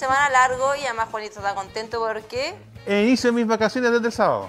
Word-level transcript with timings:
Semana 0.00 0.30
largo 0.30 0.74
y 0.74 0.86
además 0.86 1.08
Juanito 1.10 1.40
está 1.40 1.54
contento 1.54 2.00
porque 2.00 2.54
E 2.86 3.02
inicio 3.02 3.32
mis 3.34 3.46
vacaciones 3.46 3.92
desde 3.92 4.06
el 4.06 4.12
sábado. 4.12 4.48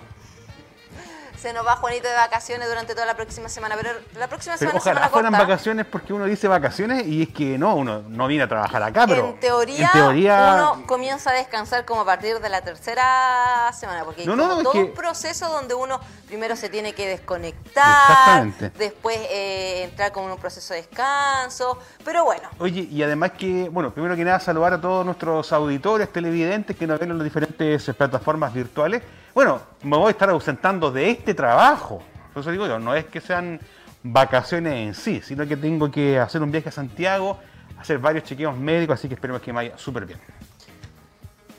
Se 1.42 1.54
nos 1.54 1.66
va 1.66 1.76
Juanito 1.78 2.08
de 2.08 2.14
vacaciones 2.14 2.68
durante 2.68 2.94
toda 2.94 3.06
la 3.08 3.16
próxima 3.16 3.50
semana. 3.50 3.76
Pero 3.76 3.90
la 4.18 4.28
próxima 4.28 4.56
Pero 4.60 4.72
semana 4.72 4.78
es 4.78 4.82
ojalá 4.84 4.96
semana 5.00 5.10
fueran 5.12 5.32
corta. 5.32 5.46
vacaciones 5.48 5.86
porque 5.88 6.14
uno 6.14 6.26
dice 6.26 6.48
vacaciones 6.48 7.06
y 7.08 7.24
es 7.24 7.30
que 7.30 7.58
no, 7.58 7.76
uno 7.76 8.04
no 8.08 8.28
viene 8.28 8.44
a 8.44 8.48
trabajar 8.48 8.84
acá, 8.84 9.06
pero 9.08 9.30
en 9.30 9.40
teoría, 9.40 9.86
en 9.88 9.92
teoría- 9.92 10.54
uno 10.74 10.86
comienza 10.86 11.32
a 11.32 11.34
descansar 11.34 11.86
como 11.86 12.02
a 12.02 12.06
partir 12.06 12.40
de 12.40 12.50
la 12.50 12.62
tercera 12.62 13.72
semana, 13.74 14.04
porque 14.06 14.22
hay 14.22 14.28
No, 14.28 14.34
como 14.38 14.48
no, 14.56 14.62
todo 14.64 14.72
que- 14.74 14.80
un 14.84 14.94
proceso 14.94 15.50
donde 15.50 15.74
uno 15.74 16.00
primero 16.28 16.56
se 16.56 16.70
tiene 16.70 16.94
que 16.94 17.08
desconectar, 17.08 18.46
después 18.78 19.18
eh, 19.30 19.84
entrar 19.90 20.12
como 20.12 20.28
en 20.28 20.34
un 20.34 20.40
proceso 20.40 20.74
de 20.74 20.82
descanso, 20.82 21.78
pero 22.06 22.24
bueno, 22.26 22.50
Oye, 22.60 22.82
y 22.90 23.04
además 23.04 23.32
que, 23.32 23.68
bueno, 23.70 23.92
primero 23.94 24.16
que 24.16 24.24
nada 24.24 24.40
saludar 24.40 24.74
a 24.74 24.82
todos 24.82 25.06
nuestros 25.06 25.52
auditores, 25.52 26.12
televidentes 26.12 26.76
que 26.78 26.88
nos 26.88 27.00
ven 27.00 27.12
en 27.12 27.18
las 27.18 27.24
diferentes 27.26 27.88
eh, 27.88 27.94
plataformas 27.94 28.54
virtuales. 28.54 29.02
Bueno, 29.34 29.62
me 29.84 29.98
voy 29.98 30.08
a 30.08 30.12
estar 30.12 30.30
ausentando 30.30 30.92
de 30.92 31.10
este 31.10 31.34
trabajo. 31.34 32.02
Por 32.34 32.42
eso 32.42 32.52
digo 32.52 32.68
yo, 32.68 32.80
no 32.80 32.94
es 32.96 33.06
que 33.06 33.22
sean 33.22 33.60
vacaciones 34.04 34.74
en 34.74 34.94
sí, 34.94 35.22
sino 35.24 35.48
que 35.48 35.56
tengo 35.58 35.90
que 35.92 36.20
hacer 36.20 36.42
un 36.42 36.52
viaje 36.52 36.70
a 36.70 36.72
Santiago, 36.72 37.40
hacer 37.80 37.98
varios 38.00 38.24
chequeos 38.26 38.58
médicos, 38.58 39.00
así 39.00 39.08
que 39.08 39.16
esperemos 39.16 39.42
que 39.42 39.52
me 39.52 39.58
vaya 39.58 39.78
súper 39.78 40.06
bien. 40.06 40.20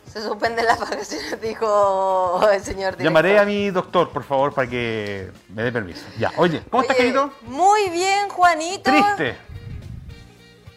se 0.06 0.22
suspenden 0.22 0.66
las 0.66 0.78
vacaciones, 0.90 1.40
dijo 1.40 2.40
el 2.52 2.60
señor 2.62 2.96
director. 2.96 3.04
Llamaré 3.04 3.38
a 3.38 3.44
mi 3.44 3.70
doctor, 3.70 4.10
por 4.10 4.24
favor, 4.24 4.52
para 4.52 4.68
que 4.68 5.30
me 5.54 5.62
dé 5.62 5.72
permiso. 5.72 6.04
Ya, 6.18 6.32
oye, 6.36 6.62
¿cómo 6.70 6.82
estás, 6.82 6.96
querido? 6.96 7.30
Muy 7.42 7.88
bien, 7.90 8.28
Juanito. 8.28 8.90
Triste. 8.90 9.36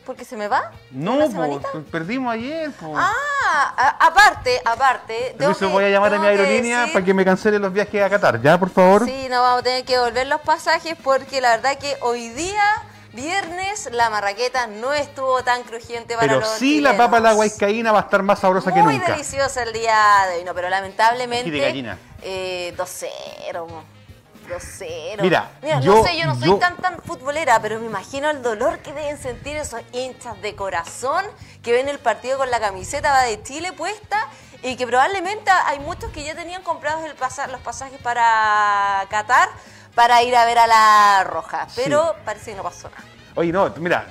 ¿Porque 0.05 0.23
se 0.23 0.37
me 0.37 0.47
va? 0.47 0.71
No, 0.91 1.13
¿Una 1.15 1.59
po, 1.61 1.81
perdimos 1.91 2.31
ayer. 2.33 2.71
po. 2.71 2.93
Ah, 2.95 3.11
a- 3.75 4.05
aparte, 4.07 4.61
aparte. 4.63 5.35
Por 5.37 5.51
eso 5.51 5.59
que- 5.61 5.65
voy 5.65 5.83
a 5.85 5.89
llamar 5.89 6.13
a 6.13 6.17
mi 6.19 6.23
que 6.23 6.29
aerolínea 6.29 6.81
decir- 6.81 6.93
para 6.93 7.05
que 7.05 7.13
me 7.13 7.25
cancele 7.25 7.57
los 7.59 7.73
viajes 7.73 8.03
a 8.03 8.09
Qatar. 8.09 8.41
¿Ya, 8.41 8.57
por 8.59 8.69
favor? 8.69 9.05
Sí, 9.05 9.27
no 9.29 9.41
vamos 9.41 9.61
a 9.61 9.63
tener 9.63 9.83
que 9.83 9.93
devolver 9.93 10.27
los 10.27 10.41
pasajes 10.41 10.95
porque 11.03 11.41
la 11.41 11.51
verdad 11.57 11.77
que 11.79 11.97
hoy 12.01 12.29
día, 12.29 12.63
viernes, 13.13 13.89
la 13.93 14.09
marraqueta 14.11 14.67
no 14.67 14.93
estuvo 14.93 15.43
tan 15.43 15.63
crujiente 15.63 16.15
para 16.15 16.27
Pero 16.27 16.39
los 16.41 16.49
sí 16.49 16.81
la 16.81 16.91
chilenos. 16.91 16.97
papa 17.07 17.17
a 17.17 17.21
la 17.21 17.33
guaycaína 17.33 17.91
va 17.91 17.99
a 17.99 18.01
estar 18.03 18.21
más 18.21 18.39
sabrosa 18.39 18.71
que 18.73 18.81
Muy 18.83 18.93
nunca. 18.97 19.11
deliciosa 19.13 19.63
el 19.63 19.73
día 19.73 19.97
de 20.29 20.37
hoy, 20.37 20.43
no, 20.43 20.53
pero 20.53 20.69
lamentablemente... 20.69 21.49
Ají 21.49 21.51
de 21.51 21.59
gallina. 21.65 21.97
Eh, 22.21 22.73
2-0, 22.77 23.65
2-0. 24.47 25.21
Mira, 25.21 25.49
no 25.61 25.81
yo- 25.81 26.03
sé, 26.03 26.17
yo 26.17 26.25
no 26.25 26.35
soy 26.35 26.47
yo- 26.49 26.57
tan 26.57 26.77
tan 26.77 26.99
futbolera, 27.01 27.59
pero 27.61 27.79
me 27.79 27.85
imagino 27.87 28.29
el 28.29 28.41
dolor 28.41 28.79
que 28.79 28.93
deben 28.93 29.17
sentir 29.17 29.55
esos 29.57 29.81
hinchas 29.93 30.41
de 30.41 30.55
corazón 30.55 31.25
que 31.61 31.71
ven 31.71 31.87
el 31.89 31.99
partido 31.99 32.37
con 32.37 32.49
la 32.51 32.59
camiseta 32.59 33.11
va 33.11 33.23
de 33.23 33.41
Chile 33.43 33.73
puesta 33.73 34.27
y 34.63 34.75
que 34.75 34.85
probablemente 34.87 35.49
hay 35.65 35.79
muchos 35.79 36.11
que 36.11 36.23
ya 36.23 36.35
tenían 36.35 36.61
comprados 36.63 37.03
el 37.05 37.15
pasa- 37.15 37.47
los 37.47 37.61
pasajes 37.61 37.99
para 38.01 39.05
Qatar 39.09 39.49
para 39.93 40.21
ir 40.23 40.35
a 40.35 40.45
ver 40.45 40.57
a 40.59 40.67
la 40.67 41.23
Roja, 41.25 41.67
pero 41.75 42.15
parece 42.25 42.51
que 42.51 42.57
no 42.57 42.63
pasó 42.63 42.89
nada. 42.89 43.03
Oye, 43.37 43.51
no, 43.51 43.69
mira, 43.77 44.07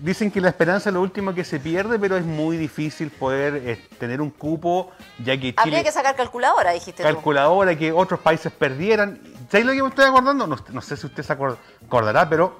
dicen 0.00 0.30
que 0.32 0.40
la 0.40 0.48
esperanza 0.48 0.90
es 0.90 0.94
lo 0.94 1.00
último 1.00 1.32
que 1.32 1.44
se 1.44 1.60
pierde, 1.60 1.96
pero 1.98 2.16
es 2.16 2.24
muy 2.24 2.56
difícil 2.56 3.10
poder 3.10 3.56
eh, 3.64 3.76
tener 4.00 4.20
un 4.20 4.30
cupo, 4.30 4.90
ya 5.18 5.36
que 5.38 5.54
Habría 5.56 5.78
Chile 5.78 5.84
que 5.84 5.92
sacar 5.92 6.16
calculadora, 6.16 6.72
dijiste 6.72 7.02
tú. 7.02 7.08
calculadora, 7.08 7.76
que 7.76 7.92
otros 7.92 8.18
países 8.20 8.52
perdieran. 8.52 9.20
¿Sabéis 9.50 9.66
lo 9.66 9.72
que 9.72 9.82
me 9.82 9.88
estoy 9.88 10.04
acordando? 10.06 10.46
No, 10.46 10.56
no 10.70 10.80
sé 10.80 10.96
si 10.96 11.06
usted 11.06 11.22
se 11.22 11.32
acord- 11.36 11.56
acordará, 11.86 12.28
pero 12.28 12.58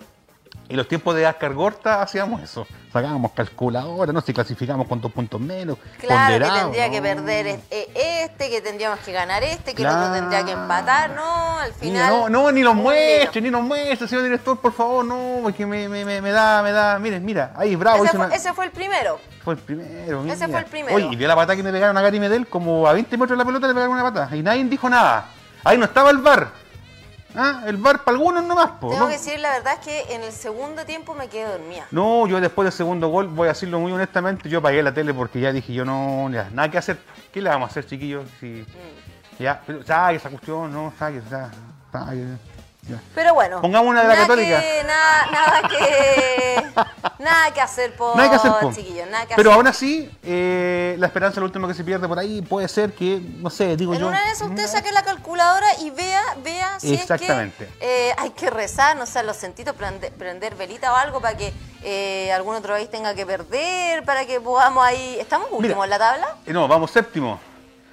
en 0.69 0.77
los 0.77 0.87
tiempos 0.87 1.15
de 1.15 1.27
Ascar 1.27 1.53
Gorta 1.55 2.00
hacíamos 2.03 2.43
eso. 2.43 2.67
Sacábamos 2.93 3.32
calculadora, 3.32 4.12
no 4.12 4.20
sé, 4.20 4.32
clasificamos 4.32 4.87
cuántos 4.87 5.11
puntos 5.12 5.41
menos. 5.41 5.76
Claro, 5.99 6.44
que 6.47 6.50
tendría 6.53 6.91
que 6.91 7.03
perder 7.03 7.47
eh, 7.70 8.25
este, 8.25 8.49
que 8.50 8.61
tendríamos 8.61 9.00
que 9.00 9.12
ganar 9.12 9.43
este, 9.43 9.75
que 9.75 9.82
el 9.82 9.88
Claro. 9.88 10.03
otro 10.06 10.14
tendría 10.14 10.44
que 10.44 10.53
empatar, 10.53 11.11
¿no? 11.11 11.59
Al 11.59 11.73
final. 11.73 12.09
no, 12.11 12.29
no, 12.29 12.53
ni 12.53 12.62
los 12.62 12.75
un 12.75 12.82
muestre, 12.82 13.41
ni 13.41 13.50
los 13.50 13.62
muestre, 13.62 14.06
señor 14.06 14.23
director, 14.25 14.59
por 14.61 14.73
favor, 14.73 15.05
no, 15.05 15.41
porque 15.43 15.67
me, 15.67 15.88
me, 15.88 16.05
me, 16.05 16.20
me 16.20 16.31
da, 16.31 16.62
me 16.62 16.70
da, 16.73 16.99
miren, 16.99 17.25
mira, 17.25 17.53
ahí, 17.56 17.75
bravo, 17.76 18.05
Ese 18.05 18.17
fue, 18.17 18.26
una- 18.26 18.35
ese 18.35 18.53
fue 18.53 18.64
el 18.67 18.70
primero. 18.70 19.19
fue 19.43 19.55
el 19.55 19.61
primero, 19.61 20.25
ese 20.25 20.47
mira. 20.47 20.49
fue 20.49 20.59
el 20.61 20.67
primero. 20.67 20.97
Oye, 20.97 21.09
y 21.11 21.17
vio 21.17 21.26
la 21.29 21.35
patada 21.35 21.56
que 21.56 21.62
me 21.64 21.73
pegaron 21.73 21.97
a 21.99 22.00
Gary 22.03 22.20
Medel, 22.20 22.47
como 22.47 22.87
a 22.87 22.93
20 22.93 23.17
metros 23.17 23.31
de 23.37 23.43
la 23.43 23.44
pelota 23.44 23.67
le 23.67 23.75
pegaron 23.75 23.94
una 23.94 24.03
patada, 24.05 24.37
y 24.37 24.43
nadie 24.43 24.62
dijo 24.64 24.88
nada. 24.88 25.26
Ahí 25.64 25.76
no 25.79 25.85
estaba 25.87 26.11
el 26.11 26.19
bar. 26.19 26.63
¿Ah? 27.35 27.63
El 27.67 27.77
bar 27.79 28.05
para 28.05 28.17
algunos 28.17 28.45
nomás, 28.45 28.71
po, 28.81 28.89
Tengo 28.91 29.01
¿no? 29.03 29.07
que 29.09 29.15
decir, 29.15 29.41
la 29.41 29.51
verdad 29.53 29.75
es 29.75 29.81
que 29.81 30.15
en 30.15 30.23
el 30.23 30.33
segundo 30.33 30.85
tiempo 30.85 31.15
me 31.15 31.29
quedé 31.29 31.47
dormida. 31.51 31.87
No, 31.91 32.27
yo 32.27 32.41
después 32.41 32.65
del 32.67 32.73
segundo 32.73 33.09
gol, 33.09 33.27
voy 33.29 33.47
a 33.47 33.53
decirlo 33.53 33.81
muy 33.81 33.93
honestamente, 33.93 34.49
yo 34.49 34.61
apagué 34.61 34.83
la 34.83 34.95
tele 34.95 35.13
porque 35.13 35.41
ya 35.41 35.53
dije, 35.53 35.73
yo 35.73 35.85
no, 35.85 36.31
ya, 36.31 36.49
nada 36.53 36.71
que 36.71 36.79
hacer. 36.79 36.99
¿Qué 37.33 37.41
le 37.43 37.51
vamos 37.51 37.69
a 37.69 37.71
hacer, 37.71 37.87
chiquillos? 37.87 38.25
Si, 38.39 38.47
Mm. 38.47 39.43
ya, 39.43 39.61
pero 39.67 39.81
esa 39.81 40.31
cuestión, 40.31 40.73
no, 40.73 40.93
saque, 40.99 41.21
ya. 41.29 41.51
Pero 43.15 43.35
bueno. 43.35 43.61
Pongamos 43.61 43.89
una 43.91 44.03
de 44.03 44.09
la 44.09 44.17
Católica. 44.17 44.61
Que, 44.61 44.85
nada, 44.85 45.27
nada 45.33 45.69
que. 45.69 46.13
Nada 47.19 47.53
que 47.53 47.61
hacer 47.61 47.94
por 47.97 48.17
Nada 48.17 48.31
que 48.31 48.37
hacer, 48.37 48.53
po. 48.61 48.73
chiquillos, 48.73 49.09
nada 49.09 49.26
que 49.26 49.35
Pero 49.37 49.50
hacer. 49.50 49.56
aún 49.59 49.67
así, 49.67 50.11
eh, 50.23 50.97
la 50.99 51.06
esperanza 51.06 51.35
es 51.35 51.38
lo 51.41 51.47
último 51.47 51.67
que 51.69 51.75
se 51.75 51.85
pierde 51.85 52.06
por 52.09 52.19
ahí. 52.19 52.43
Puede 52.43 52.69
ser 52.69 52.93
que, 52.94 53.21
no 53.38 53.50
sé, 53.50 53.76
digo 53.76 53.94
En 53.94 54.00
yo. 54.00 54.09
una 54.09 54.31
esas 54.32 54.49
usted 54.49 54.67
saque 54.67 54.93
la 54.93 55.03
calculadora 55.03 55.67
y 55.81 55.91
vea, 55.91 56.23
vea 56.43 56.79
si 56.81 56.94
Exactamente. 56.94 57.65
es 57.65 57.71
que 57.79 58.09
eh, 58.11 58.15
hay 58.19 58.31
que 58.31 58.50
rezar, 58.50 58.97
no 58.97 59.06
sé, 59.06 59.23
los 59.23 59.37
sentidos, 59.37 59.75
prender, 59.76 60.12
prender 60.12 60.55
velita 60.55 60.93
o 60.93 60.97
algo 60.97 61.21
para 61.21 61.37
que 61.37 61.53
eh, 61.82 62.32
algún 62.32 62.55
otro 62.56 62.75
país 62.75 62.91
tenga 62.91 63.15
que 63.15 63.26
perder, 63.26 64.05
para 64.05 64.25
que 64.26 64.41
podamos 64.41 64.85
ahí... 64.85 65.17
¿Estamos 65.21 65.49
últimos 65.50 65.85
en 65.85 65.91
la 65.91 65.99
tabla? 65.99 66.37
No, 66.47 66.67
vamos 66.69 66.91
séptimo. 66.91 67.38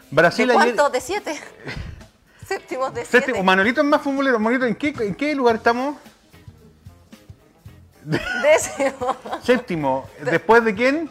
Brasil 0.10 0.48
¿De 0.48 0.54
ayer. 0.54 0.64
cuántos? 0.76 0.92
¿De 0.92 1.02
siete? 1.02 1.40
Séptimos 2.48 2.94
de 2.94 3.06
siete. 3.06 3.26
Séptimo. 3.26 3.44
Manolito 3.44 3.80
es 3.82 3.88
más 3.88 4.02
futbolero. 4.02 4.38
Manolito, 4.40 4.66
¿en 4.66 4.76
qué, 4.76 4.90
¿en 5.00 5.16
qué 5.16 5.34
lugar 5.36 5.56
estamos? 5.58 5.96
Décimo. 8.04 9.16
Séptimo. 9.44 10.10
¿Después 10.24 10.64
de 10.66 10.76
quién? 10.76 11.10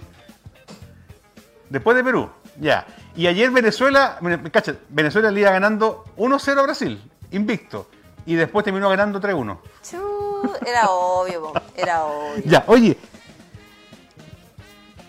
Después 1.68 1.96
de 1.96 2.04
Perú. 2.04 2.30
Ya. 2.58 2.86
Y 3.16 3.26
ayer 3.26 3.50
Venezuela, 3.50 4.18
cacha, 4.52 4.74
Venezuela 4.88 5.30
le 5.30 5.40
iba 5.40 5.50
ganando 5.50 6.04
1-0 6.16 6.58
a 6.58 6.62
Brasil, 6.62 7.02
invicto. 7.30 7.88
Y 8.26 8.34
después 8.34 8.64
terminó 8.64 8.88
ganando 8.90 9.20
3-1. 9.20 9.58
Chu, 9.82 10.52
era 10.66 10.88
obvio, 10.90 11.42
po, 11.52 11.60
era 11.74 12.04
obvio. 12.04 12.42
Ya, 12.44 12.64
oye. 12.66 12.96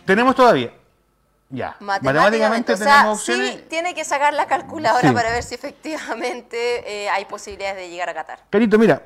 Tenemos 0.05 0.35
todavía. 0.35 0.71
Ya. 1.49 1.75
Matemáticamente, 1.81 2.73
o 2.73 2.77
sea, 2.77 2.85
tenemos 2.85 3.19
opciones. 3.19 3.55
sí 3.55 3.65
tiene 3.69 3.93
que 3.93 4.05
sacar 4.05 4.33
la 4.33 4.45
calculadora 4.47 5.09
Sí. 5.09 5.13
para 5.13 5.31
ver 5.31 5.43
si 5.43 5.55
efectivamente 5.55 7.03
eh, 7.03 7.09
hay 7.09 7.25
posibilidades 7.25 7.75
de 7.77 7.89
llegar 7.89 8.09
a 8.09 8.13
Qatar. 8.13 8.39
Carito, 8.49 8.79
mira. 8.79 9.01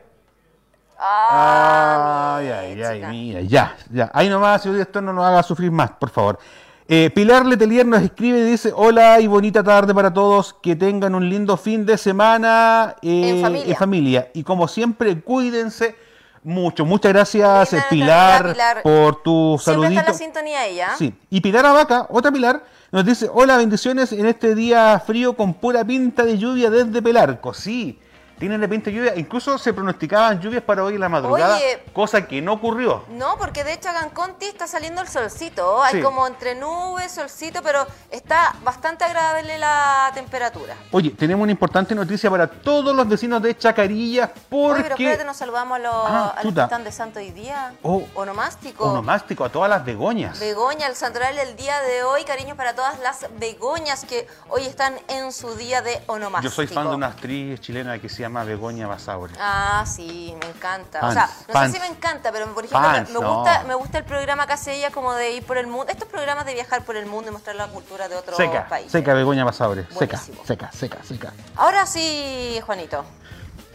Ah, 0.97 2.37
Ay, 2.39 2.49
ay, 2.49 2.81
ay, 2.83 3.03
mira, 3.09 3.41
ya, 3.41 3.75
ya. 3.91 4.09
Ahí 4.13 4.29
nomás, 4.29 4.61
señor 4.61 4.75
director, 4.77 5.03
no 5.03 5.13
nos 5.13 5.25
haga 5.25 5.43
sufrir 5.43 5.71
más, 5.71 5.91
por 5.91 6.09
favor. 6.09 6.39
Eh, 6.87 7.09
Pilar 7.09 7.45
Letelier 7.45 7.85
nos 7.85 8.01
escribe 8.01 8.39
y 8.39 8.43
dice, 8.43 8.71
hola 8.75 9.19
y 9.19 9.27
bonita 9.27 9.63
tarde 9.63 9.93
para 9.93 10.13
todos, 10.13 10.53
que 10.61 10.75
tengan 10.75 11.15
un 11.15 11.27
lindo 11.29 11.57
fin 11.57 11.85
de 11.85 11.97
semana 11.97 12.95
eh, 13.01 13.29
En 13.37 13.41
familia. 13.41 13.75
familia. 13.75 14.27
Y 14.33 14.43
como 14.43 14.67
siempre, 14.67 15.19
cuídense 15.21 15.95
mucho. 16.43 16.85
Muchas 16.85 17.11
gracias, 17.11 17.75
Pilar, 17.89 18.55
por 18.83 19.23
tu 19.23 19.57
Siempre 19.59 19.71
está 19.71 19.71
saludito. 19.71 19.99
en 20.01 20.05
la 20.07 20.13
sintonía 20.13 20.65
ella. 20.67 20.89
Sí. 20.97 21.13
Y 21.31 21.41
Pilar 21.41 21.65
Abaca, 21.65 22.05
otra 22.09 22.31
Pilar, 22.31 22.63
nos 22.91 23.03
dice, 23.03 23.29
hola, 23.33 23.57
bendiciones 23.57 24.11
en 24.13 24.27
este 24.27 24.53
día 24.53 25.01
frío 25.05 25.35
con 25.35 25.55
pura 25.55 25.83
pinta 25.83 26.23
de 26.23 26.37
lluvia 26.37 26.69
desde 26.69 27.01
Pelarco. 27.01 27.53
Sí, 27.53 27.99
tienen 28.37 28.59
de 28.59 28.67
repente 28.67 28.91
lluvia, 28.91 29.13
incluso 29.15 29.57
se 29.57 29.73
pronosticaban 29.73 30.39
lluvias 30.41 30.63
para 30.63 30.83
hoy 30.83 30.95
en 30.95 30.99
la 31.01 31.09
madrugada, 31.09 31.55
Oye. 31.55 31.83
cosa 31.93 32.27
que 32.27 32.41
no 32.41 32.53
ocurrió. 32.53 33.03
No, 33.09 33.37
porque 33.37 33.63
de 33.63 33.73
hecho 33.73 33.89
acá 33.89 34.01
en 34.03 34.09
Conti 34.09 34.45
está 34.45 34.67
saliendo 34.67 35.01
el 35.01 35.07
solcito. 35.07 35.81
Hay 35.81 35.95
Sí. 35.95 36.01
como 36.01 36.27
entre 36.27 36.55
nubes, 36.55 37.11
solcito, 37.11 37.61
pero 37.63 37.85
está 38.11 38.55
bastante 38.63 39.03
agradable 39.03 39.57
la 39.57 40.11
temperatura. 40.13 40.75
Oye, 40.91 41.11
tenemos 41.11 41.43
una 41.43 41.51
importante 41.51 41.95
noticia 41.95 42.29
para 42.29 42.47
todos 42.47 42.95
los 42.95 43.07
vecinos 43.07 43.41
de 43.41 43.57
Chacarillas 43.57 44.29
Oye, 44.29 44.41
pero 44.49 44.73
porque 44.89 45.03
espérate, 45.05 45.23
nos 45.25 45.37
saludamos 45.37 45.75
a 45.77 45.79
los, 45.79 45.93
Ah, 45.95 46.35
a 46.37 46.43
los 46.43 46.53
que 46.53 46.61
están 46.61 46.83
de 46.83 46.91
santo 46.91 47.19
hoy 47.19 47.31
día. 47.31 47.73
Oh. 47.83 48.03
Onomástico. 48.15 48.83
onomástico 48.85 49.45
a 49.45 49.49
todas 49.49 49.69
las 49.69 49.85
begoñas. 49.85 50.39
Begoña, 50.39 50.87
el 50.87 50.95
santoral 50.95 51.35
del 51.35 51.55
día 51.55 51.79
de 51.81 52.03
hoy. 52.03 52.23
Cariños 52.25 52.57
para 52.57 52.73
todas 52.75 52.99
las 52.99 53.25
begoñas 53.39 54.03
que 54.05 54.27
hoy 54.49 54.65
están 54.65 54.95
en 55.07 55.31
su 55.31 55.55
día 55.55 55.81
de 55.81 56.01
onomástico. 56.07 56.49
Yo 56.49 56.55
soy 56.55 56.67
fan 56.67 56.89
de 56.89 56.95
una 56.95 57.07
actriz 57.07 57.59
chilena 57.61 57.97
que 57.99 58.09
se 58.09 58.24
llama 58.25 58.43
Begoña 58.43 58.87
Basaure. 58.87 59.33
Ah, 59.39 59.83
sí, 59.87 60.35
me 60.39 60.49
encanta. 60.49 61.05
O 61.07 61.11
sea, 61.11 61.29
no 61.53 61.61
sé 61.65 61.71
si 61.73 61.79
me 61.79 61.87
encanta, 61.87 62.31
pero 62.31 62.47
por 62.53 62.65
ejemplo, 62.65 62.91
me, 62.91 63.01
no. 63.13 63.35
gusta, 63.35 63.63
me 63.63 63.75
gusta 63.75 63.97
el 63.99 64.03
programa 64.03 64.47
que 64.47 64.53
hace 64.53 64.73
ella 64.75 64.91
como 64.91 65.13
de 65.13 65.31
ir 65.31 65.43
por 65.43 65.57
el 65.57 65.67
mundo. 65.67 65.87
Estos 65.89 66.07
programas 66.07 66.45
de 66.45 66.53
viajar 66.53 66.83
por 66.83 66.95
el 66.95 67.05
mundo 67.05 67.29
y 67.29 67.33
mostrar 67.33 67.55
la 67.55 67.67
cultura 67.67 68.07
de 68.07 68.15
otros 68.15 68.37
Seca, 68.37 68.67
países. 68.67 68.91
seca 68.91 69.13
Begoña 69.13 69.43
Basaure. 69.43 69.87
Seca, 69.97 70.17
seca, 70.17 70.71
seca, 70.71 70.97
seca. 71.03 71.33
Ahora 71.55 71.85
sí, 71.85 72.59
Juanito. 72.65 73.05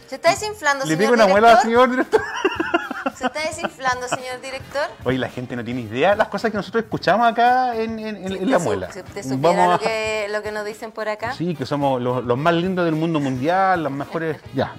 Se 0.07 0.15
está 0.15 0.31
desinflando, 0.31 0.83
Le 0.85 0.97
señor 0.97 1.13
una 1.13 1.27
muela 1.27 1.53
al 1.53 1.61
señor 1.61 1.89
director. 1.89 2.21
Se 3.17 3.25
está 3.25 3.39
desinflando, 3.41 4.07
señor 4.07 4.41
director. 4.41 4.81
Oye, 5.03 5.17
la 5.17 5.29
gente 5.29 5.55
no 5.55 5.63
tiene 5.63 5.81
idea 5.81 6.11
de 6.11 6.15
las 6.17 6.27
cosas 6.27 6.51
que 6.51 6.57
nosotros 6.57 6.83
escuchamos 6.83 7.27
acá 7.27 7.75
en, 7.75 7.99
en- 7.99 8.15
en- 8.17 8.31
en 8.33 8.51
la 8.51 8.59
muela. 8.59 8.91
Si 8.91 9.01
te 9.03 9.23
supiera 9.23 9.37
Vamos 9.57 9.67
lo 9.67 9.73
a- 9.75 9.79
que, 9.79 10.27
lo 10.31 10.41
que 10.41 10.51
nos 10.51 10.65
dicen 10.65 10.91
por 10.91 11.09
acá. 11.09 11.33
Sí, 11.33 11.55
que 11.55 11.65
somos 11.65 12.01
los, 12.01 12.23
los 12.23 12.37
más 12.37 12.53
lindos 12.53 12.85
del 12.85 12.95
mundo 12.95 13.19
mundial, 13.19 13.83
los 13.83 13.91
mejores. 13.91 14.37
Ya, 14.53 14.75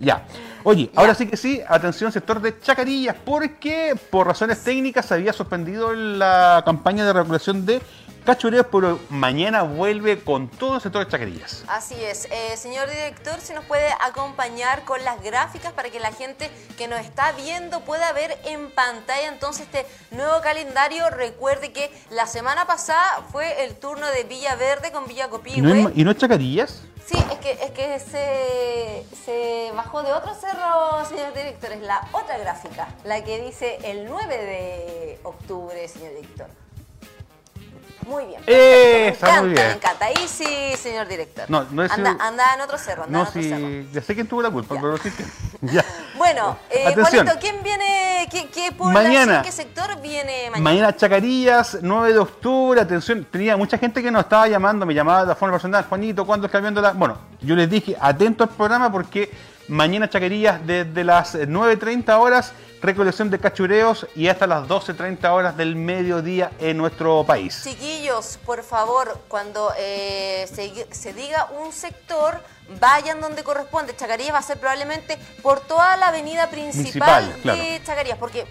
ya. 0.00 0.24
Oye, 0.64 0.90
ahora 0.94 1.14
sí 1.14 1.26
que 1.26 1.36
sí, 1.36 1.60
atención 1.68 2.12
sector 2.12 2.40
de 2.40 2.58
Chacarillas, 2.60 3.16
porque 3.24 3.94
por 4.10 4.26
razones 4.26 4.62
técnicas 4.62 5.06
se 5.06 5.14
había 5.14 5.32
suspendido 5.32 5.92
la 5.92 6.62
campaña 6.64 7.04
de 7.04 7.12
recolección 7.12 7.66
de 7.66 7.82
cachureos, 8.24 8.66
pero 8.70 8.98
mañana 9.10 9.62
vuelve 9.62 10.22
con 10.22 10.48
todo 10.48 10.76
el 10.76 10.80
sector 10.80 11.04
de 11.04 11.10
Chacarillas. 11.10 11.64
Así 11.68 11.94
es. 12.02 12.26
Eh, 12.30 12.56
señor 12.56 12.88
director, 12.88 13.40
si 13.40 13.52
nos 13.52 13.64
puede 13.64 13.88
acompañar 14.00 14.84
con 14.84 15.04
las 15.04 15.22
gráficas 15.22 15.72
para 15.72 15.90
que 15.90 16.00
la 16.00 16.12
gente 16.12 16.50
que 16.76 16.88
nos 16.88 17.00
está 17.00 17.32
viendo 17.32 17.80
pueda 17.80 18.12
ver 18.12 18.38
en 18.44 18.70
pantalla 18.70 19.28
entonces 19.28 19.66
este 19.66 19.86
nuevo 20.10 20.40
calendario. 20.40 21.08
Recuerde 21.10 21.72
que 21.72 21.90
la 22.10 22.26
semana 22.26 22.66
pasada 22.66 23.24
fue 23.30 23.64
el 23.64 23.74
turno 23.76 24.06
de 24.06 24.24
Villa 24.24 24.54
Verde 24.56 24.92
con 24.92 25.06
Villa 25.06 25.24
¿Y 25.24 25.28
no, 25.28 25.30
Copihue. 25.30 25.80
es, 25.80 25.98
y 25.98 26.04
no 26.04 26.10
es 26.10 26.16
Chacarillas? 26.16 26.82
Sí, 27.06 27.18
es 27.18 27.38
que, 27.38 27.52
es 27.52 27.70
que 27.72 27.98
se, 27.98 29.16
se 29.24 29.72
bajó 29.74 30.02
de 30.02 30.12
otro 30.12 30.34
cerro, 30.34 31.04
señor 31.04 31.34
director. 31.34 31.72
Es 31.72 31.82
la 31.82 32.06
otra 32.12 32.38
gráfica, 32.38 32.88
la 33.04 33.22
que 33.24 33.42
dice 33.44 33.78
el 33.82 34.04
9 34.06 34.36
de 34.36 35.20
octubre, 35.24 35.88
señor 35.88 36.14
director. 36.14 36.61
Muy 38.06 38.24
bien. 38.26 38.40
¡Eh! 38.46 39.02
Me 39.04 39.08
Está 39.08 39.26
encanta, 39.26 39.42
muy 39.42 39.50
bien. 39.54 39.66
me 39.68 39.72
encanta. 39.74 40.06
Ahí 40.06 40.28
sí, 40.28 40.74
señor 40.76 41.06
director. 41.08 41.44
No, 41.48 41.64
no 41.70 41.84
es 41.84 41.92
anda, 41.92 42.16
anda 42.20 42.44
en 42.54 42.60
otro 42.60 42.78
cerro, 42.78 43.04
anda 43.04 43.12
No, 43.12 43.22
en 43.22 43.28
otro 43.28 43.42
cerro. 43.42 43.92
ya 43.92 44.02
sé 44.02 44.14
quién 44.14 44.26
tuvo 44.26 44.42
la 44.42 44.50
culpa, 44.50 44.74
Ya. 44.74 44.80
pero 44.80 44.96
sí 44.98 45.10
que. 45.10 45.24
Ya. 45.72 45.84
Bueno, 46.16 46.58
eh, 46.70 46.88
Atención. 46.88 47.24
Juanito, 47.26 47.38
¿quién 47.40 47.62
viene? 47.62 48.28
¿Qué, 48.30 48.48
qué 48.48 48.72
población, 48.72 49.04
Mañana. 49.12 49.42
qué 49.42 49.52
sector 49.52 50.00
viene 50.00 50.50
mañana? 50.50 50.62
Mañana 50.70 50.96
Chacarillas, 50.96 51.78
9 51.80 52.12
de 52.12 52.18
octubre, 52.18 52.80
atención, 52.80 53.24
tenía 53.30 53.56
mucha 53.56 53.78
gente 53.78 54.02
que 54.02 54.10
nos 54.10 54.24
estaba 54.24 54.48
llamando, 54.48 54.84
me 54.84 54.92
llamaba 54.94 55.24
de 55.24 55.34
forma 55.36 55.54
personal, 55.54 55.84
Juanito, 55.88 56.26
¿cuándo 56.26 56.46
está 56.46 56.58
cambiando 56.58 56.80
la...? 56.80 56.92
Bueno, 56.92 57.16
yo 57.40 57.54
les 57.54 57.70
dije, 57.70 57.96
atento 58.00 58.42
al 58.44 58.50
programa 58.50 58.90
porque 58.90 59.30
mañana 59.68 60.08
Chacarillas 60.08 60.66
desde 60.66 61.04
las 61.04 61.34
9.30 61.34 62.18
horas, 62.18 62.52
recolección 62.80 63.30
de 63.30 63.38
cachureos 63.38 64.06
y 64.16 64.28
hasta 64.28 64.46
las 64.46 64.66
12.30 64.66 65.30
horas 65.30 65.56
del 65.56 65.76
mediodía 65.76 66.50
en 66.58 66.76
nuestro 66.76 67.24
país. 67.24 67.60
Chiquillos, 67.62 68.38
por 68.44 68.62
favor, 68.62 69.20
cuando 69.28 69.72
eh, 69.78 70.48
se, 70.52 70.86
se 70.90 71.12
diga 71.12 71.48
un 71.60 71.72
sector, 71.72 72.40
vayan 72.80 73.20
donde 73.20 73.44
corresponde. 73.44 73.94
Chacarías 73.94 74.34
va 74.34 74.38
a 74.38 74.42
ser 74.42 74.58
probablemente 74.58 75.16
por 75.42 75.60
toda 75.60 75.96
la 75.96 76.08
avenida 76.08 76.50
principal, 76.50 77.24
Principal, 77.24 77.40
claro. 77.42 77.62
de 77.62 77.80
Chacarías. 77.84 78.18
Porque 78.18 78.46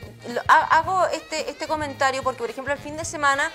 hago 0.48 1.06
este, 1.08 1.50
este 1.50 1.68
comentario 1.68 2.24
porque, 2.24 2.40
por 2.40 2.50
ejemplo, 2.50 2.74
el 2.74 2.80
fin 2.80 2.96
de 2.96 3.06
semana 3.06 3.52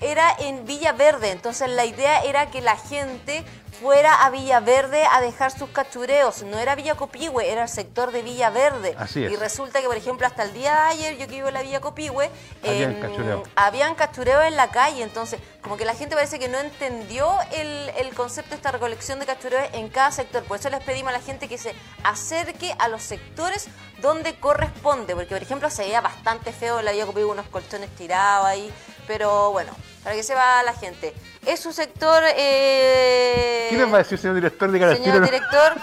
era 0.00 0.34
en 0.38 0.64
Villa 0.66 0.92
Verde. 0.92 1.30
Entonces 1.30 1.68
la 1.68 1.84
idea 1.84 2.22
era 2.24 2.50
que 2.50 2.60
la 2.60 2.76
gente 2.76 3.44
fuera 3.80 4.24
a 4.26 4.30
Villa 4.30 4.60
Verde 4.60 5.04
a 5.10 5.20
dejar 5.22 5.50
sus 5.56 5.70
cachureos. 5.70 6.42
No 6.42 6.58
era 6.58 6.74
Villa 6.74 6.96
Copihue, 6.96 7.50
era 7.50 7.62
el 7.62 7.68
sector 7.68 8.12
de 8.12 8.20
Villa 8.20 8.50
Verde. 8.50 8.94
Así 8.98 9.24
es. 9.24 9.32
Y 9.32 9.36
resulta 9.36 9.80
que, 9.80 9.86
por 9.86 9.96
ejemplo, 9.96 10.26
hasta 10.26 10.42
el 10.42 10.52
día 10.52 10.72
de 10.74 10.80
ayer, 10.80 11.16
yo 11.16 11.26
que 11.26 11.36
vivo 11.36 11.48
en 11.48 11.54
la 11.54 11.62
Villa 11.62 11.80
Copihue, 11.80 12.28
Habían 12.62 13.00
cachureo. 13.00 13.42
habían 13.56 13.94
cachureo 13.94 14.42
en 14.42 14.56
la 14.56 14.70
calle, 14.70 15.02
entonces 15.02 15.40
como 15.62 15.76
que 15.78 15.84
la 15.86 15.94
gente 15.94 16.14
parece 16.14 16.38
que 16.38 16.48
no 16.48 16.58
entendió 16.58 17.30
el, 17.52 17.90
el 17.96 18.14
concepto 18.14 18.50
de 18.50 18.56
esta 18.56 18.70
recolección 18.72 19.18
de 19.18 19.26
cachureos 19.26 19.68
en 19.72 19.88
cada 19.88 20.10
sector. 20.12 20.42
Por 20.44 20.58
eso 20.58 20.68
les 20.68 20.82
pedimos 20.82 21.10
a 21.10 21.18
la 21.18 21.22
gente 21.24 21.48
que 21.48 21.56
se 21.56 21.74
acerque 22.02 22.74
a 22.78 22.88
los 22.88 23.02
sectores 23.02 23.68
donde 24.02 24.34
corresponde, 24.38 25.14
porque 25.14 25.34
por 25.34 25.42
ejemplo 25.42 25.70
se 25.70 25.82
veía 25.84 26.00
bastante 26.00 26.52
feo, 26.52 26.82
le 26.82 26.90
había 26.90 27.06
copido 27.06 27.30
unos 27.30 27.46
colchones 27.48 27.88
tirados 27.96 28.46
ahí, 28.46 28.70
pero 29.06 29.52
bueno, 29.52 29.72
para 30.02 30.16
que 30.16 30.22
sepa 30.22 30.62
la 30.62 30.72
gente. 30.74 31.14
Es 31.46 31.60
su 31.60 31.72
sector... 31.72 32.22
eh, 32.36 33.66
¿Qué 33.70 33.76
les 33.76 33.90
va 33.92 33.96
a 33.96 33.98
decir, 33.98 34.18
señor 34.18 34.34
director 34.36 34.70
de 34.70 34.78
Garantía? 34.78 35.04
Señor 35.12 35.24
director, 35.24 35.74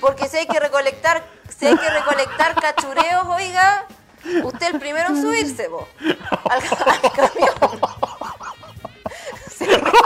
porque 0.00 0.28
si 0.28 0.38
hay 0.38 0.46
que 0.46 0.58
recolectar, 0.60 1.24
si 1.56 1.66
hay 1.66 1.76
que 1.76 1.90
recolectar 1.90 2.54
cachureos, 2.60 3.26
oiga, 3.26 3.86
usted 4.44 4.74
el 4.74 4.80
primero 4.80 5.08
en 5.08 5.20
subirse, 5.22 5.68
vos. 5.68 5.86
Al, 6.50 6.60
al 6.60 7.12
camión. 7.12 7.80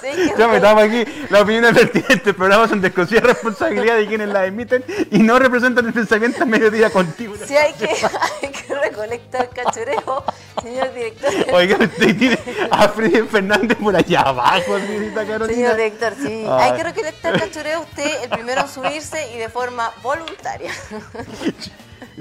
Sí, 0.00 0.32
Ya 0.38 0.48
metamos 0.48 0.84
aquí 0.84 1.04
la 1.28 1.42
opinión 1.42 1.74
pertinente. 1.74 2.30
El 2.30 2.36
programa 2.36 2.68
son 2.68 2.80
de 2.80 2.88
exclusiva 2.88 3.20
responsabilidad 3.20 3.96
de 3.96 4.06
quienes 4.06 4.28
la 4.28 4.46
emiten 4.46 4.84
y 5.10 5.18
no 5.18 5.38
representan 5.38 5.86
el 5.86 5.92
pensamiento 5.92 6.42
a 6.42 6.46
mediodía 6.46 6.90
contigo. 6.90 7.34
Si 7.44 7.56
hay 7.56 7.72
que, 7.74 7.86
hay 7.88 8.48
que 8.50 8.74
recolectar 8.74 9.48
cachureo, 9.50 10.24
señor 10.62 10.92
director. 10.94 11.32
Oiga, 11.52 11.76
usted 11.80 12.16
tiene 12.16 12.38
a 12.70 12.88
Freddy 12.88 13.22
Fernández 13.22 13.76
por 13.78 13.94
allá 13.94 14.22
abajo, 14.22 14.78
señorita 14.78 15.26
Carolina. 15.26 15.54
Señor 15.54 15.76
director, 15.76 16.14
sí. 16.20 16.44
Ay. 16.48 16.70
Hay 16.70 16.76
que 16.76 16.82
recolectar 16.84 17.38
cachureo 17.38 17.80
usted 17.82 18.24
el 18.24 18.30
primero 18.30 18.62
en 18.62 18.68
subirse 18.68 19.32
y 19.34 19.38
de 19.38 19.48
forma 19.48 19.90
voluntaria. 20.02 20.72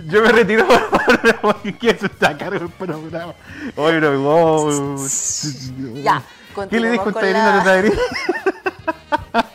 Yo 0.07 0.21
me 0.21 0.31
retiro 0.31 0.65
por 0.65 0.89
favor, 0.89 1.39
porque 1.41 1.77
quiero 1.77 2.09
cargo 2.19 2.59
del 2.59 2.69
programa. 2.69 3.33
Oye, 3.75 3.99
pero 3.99 4.19
wow. 4.21 4.97
Ya, 5.95 6.23
¿Qué 6.69 6.79
le 6.79 6.91
dijo 6.91 7.03
con 7.05 7.13
usted, 7.15 7.33
la- 7.33 7.45
linda 7.49 7.63
Taderina? 7.63 7.95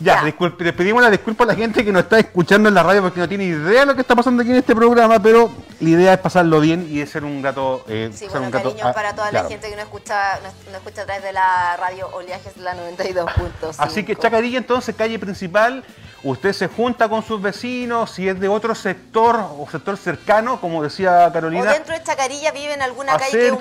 Ya, 0.00 0.22
disculpe, 0.24 0.62
le 0.62 0.72
pedimos 0.72 1.02
la 1.02 1.10
disculpa 1.10 1.42
a 1.42 1.48
la 1.48 1.56
gente 1.56 1.84
que 1.84 1.90
nos 1.90 2.04
está 2.04 2.20
escuchando 2.20 2.68
en 2.68 2.74
la 2.76 2.84
radio 2.84 3.02
porque 3.02 3.18
no 3.18 3.28
tiene 3.28 3.42
idea 3.46 3.80
de 3.80 3.86
lo 3.86 3.94
que 3.96 4.02
está 4.02 4.14
pasando 4.14 4.42
aquí 4.42 4.50
en 4.52 4.58
este 4.58 4.72
programa, 4.72 5.20
pero 5.20 5.50
la 5.80 5.88
idea 5.88 6.12
es 6.12 6.20
pasarlo 6.20 6.60
bien 6.60 6.86
y 6.88 7.00
es 7.00 7.10
ser 7.10 7.24
un 7.24 7.42
gato. 7.42 7.84
eh, 7.88 8.08
Sí, 8.14 8.26
bueno, 8.30 8.46
un 8.46 8.50
gato 8.52 8.68
cariño 8.70 8.86
ah, 8.86 8.92
para 8.92 9.12
toda 9.16 9.30
claro. 9.30 9.46
la 9.46 9.50
gente 9.50 9.68
que 9.68 9.74
no 9.74 9.82
escucha, 9.82 10.38
no, 10.44 10.70
no 10.70 10.76
escucha 10.78 11.02
a 11.02 11.04
través 11.04 11.24
de 11.24 11.32
la 11.32 11.76
radio 11.78 12.08
Oleajes, 12.14 12.56
la 12.58 12.76
92.5. 12.76 13.74
Así 13.78 14.04
que 14.04 14.14
Chacarilla, 14.14 14.58
entonces, 14.58 14.94
calle 14.94 15.18
principal, 15.18 15.82
usted 16.24 16.52
se 16.52 16.66
junta 16.68 17.08
con 17.08 17.22
sus 17.22 17.40
vecinos, 17.40 18.10
si 18.10 18.28
es 18.28 18.38
de 18.40 18.48
otro 18.48 18.74
sector 18.74 19.36
o 19.58 19.66
sector 19.70 19.96
cercano, 19.96 20.60
como 20.60 20.82
decía 20.82 21.26
O 21.28 21.32
Carolina. 21.32 21.72
dentro 21.72 21.94
de 21.94 22.02
Chacarilla 22.02 22.50
vive 22.52 22.74
en 22.74 22.82
alguna 22.82 23.16
calle 23.16 23.30
que 23.30 23.46
es 23.46 23.52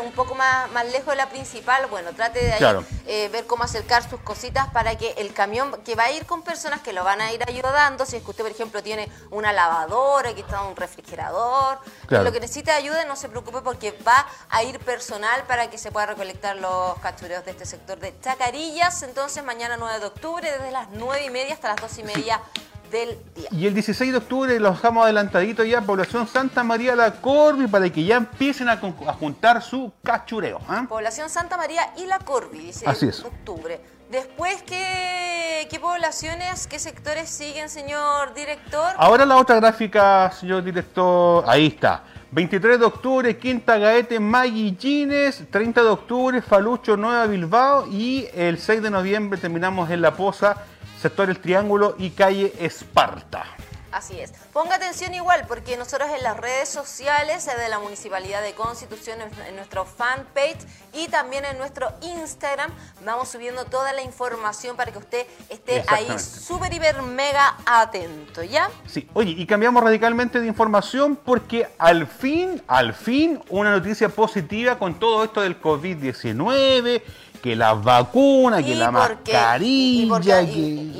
un 0.00 0.12
poco, 0.12 0.32
un 0.32 0.38
más, 0.38 0.70
más 0.70 0.86
lejos 0.86 1.08
de 1.08 1.16
la 1.16 1.28
principal. 1.28 1.86
Bueno, 1.86 2.12
trate 2.12 2.38
de 2.44 2.52
ahí 2.52 2.58
Claro. 2.58 2.84
eh, 3.06 3.28
ver 3.32 3.46
cómo 3.46 3.64
acercar 3.64 4.08
sus 4.08 4.20
cositas 4.20 4.68
para 4.68 4.96
que 4.96 5.14
el 5.18 5.32
camión 5.32 5.72
que 5.84 5.94
va 5.94 6.04
a 6.04 6.12
ir 6.12 6.26
con 6.26 6.42
personas 6.42 6.80
que 6.80 6.92
lo 6.92 7.02
van 7.04 7.20
a 7.20 7.32
ir 7.32 7.42
ayudando, 7.48 8.06
si 8.06 8.16
es 8.16 8.22
que 8.22 8.30
usted, 8.30 8.44
por 8.44 8.52
ejemplo, 8.52 8.82
tiene 8.82 9.10
una 9.30 9.52
lavadora, 9.52 10.30
aquí 10.30 10.40
está 10.42 10.62
un 10.62 10.76
refrigerador, 10.76 11.78
Claro. 12.06 12.24
lo 12.24 12.32
que 12.32 12.40
necesite 12.40 12.70
ayuda, 12.70 13.04
no 13.04 13.16
se 13.16 13.28
preocupe 13.28 13.60
porque 13.62 13.96
va 14.06 14.26
a 14.50 14.62
ir 14.62 14.78
personal 14.80 15.42
para 15.48 15.68
que 15.70 15.78
se 15.78 15.90
pueda 15.90 16.06
recolectar 16.06 16.56
los 16.56 16.98
cachureos 16.98 17.44
de 17.44 17.50
este 17.50 17.66
sector 17.66 17.98
de 17.98 18.14
Chacarillas. 18.20 19.02
Entonces, 19.02 19.42
mañana 19.44 19.76
9 19.76 19.98
de 20.00 20.06
octubre, 20.06 20.50
desde 20.50 20.70
las 20.70 20.88
9 20.90 21.24
y 21.24 21.30
media 21.30 21.54
hasta 21.54 21.68
las 21.68 21.76
2 21.80 21.95
y 21.98 22.04
media 22.04 22.40
del 22.90 23.18
día. 23.34 23.48
Y 23.50 23.66
el 23.66 23.74
16 23.74 24.12
de 24.12 24.18
octubre 24.18 24.60
los 24.60 24.76
dejamos 24.76 25.04
adelantadito 25.04 25.64
ya, 25.64 25.80
población 25.80 26.26
Santa 26.26 26.62
María 26.62 26.94
la 26.94 27.12
Corvi, 27.20 27.66
para 27.66 27.90
que 27.90 28.04
ya 28.04 28.16
empiecen 28.16 28.68
a, 28.68 28.76
juntar 28.76 29.62
su 29.62 29.92
cachureo. 30.02 30.60
¿ah? 30.68 30.86
Población 30.88 31.28
Santa 31.28 31.56
María 31.56 31.92
y 31.96 32.06
La 32.06 32.20
dice 32.52 32.86
Así 32.86 33.06
es. 33.06 33.24
octubre. 33.24 33.80
Después, 34.10 34.62
¿qué, 34.62 35.66
¿qué 35.68 35.80
poblaciones, 35.80 36.68
qué 36.68 36.78
sectores 36.78 37.28
siguen, 37.28 37.68
señor 37.68 38.34
director? 38.34 38.94
Ahora 38.96 39.26
la 39.26 39.36
otra 39.36 39.56
gráfica, 39.56 40.30
señor 40.30 40.62
director, 40.62 41.44
ahí 41.48 41.66
está. 41.66 42.04
23 42.30 42.78
de 42.78 42.84
octubre, 42.84 43.36
Quinta 43.38 43.78
Gaete, 43.78 44.20
Maguillines. 44.20 45.42
30 45.50 45.82
de 45.82 45.88
octubre, 45.88 46.42
Falucho, 46.42 46.96
Nueva 46.96 47.26
Bilbao. 47.26 47.86
Y 47.88 48.28
el 48.34 48.58
6 48.58 48.82
de 48.82 48.90
noviembre 48.90 49.40
terminamos 49.40 49.90
en 49.90 50.02
La 50.02 50.12
Poza, 50.12 50.56
sector 51.00 51.30
El 51.30 51.38
Triángulo 51.38 51.94
y 51.98 52.10
calle 52.10 52.52
Esparta. 52.58 53.56
Así 53.96 54.20
es. 54.20 54.32
Ponga 54.52 54.74
atención 54.74 55.14
igual, 55.14 55.46
porque 55.48 55.78
nosotros 55.78 56.10
en 56.14 56.22
las 56.22 56.36
redes 56.36 56.68
sociales 56.68 57.46
de 57.46 57.68
la 57.70 57.78
Municipalidad 57.78 58.42
de 58.42 58.52
Constitución, 58.52 59.18
en 59.48 59.56
nuestro 59.56 59.86
fanpage 59.86 60.58
y 60.92 61.08
también 61.08 61.46
en 61.46 61.56
nuestro 61.56 61.88
Instagram, 62.02 62.70
vamos 63.06 63.30
subiendo 63.30 63.64
toda 63.64 63.94
la 63.94 64.02
información 64.02 64.76
para 64.76 64.92
que 64.92 64.98
usted 64.98 65.26
esté 65.48 65.82
ahí 65.88 66.08
súper, 66.18 66.74
hiper, 66.74 67.00
mega 67.00 67.56
atento, 67.64 68.42
¿ya? 68.42 68.68
Sí, 68.86 69.08
oye, 69.14 69.30
y 69.30 69.46
cambiamos 69.46 69.82
radicalmente 69.82 70.40
de 70.40 70.46
información 70.46 71.16
porque 71.16 71.66
al 71.78 72.06
fin, 72.06 72.62
al 72.66 72.92
fin, 72.92 73.40
una 73.48 73.70
noticia 73.70 74.10
positiva 74.10 74.78
con 74.78 74.98
todo 74.98 75.24
esto 75.24 75.40
del 75.40 75.58
COVID-19 75.58 77.02
que 77.42 77.56
las 77.56 77.82
vacunas, 77.82 78.62
que 78.62 78.74
la 78.74 78.90
mascarilla, 78.90 80.42
y, 80.42 80.94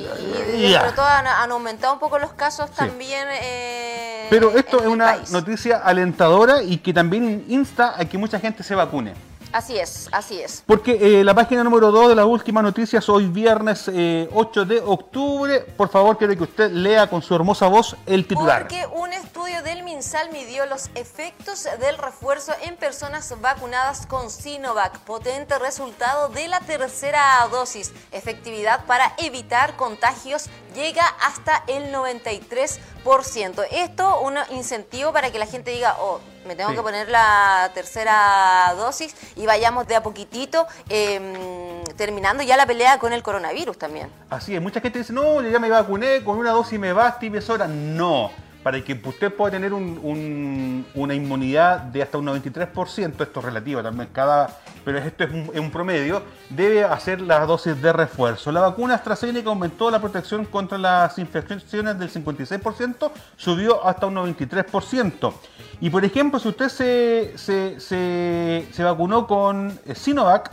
y, 0.55 0.73
sobre 0.73 0.91
todo 0.91 1.05
han, 1.05 1.51
aumentado 1.51 1.93
un 1.93 1.99
poco 1.99 2.19
los 2.19 2.33
casos 2.33 2.71
también. 2.71 3.27
Eh, 3.41 4.27
Pero 4.29 4.57
esto 4.57 4.79
es 4.81 4.87
una 4.87 5.17
noticia 5.31 5.77
alentadora 5.77 6.63
y 6.63 6.77
que 6.77 6.93
también 6.93 7.45
insta 7.47 7.93
a 7.97 8.05
que 8.05 8.17
mucha 8.17 8.39
gente 8.39 8.63
se 8.63 8.75
vacune. 8.75 9.13
Así 9.57 9.75
es, 9.79 10.07
así 10.11 10.39
es. 10.39 10.63
Porque 10.67 11.19
eh, 11.19 11.23
la 11.23 11.33
página 11.33 11.63
número 11.63 11.89
2 11.89 12.09
de 12.09 12.15
las 12.15 12.27
últimas 12.27 12.61
noticias, 12.61 13.09
hoy 13.09 13.25
viernes 13.25 13.87
8 13.87 13.91
eh, 13.91 14.65
de 14.65 14.81
octubre, 14.81 15.61
por 15.61 15.89
favor 15.89 16.15
quiero 16.15 16.35
que 16.37 16.43
usted 16.43 16.71
lea 16.71 17.09
con 17.09 17.23
su 17.23 17.33
hermosa 17.33 17.65
voz 17.65 17.95
el 18.05 18.27
titular. 18.27 18.67
Porque 18.67 18.85
un 18.93 19.13
estudio 19.13 19.63
del 19.63 19.81
MinSal 19.81 20.29
midió 20.31 20.67
los 20.67 20.91
efectos 20.93 21.67
del 21.79 21.97
refuerzo 21.97 22.53
en 22.61 22.75
personas 22.75 23.33
vacunadas 23.41 24.05
con 24.05 24.29
Sinovac. 24.29 24.99
Potente 24.99 25.57
resultado 25.57 26.29
de 26.29 26.47
la 26.49 26.59
tercera 26.59 27.23
dosis. 27.49 27.91
Efectividad 28.11 28.85
para 28.85 29.15
evitar 29.17 29.75
contagios 29.75 30.51
llega 30.75 31.03
hasta 31.25 31.63
el 31.65 31.91
93%. 31.91 33.65
Esto 33.71 34.21
un 34.21 34.35
incentivo 34.51 35.11
para 35.13 35.31
que 35.31 35.39
la 35.39 35.47
gente 35.47 35.71
diga, 35.71 35.95
oh, 35.99 36.19
me 36.47 36.55
tengo 36.55 36.71
que 36.71 36.81
poner 36.81 37.09
la 37.09 37.71
tercera 37.73 38.73
dosis 38.75 39.15
y 39.35 39.45
vayamos 39.45 39.87
de 39.87 39.95
a 39.95 40.03
poquitito 40.03 40.65
em, 40.89 41.83
terminando 41.97 42.43
ya 42.43 42.57
la 42.57 42.65
pelea 42.65 42.97
con 42.99 43.13
el 43.13 43.21
coronavirus 43.21 43.77
también. 43.77 44.09
Así 44.29 44.55
es, 44.55 44.61
mucha 44.61 44.81
gente 44.81 44.99
dice, 44.99 45.13
no, 45.13 45.41
yo 45.41 45.49
ya 45.49 45.59
me 45.59 45.69
vacuné, 45.69 46.23
con 46.23 46.37
una 46.37 46.51
dosis 46.51 46.79
me 46.79 46.93
basta 46.93 47.25
y 47.25 47.29
me 47.29 47.41
sobra. 47.41 47.67
No, 47.67 48.31
para 48.67 48.83
que 48.83 48.99
usted 49.01 49.33
pueda 49.33 49.51
tener 49.51 49.71
una 49.71 51.15
inmunidad 51.15 51.83
de 51.83 52.01
hasta 52.01 52.17
un 52.17 52.25
93%, 52.25 53.21
esto 53.21 53.39
es 53.39 53.45
relativo 53.45 53.81
también, 53.81 54.09
cada, 54.11 54.59
pero 54.83 54.97
esto 54.97 55.23
es 55.23 55.31
un, 55.57 55.71
promedio, 55.71 56.21
debe 56.49 56.83
hacer 56.83 57.21
las 57.21 57.47
dosis 57.47 57.81
de 57.81 57.93
refuerzo. 57.93 58.51
La 58.51 58.59
vacuna 58.59 58.95
AstraZeneca 58.95 59.47
aumentó 59.47 59.89
la 59.89 60.01
protección 60.01 60.43
contra 60.43 60.77
las 60.77 61.17
infecciones 61.17 61.97
del 61.97 62.11
56%, 62.11 63.09
subió 63.37 63.87
hasta 63.87 64.07
un 64.07 64.15
93%. 64.15 65.33
Y 65.79 65.89
por 65.89 66.03
ejemplo, 66.03 66.37
si 66.37 66.49
usted 66.49 66.67
se, 66.67 67.79
se, 67.79 68.83
vacunó 68.83 69.27
con 69.27 69.79
Sinovac, 69.95 70.51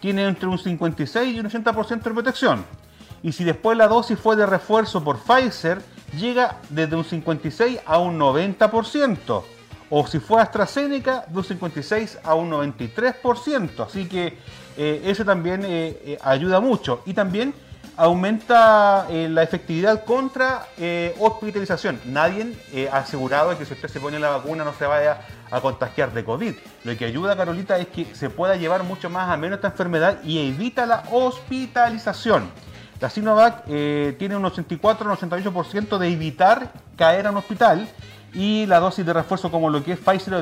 tiene 0.00 0.26
entre 0.26 0.48
un 0.48 0.58
56 0.58 1.36
y 1.36 1.38
un 1.38 1.48
80% 1.48 2.02
de 2.02 2.10
protección. 2.10 2.64
Y 3.22 3.30
si 3.30 3.44
después 3.44 3.78
la 3.78 3.86
dosis 3.86 4.18
fue 4.18 4.34
de 4.34 4.44
refuerzo 4.44 5.04
por 5.04 5.18
Pfizer, 5.18 5.80
llega 6.12 6.56
desde 6.68 6.96
un 6.96 7.04
56 7.04 7.80
a 7.84 7.98
un 7.98 8.18
90%. 8.18 9.42
O 9.92 10.06
si 10.06 10.20
fue 10.20 10.40
AstraZeneca, 10.40 11.24
de 11.26 11.36
un 11.36 11.44
56 11.44 12.18
a 12.22 12.34
un 12.34 12.50
93%. 12.50 13.84
Así 13.84 14.06
que 14.06 14.38
eh, 14.76 15.02
eso 15.04 15.24
también 15.24 15.64
eh, 15.64 15.98
eh, 16.04 16.18
ayuda 16.22 16.60
mucho. 16.60 17.02
Y 17.06 17.14
también 17.14 17.52
aumenta 17.96 19.08
la 19.10 19.42
efectividad 19.42 20.04
contra 20.04 20.66
hospitalización. 21.18 22.00
Nadie 22.06 22.54
ha 22.90 22.98
asegurado 22.98 23.58
que 23.58 23.66
si 23.66 23.74
usted 23.74 23.88
se 23.88 24.00
pone 24.00 24.18
la 24.18 24.30
vacuna 24.30 24.64
no 24.64 24.72
se 24.72 24.86
vaya 24.86 25.20
a 25.50 25.60
contagiar 25.60 26.10
de 26.14 26.24
COVID. 26.24 26.54
Lo 26.84 26.96
que 26.96 27.04
ayuda, 27.04 27.36
Carolita, 27.36 27.76
es 27.78 27.88
que 27.88 28.06
se 28.14 28.30
pueda 28.30 28.56
llevar 28.56 28.84
mucho 28.84 29.10
más 29.10 29.28
a 29.28 29.36
menos 29.36 29.56
esta 29.56 29.68
enfermedad 29.68 30.22
y 30.24 30.48
evita 30.48 30.86
la 30.86 31.02
hospitalización. 31.10 32.50
La 33.00 33.08
Sinovac 33.08 33.64
eh, 33.66 34.14
tiene 34.18 34.36
un 34.36 34.44
84 34.44 35.16
88% 35.16 35.98
de 35.98 36.08
evitar 36.08 36.70
caer 36.96 37.26
a 37.26 37.30
un 37.30 37.38
hospital 37.38 37.88
y 38.34 38.66
la 38.66 38.78
dosis 38.78 39.06
de 39.06 39.12
refuerzo 39.12 39.50
como 39.50 39.70
lo 39.70 39.82
que 39.82 39.92
es 39.92 39.98
Pfizer 39.98 40.34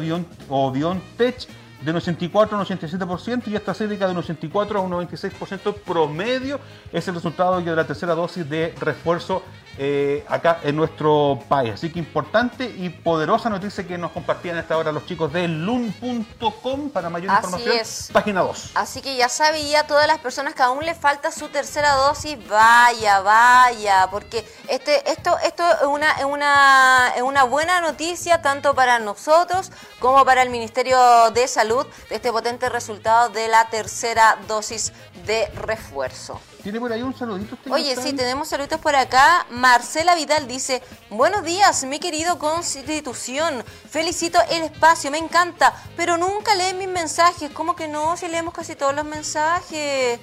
o, 0.48 0.70
BioNTech 0.72 1.48
de 1.80 1.90
un 1.90 1.96
84 1.96 2.56
a 2.56 2.60
un 2.60 2.66
87% 2.66 3.42
y 3.46 3.56
esta 3.56 3.72
AstraZeneca 3.72 4.06
de 4.06 4.12
un 4.12 4.18
84 4.18 4.78
a 4.78 4.82
un 4.82 4.90
96% 4.90 5.74
promedio 5.82 6.60
es 6.92 7.06
el 7.06 7.14
resultado 7.14 7.60
de 7.60 7.76
la 7.76 7.86
tercera 7.86 8.14
dosis 8.14 8.48
de 8.48 8.74
refuerzo 8.80 9.42
eh, 9.80 10.24
acá 10.28 10.58
en 10.64 10.74
nuestro 10.74 11.38
país. 11.48 11.74
Así 11.74 11.92
que 11.92 12.00
importante 12.00 12.64
y 12.64 12.88
poderosa 12.88 13.48
noticia 13.48 13.86
que 13.86 13.96
nos 13.96 14.10
compartían 14.10 14.56
a 14.56 14.60
esta 14.60 14.76
hora 14.76 14.90
los 14.90 15.06
chicos 15.06 15.32
de 15.32 15.46
lun.com 15.46 16.90
para 16.90 17.08
mayor 17.08 17.32
información. 17.32 17.76
Página 18.12 18.40
2. 18.40 18.72
Así 18.74 19.00
que 19.00 19.16
ya 19.16 19.28
sabía 19.28 19.86
todas 19.86 20.08
las 20.08 20.18
personas 20.18 20.54
que 20.54 20.62
aún 20.62 20.84
le 20.84 20.96
falta 20.96 21.30
su 21.30 21.48
tercera 21.48 21.94
dosis, 21.94 22.36
vaya, 22.48 23.20
vaya, 23.20 24.08
porque 24.10 24.44
este, 24.68 25.08
esto, 25.12 25.38
esto 25.44 25.62
es 25.80 25.86
una, 25.86 26.26
una, 26.26 27.12
es 27.14 27.22
una 27.22 27.44
buena 27.44 27.80
noticia 27.80 28.42
tanto 28.42 28.74
para 28.74 28.98
nosotros 28.98 29.70
como 30.00 30.24
para 30.24 30.42
el 30.42 30.50
Ministerio 30.50 31.30
de 31.30 31.46
Salud 31.46 31.67
de 31.68 32.16
este 32.16 32.32
potente 32.32 32.68
resultado 32.68 33.28
de 33.28 33.46
la 33.48 33.68
tercera 33.68 34.38
dosis 34.48 34.92
de 35.26 35.46
refuerzo. 35.48 36.40
¿Tiene 36.62 36.80
por 36.80 36.92
ahí 36.92 37.02
un 37.02 37.16
saludito? 37.16 37.56
Oye, 37.70 37.94
sí, 37.96 38.14
tenemos 38.14 38.48
saluditos 38.48 38.80
por 38.80 38.96
acá. 38.96 39.46
Marcela 39.50 40.14
Vidal 40.14 40.48
dice, 40.48 40.82
buenos 41.10 41.44
días, 41.44 41.84
mi 41.84 41.98
querido 41.98 42.38
Constitución. 42.38 43.64
Felicito 43.88 44.38
el 44.50 44.62
espacio, 44.62 45.10
me 45.10 45.18
encanta, 45.18 45.74
pero 45.96 46.16
nunca 46.16 46.54
leen 46.54 46.78
mis 46.78 46.88
mensajes. 46.88 47.50
¿Cómo 47.52 47.76
que 47.76 47.86
no? 47.86 48.16
Si 48.16 48.28
leemos 48.28 48.54
casi 48.54 48.74
todos 48.74 48.94
los 48.94 49.04
mensajes. 49.04 50.18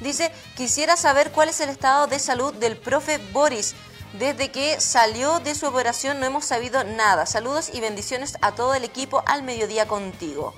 Dice, 0.00 0.32
quisiera 0.56 0.96
saber 0.96 1.32
cuál 1.32 1.48
es 1.48 1.60
el 1.60 1.70
estado 1.70 2.06
de 2.06 2.18
salud 2.18 2.54
del 2.54 2.76
profe 2.76 3.18
Boris. 3.32 3.74
Desde 4.18 4.50
que 4.50 4.80
salió 4.80 5.38
de 5.38 5.54
su 5.54 5.66
operación 5.66 6.18
no 6.18 6.26
hemos 6.26 6.44
sabido 6.44 6.82
nada. 6.82 7.26
Saludos 7.26 7.70
y 7.72 7.80
bendiciones 7.80 8.36
a 8.40 8.52
todo 8.52 8.74
el 8.74 8.82
equipo 8.82 9.22
al 9.26 9.42
mediodía 9.44 9.86
contigo. 9.86 10.54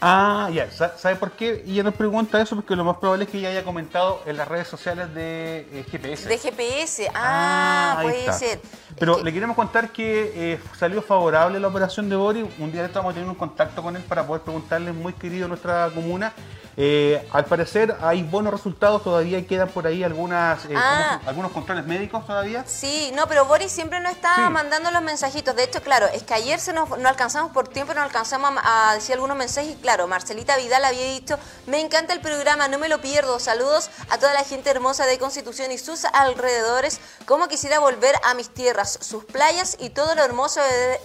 Ah, 0.00 0.48
ya, 0.52 0.70
¿sabe 0.70 1.16
por 1.16 1.32
qué? 1.32 1.62
Y 1.66 1.72
ella 1.74 1.82
nos 1.82 1.94
pregunta 1.94 2.40
eso 2.40 2.56
porque 2.56 2.74
lo 2.74 2.84
más 2.84 2.96
probable 2.96 3.24
es 3.24 3.30
que 3.30 3.38
ella 3.38 3.50
haya 3.50 3.64
comentado 3.64 4.22
en 4.24 4.38
las 4.38 4.48
redes 4.48 4.66
sociales 4.66 5.12
de 5.14 5.66
eh, 5.72 5.84
GPS. 5.90 6.26
De 6.26 6.38
GPS, 6.38 7.08
ah, 7.14 7.96
ah 7.98 8.02
puede 8.02 8.32
ser. 8.32 8.60
Pero 8.98 9.22
le 9.22 9.32
queremos 9.32 9.56
contar 9.56 9.90
que 9.90 10.32
eh, 10.34 10.60
salió 10.78 11.02
favorable 11.02 11.60
la 11.60 11.68
operación 11.68 12.08
de 12.08 12.16
Boris. 12.16 12.46
Un 12.58 12.72
día 12.72 12.84
estamos 12.84 13.12
teniendo 13.12 13.32
un 13.32 13.38
contacto 13.38 13.82
con 13.82 13.94
él 13.94 14.02
para 14.02 14.26
poder 14.26 14.42
preguntarle, 14.42 14.92
muy 14.92 15.12
querido 15.12 15.48
nuestra 15.48 15.90
comuna, 15.94 16.32
eh, 16.76 17.28
al 17.32 17.44
parecer 17.44 17.94
hay 18.00 18.22
buenos 18.22 18.52
resultados, 18.52 19.02
todavía 19.02 19.46
quedan 19.46 19.68
por 19.68 19.86
ahí 19.86 20.04
algunas, 20.04 20.64
eh, 20.64 20.74
ah. 20.74 21.20
algunos 21.26 21.52
controles 21.52 21.84
médicos 21.84 22.26
todavía. 22.26 22.64
Sí, 22.66 23.12
no, 23.14 23.26
pero 23.26 23.44
Boris 23.44 23.70
siempre 23.72 24.00
nos 24.00 24.12
está 24.12 24.48
mandando 24.48 24.90
los 24.90 25.02
mensajitos. 25.02 25.54
De 25.56 25.64
hecho, 25.64 25.82
claro, 25.82 26.06
es 26.06 26.22
que 26.22 26.32
ayer 26.32 26.58
se 26.60 26.72
nos, 26.72 26.88
no 26.98 27.08
alcanzamos 27.08 27.52
por 27.52 27.68
tiempo, 27.68 27.92
no 27.92 28.00
alcanzamos 28.00 28.52
a, 28.62 28.94
decir 28.94 29.14
algunos 29.14 29.36
mensajes. 29.36 29.72
Y 29.72 29.74
claro, 29.90 30.06
Marcelita 30.06 30.56
Vidal 30.56 30.84
había 30.84 31.12
dicho, 31.12 31.36
me 31.66 31.80
encanta 31.80 32.12
el 32.12 32.20
programa, 32.20 32.68
no 32.68 32.78
me 32.78 32.88
lo 32.88 33.00
pierdo. 33.00 33.40
Saludos 33.40 33.90
a 34.08 34.18
toda 34.18 34.32
la 34.34 34.44
gente 34.44 34.70
hermosa 34.70 35.04
de 35.04 35.18
Constitución 35.18 35.72
y 35.72 35.78
sus 35.78 36.04
alrededores. 36.04 37.00
Como 37.26 37.48
quisiera 37.48 37.80
volver 37.80 38.14
a 38.22 38.34
mis 38.34 38.50
tierras, 38.50 39.00
sus 39.02 39.24
playas 39.24 39.76
y 39.80 39.90
todo 39.90 40.14
lo 40.14 40.22
hermoso 40.22 40.60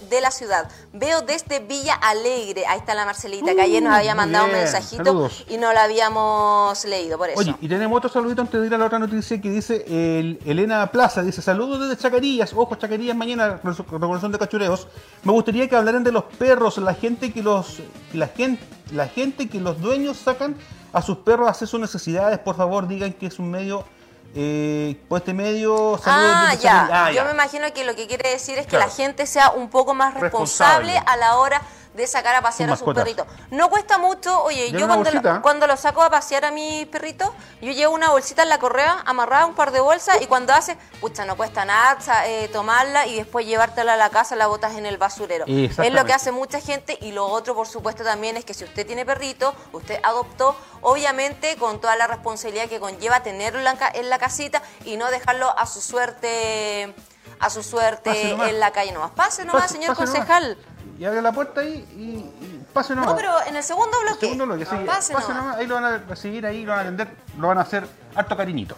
de, 0.08 0.20
la 0.20 0.30
ciudad. 0.30 0.70
Veo 0.92 1.20
desde 1.22 1.58
Villa 1.58 1.94
Alegre, 1.94 2.64
ahí 2.66 2.78
está 2.78 2.94
la 2.94 3.04
Marcelita, 3.04 3.54
que 3.54 3.60
ayer 3.60 3.82
nos 3.82 3.92
uh, 3.92 3.96
había 3.96 4.14
mandado 4.14 4.46
un 4.46 4.52
mensajito 4.52 5.30
y 5.48 5.58
no 5.58 5.72
la 5.72 5.82
habíamos 5.82 6.84
leído, 6.84 7.18
por 7.18 7.28
eso. 7.28 7.40
Oye, 7.40 7.54
y 7.60 7.68
tenemos 7.68 7.98
otro 7.98 8.08
saludito 8.08 8.40
antes 8.40 8.60
de 8.60 8.66
ir 8.68 8.74
a 8.74 8.78
la 8.78 8.86
otra 8.86 9.00
noticia 9.00 9.40
que 9.40 9.50
dice 9.50 9.84
el, 9.88 10.38
Elena 10.46 10.90
Plaza, 10.92 11.22
dice 11.22 11.42
saludos 11.42 11.80
desde 11.80 12.00
Chacarillas, 12.00 12.52
ojo 12.54 12.76
Chacarillas 12.76 13.16
mañana, 13.16 13.60
revolución 13.90 14.32
de 14.32 14.38
cachureos. 14.38 14.86
Me 15.24 15.32
gustaría 15.32 15.68
que 15.68 15.76
hablaran 15.76 16.04
de 16.04 16.12
los 16.12 16.24
perros, 16.24 16.78
la 16.78 16.94
gente 16.94 17.32
que 17.32 17.42
los, 17.42 17.82
la 18.14 18.28
gente, 18.28 18.64
la 18.92 19.08
gente 19.08 19.48
que 19.48 19.60
los 19.60 19.80
dueños 19.80 20.16
sacan 20.16 20.56
a 20.92 21.02
sus 21.02 21.18
perros 21.18 21.48
a 21.48 21.50
hacer 21.50 21.68
sus 21.68 21.80
necesidades, 21.80 22.38
por 22.38 22.56
favor 22.56 22.86
digan 22.88 23.12
que 23.12 23.26
es 23.26 23.38
un 23.38 23.50
medio 23.50 23.84
eh, 24.34 25.00
por 25.08 25.18
este 25.18 25.32
medio 25.32 25.98
ah, 26.04 26.54
ya. 26.60 27.06
Ah, 27.06 27.12
Yo 27.12 27.24
me 27.24 27.30
imagino 27.30 27.72
que 27.72 27.84
lo 27.84 27.94
que 27.94 28.06
quiere 28.06 28.30
decir 28.30 28.58
es 28.58 28.66
que 28.66 28.76
la 28.76 28.88
gente 28.88 29.26
sea 29.26 29.50
un 29.50 29.70
poco 29.70 29.94
más 29.94 30.14
responsable, 30.14 30.96
a 31.06 31.16
la 31.16 31.36
hora 31.36 31.62
de 31.96 32.06
sacar 32.06 32.34
a 32.34 32.42
pasear 32.42 32.68
a 32.70 32.76
sus 32.76 32.84
perritos. 33.04 33.26
No 33.50 33.70
cuesta 33.70 33.98
mucho, 33.98 34.42
oye, 34.44 34.70
yo 34.72 34.86
cuando, 34.86 35.10
lo- 35.10 35.42
cuando 35.42 35.66
lo 35.66 35.76
saco 35.76 36.02
a 36.02 36.10
pasear 36.10 36.44
a 36.44 36.50
mis 36.50 36.86
perritos, 36.86 37.30
yo 37.62 37.72
llevo 37.72 37.94
una 37.94 38.10
bolsita 38.10 38.42
en 38.42 38.50
la 38.50 38.58
correa, 38.58 39.02
amarrada, 39.06 39.46
un 39.46 39.54
par 39.54 39.72
de 39.72 39.80
bolsas, 39.80 40.20
y 40.20 40.26
cuando 40.26 40.52
hace, 40.52 40.76
pucha, 41.00 41.24
no 41.24 41.36
cuesta 41.36 41.64
nada 41.64 41.96
eh, 42.26 42.48
tomarla 42.52 43.06
y 43.06 43.16
después 43.16 43.46
llevártela 43.46 43.94
a 43.94 43.96
la 43.96 44.10
casa, 44.10 44.36
la 44.36 44.46
botas 44.46 44.74
en 44.76 44.86
el 44.86 44.98
basurero. 44.98 45.44
Es 45.88 45.92
lo 45.92 46.04
que 46.04 46.12
hace 46.12 46.32
mucha 46.32 46.60
gente 46.60 46.98
y 47.00 47.12
lo 47.12 47.26
otro, 47.26 47.54
por 47.54 47.66
supuesto, 47.66 48.04
también 48.04 48.36
es 48.36 48.44
que 48.44 48.54
si 48.54 48.64
usted 48.64 48.86
tiene 48.86 49.04
perrito, 49.06 49.54
usted 49.72 49.98
adoptó, 50.02 50.54
obviamente 50.82 51.56
con 51.56 51.80
toda 51.80 51.96
la 51.96 52.06
responsabilidad 52.06 52.68
que 52.68 52.78
conlleva 52.80 53.22
tenerlo 53.22 53.58
en 53.58 53.64
la, 53.64 53.74
ca- 53.76 53.90
en 53.94 54.08
la 54.10 54.18
casita 54.18 54.62
y 54.84 54.96
no 54.96 55.10
dejarlo 55.10 55.56
a 55.58 55.66
su 55.66 55.80
suerte 55.80 56.94
a 57.38 57.50
su 57.50 57.62
suerte 57.62 58.30
en 58.48 58.60
la 58.60 58.70
calle 58.70 58.92
nomás. 58.92 59.10
Pase 59.10 59.44
nomás, 59.44 59.62
Pase- 59.64 59.74
señor 59.74 59.96
pase 59.96 60.18
nomás. 60.20 60.28
Y 60.98 61.04
abre 61.04 61.20
la 61.20 61.32
puerta 61.32 61.60
ahí 61.60 61.86
y, 61.96 62.02
y 62.44 62.62
pase 62.72 62.94
nomás. 62.94 63.10
No, 63.10 63.16
pero 63.16 63.32
en 63.46 63.56
el 63.56 63.62
segundo 63.62 63.92
bloque. 64.02 64.20
Segundo 64.20 64.46
bloque, 64.46 64.64
sí. 64.64 64.76
Pase 64.86 65.12
Pase 65.12 65.28
nomás. 65.28 65.44
nomás, 65.44 65.56
ahí 65.56 65.66
lo 65.66 65.74
van 65.74 65.84
a 65.84 65.98
recibir, 65.98 66.46
ahí 66.46 66.64
lo 66.64 66.72
van 66.72 66.78
a 66.78 66.82
atender, 66.82 67.08
lo 67.38 67.48
van 67.48 67.58
a 67.58 67.60
hacer 67.62 67.86
harto 68.14 68.36
cariñito. 68.36 68.76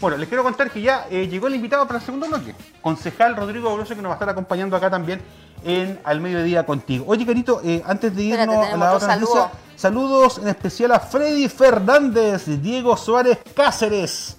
Bueno, 0.00 0.16
les 0.16 0.28
quiero 0.28 0.42
contar 0.42 0.70
que 0.70 0.80
ya 0.80 1.06
eh, 1.10 1.28
llegó 1.28 1.46
el 1.46 1.54
invitado 1.54 1.86
para 1.86 1.98
el 1.98 2.04
segundo 2.04 2.26
bloque. 2.26 2.54
Concejal 2.80 3.36
Rodrigo 3.36 3.74
Grosso 3.74 3.94
que 3.94 4.02
nos 4.02 4.10
va 4.10 4.14
a 4.14 4.16
estar 4.16 4.28
acompañando 4.30 4.76
acá 4.76 4.90
también 4.90 5.20
en 5.64 6.00
Al 6.04 6.20
Mediodía 6.20 6.64
Contigo. 6.64 7.04
Oye, 7.08 7.26
Carito, 7.26 7.60
eh, 7.64 7.82
antes 7.86 8.14
de 8.14 8.22
irnos 8.22 8.48
Espérate, 8.48 8.72
a 8.72 8.76
la 8.76 8.92
otra 8.94 9.16
noticia, 9.16 9.50
saludos 9.76 10.38
en 10.38 10.48
especial 10.48 10.92
a 10.92 11.00
Freddy 11.00 11.48
Fernández, 11.48 12.46
Diego 12.62 12.96
Suárez 12.96 13.38
Cáceres. 13.54 14.36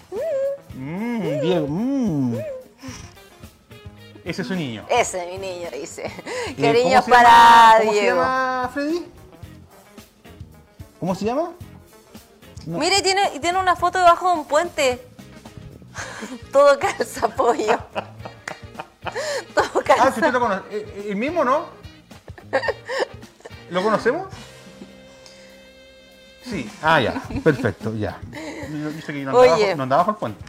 Mm, 0.74 1.42
Diego, 1.42 1.68
mm. 1.68 1.87
Ese 4.28 4.42
es 4.42 4.48
su 4.50 4.56
niño. 4.56 4.86
Ese, 4.90 5.26
mi 5.28 5.38
niño, 5.38 5.70
dice. 5.72 6.06
Eh, 6.48 6.56
Cariños 6.62 7.06
¿cómo 7.06 7.16
para 7.16 7.30
llama- 7.30 7.78
¿Cómo 7.80 7.92
se 7.94 8.00
Diego. 8.02 8.18
llama 8.18 8.72
Freddy? 8.74 9.06
¿Cómo 11.00 11.16
se 11.16 11.26
llama? 11.26 11.52
No. 12.66 12.78
Mire, 12.78 13.02
tiene, 13.02 13.40
tiene 13.40 13.58
una 13.58 13.78
foto 13.78 14.00
debajo 14.00 14.28
de 14.34 14.40
un 14.40 14.46
puente. 14.46 15.08
Todo 16.52 16.78
calza, 16.78 17.30
pollo. 17.30 17.80
Todo 19.56 19.66
Ah, 19.80 19.84
calza. 19.86 20.12
si 20.12 20.20
usted 20.20 20.34
lo 20.34 20.40
conoce. 20.42 20.62
Eh, 20.72 21.06
¿El 21.12 21.16
mismo 21.16 21.46
no? 21.46 21.68
¿Lo 23.70 23.82
conocemos? 23.82 24.28
Sí. 26.44 26.70
Ah, 26.82 27.00
ya. 27.00 27.22
Perfecto, 27.44 27.94
ya. 27.96 28.20
Yo, 28.70 28.90
yo 28.92 29.02
sé 29.02 29.14
que 29.14 29.24
no 29.24 29.32
andaba, 29.32 29.40
Oye. 29.56 29.64
bajo, 29.68 29.78
no 29.78 29.84
andaba 29.84 30.02
bajo 30.04 30.12
el 30.12 30.18
puente. 30.18 30.46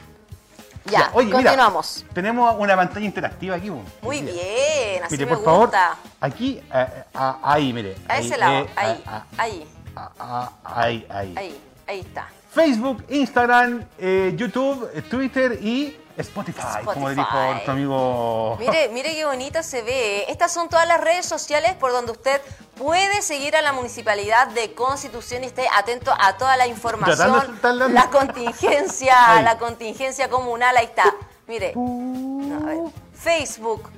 Ya, 0.87 1.11
Oye, 1.13 1.27
mira, 1.27 1.37
continuamos. 1.39 2.05
tenemos 2.13 2.55
una 2.59 2.77
pantalla 2.77 3.05
interactiva 3.07 3.57
aquí. 3.57 3.71
Muy 3.71 4.23
Mira. 4.23 4.33
bien, 4.35 5.05
así 5.05 5.15
Mire, 5.15 5.27
me 5.27 5.35
por 5.37 5.45
favor, 5.45 5.61
gusta. 5.67 5.97
aquí, 6.21 6.61
eh, 6.73 7.05
ah, 7.15 7.39
ahí, 7.43 7.73
mire. 7.73 7.97
A 8.09 8.15
ahí, 8.15 8.27
ese 8.27 8.37
lado, 8.39 8.59
eh, 8.65 8.69
ahí, 8.77 9.03
ah, 9.07 9.25
ahí, 9.37 9.69
ah, 9.97 10.11
ah, 10.19 10.53
ahí, 10.65 11.07
ahí. 11.11 11.35
ahí, 11.37 11.61
ahí 11.87 12.01
está. 12.01 12.29
Facebook, 12.51 13.05
Instagram, 13.09 13.85
eh, 13.99 14.35
YouTube, 14.37 14.89
eh, 14.95 15.03
Twitter 15.03 15.59
y 15.63 15.97
Spotify, 16.19 16.85
como 16.85 17.09
Spotify. 17.11 17.21
dijo 17.21 17.39
nuestro 17.53 17.73
amigo. 17.73 18.57
Mire, 18.59 18.89
mire 18.89 19.15
qué 19.15 19.25
bonita 19.25 19.63
se 19.63 19.83
ve. 19.83 20.25
Estas 20.29 20.53
son 20.53 20.69
todas 20.69 20.87
las 20.87 21.01
redes 21.01 21.27
sociales 21.27 21.75
por 21.75 21.93
donde 21.93 22.13
usted 22.13 22.41
puede 22.77 23.23
seguir 23.23 23.55
a 23.57 23.63
la 23.63 23.73
Municipalidad 23.73 24.49
de 24.49 24.75
Constitución 24.75 25.45
y 25.45 25.47
esté 25.47 25.69
atento 25.77 26.13
a 26.19 26.37
toda 26.37 26.57
la 26.57 26.67
información, 26.67 27.33
la- 27.63 27.89
la 27.89 28.11
contingencia, 28.11 29.41
la 29.43 29.59
contingencia 29.59 30.29
comunal, 30.29 30.77
ahí 30.77 30.87
está. 30.87 31.15
Mire, 31.47 31.73
no, 31.77 32.57
a 32.57 32.67
ver. 32.67 32.79
Facebook, 33.15 33.91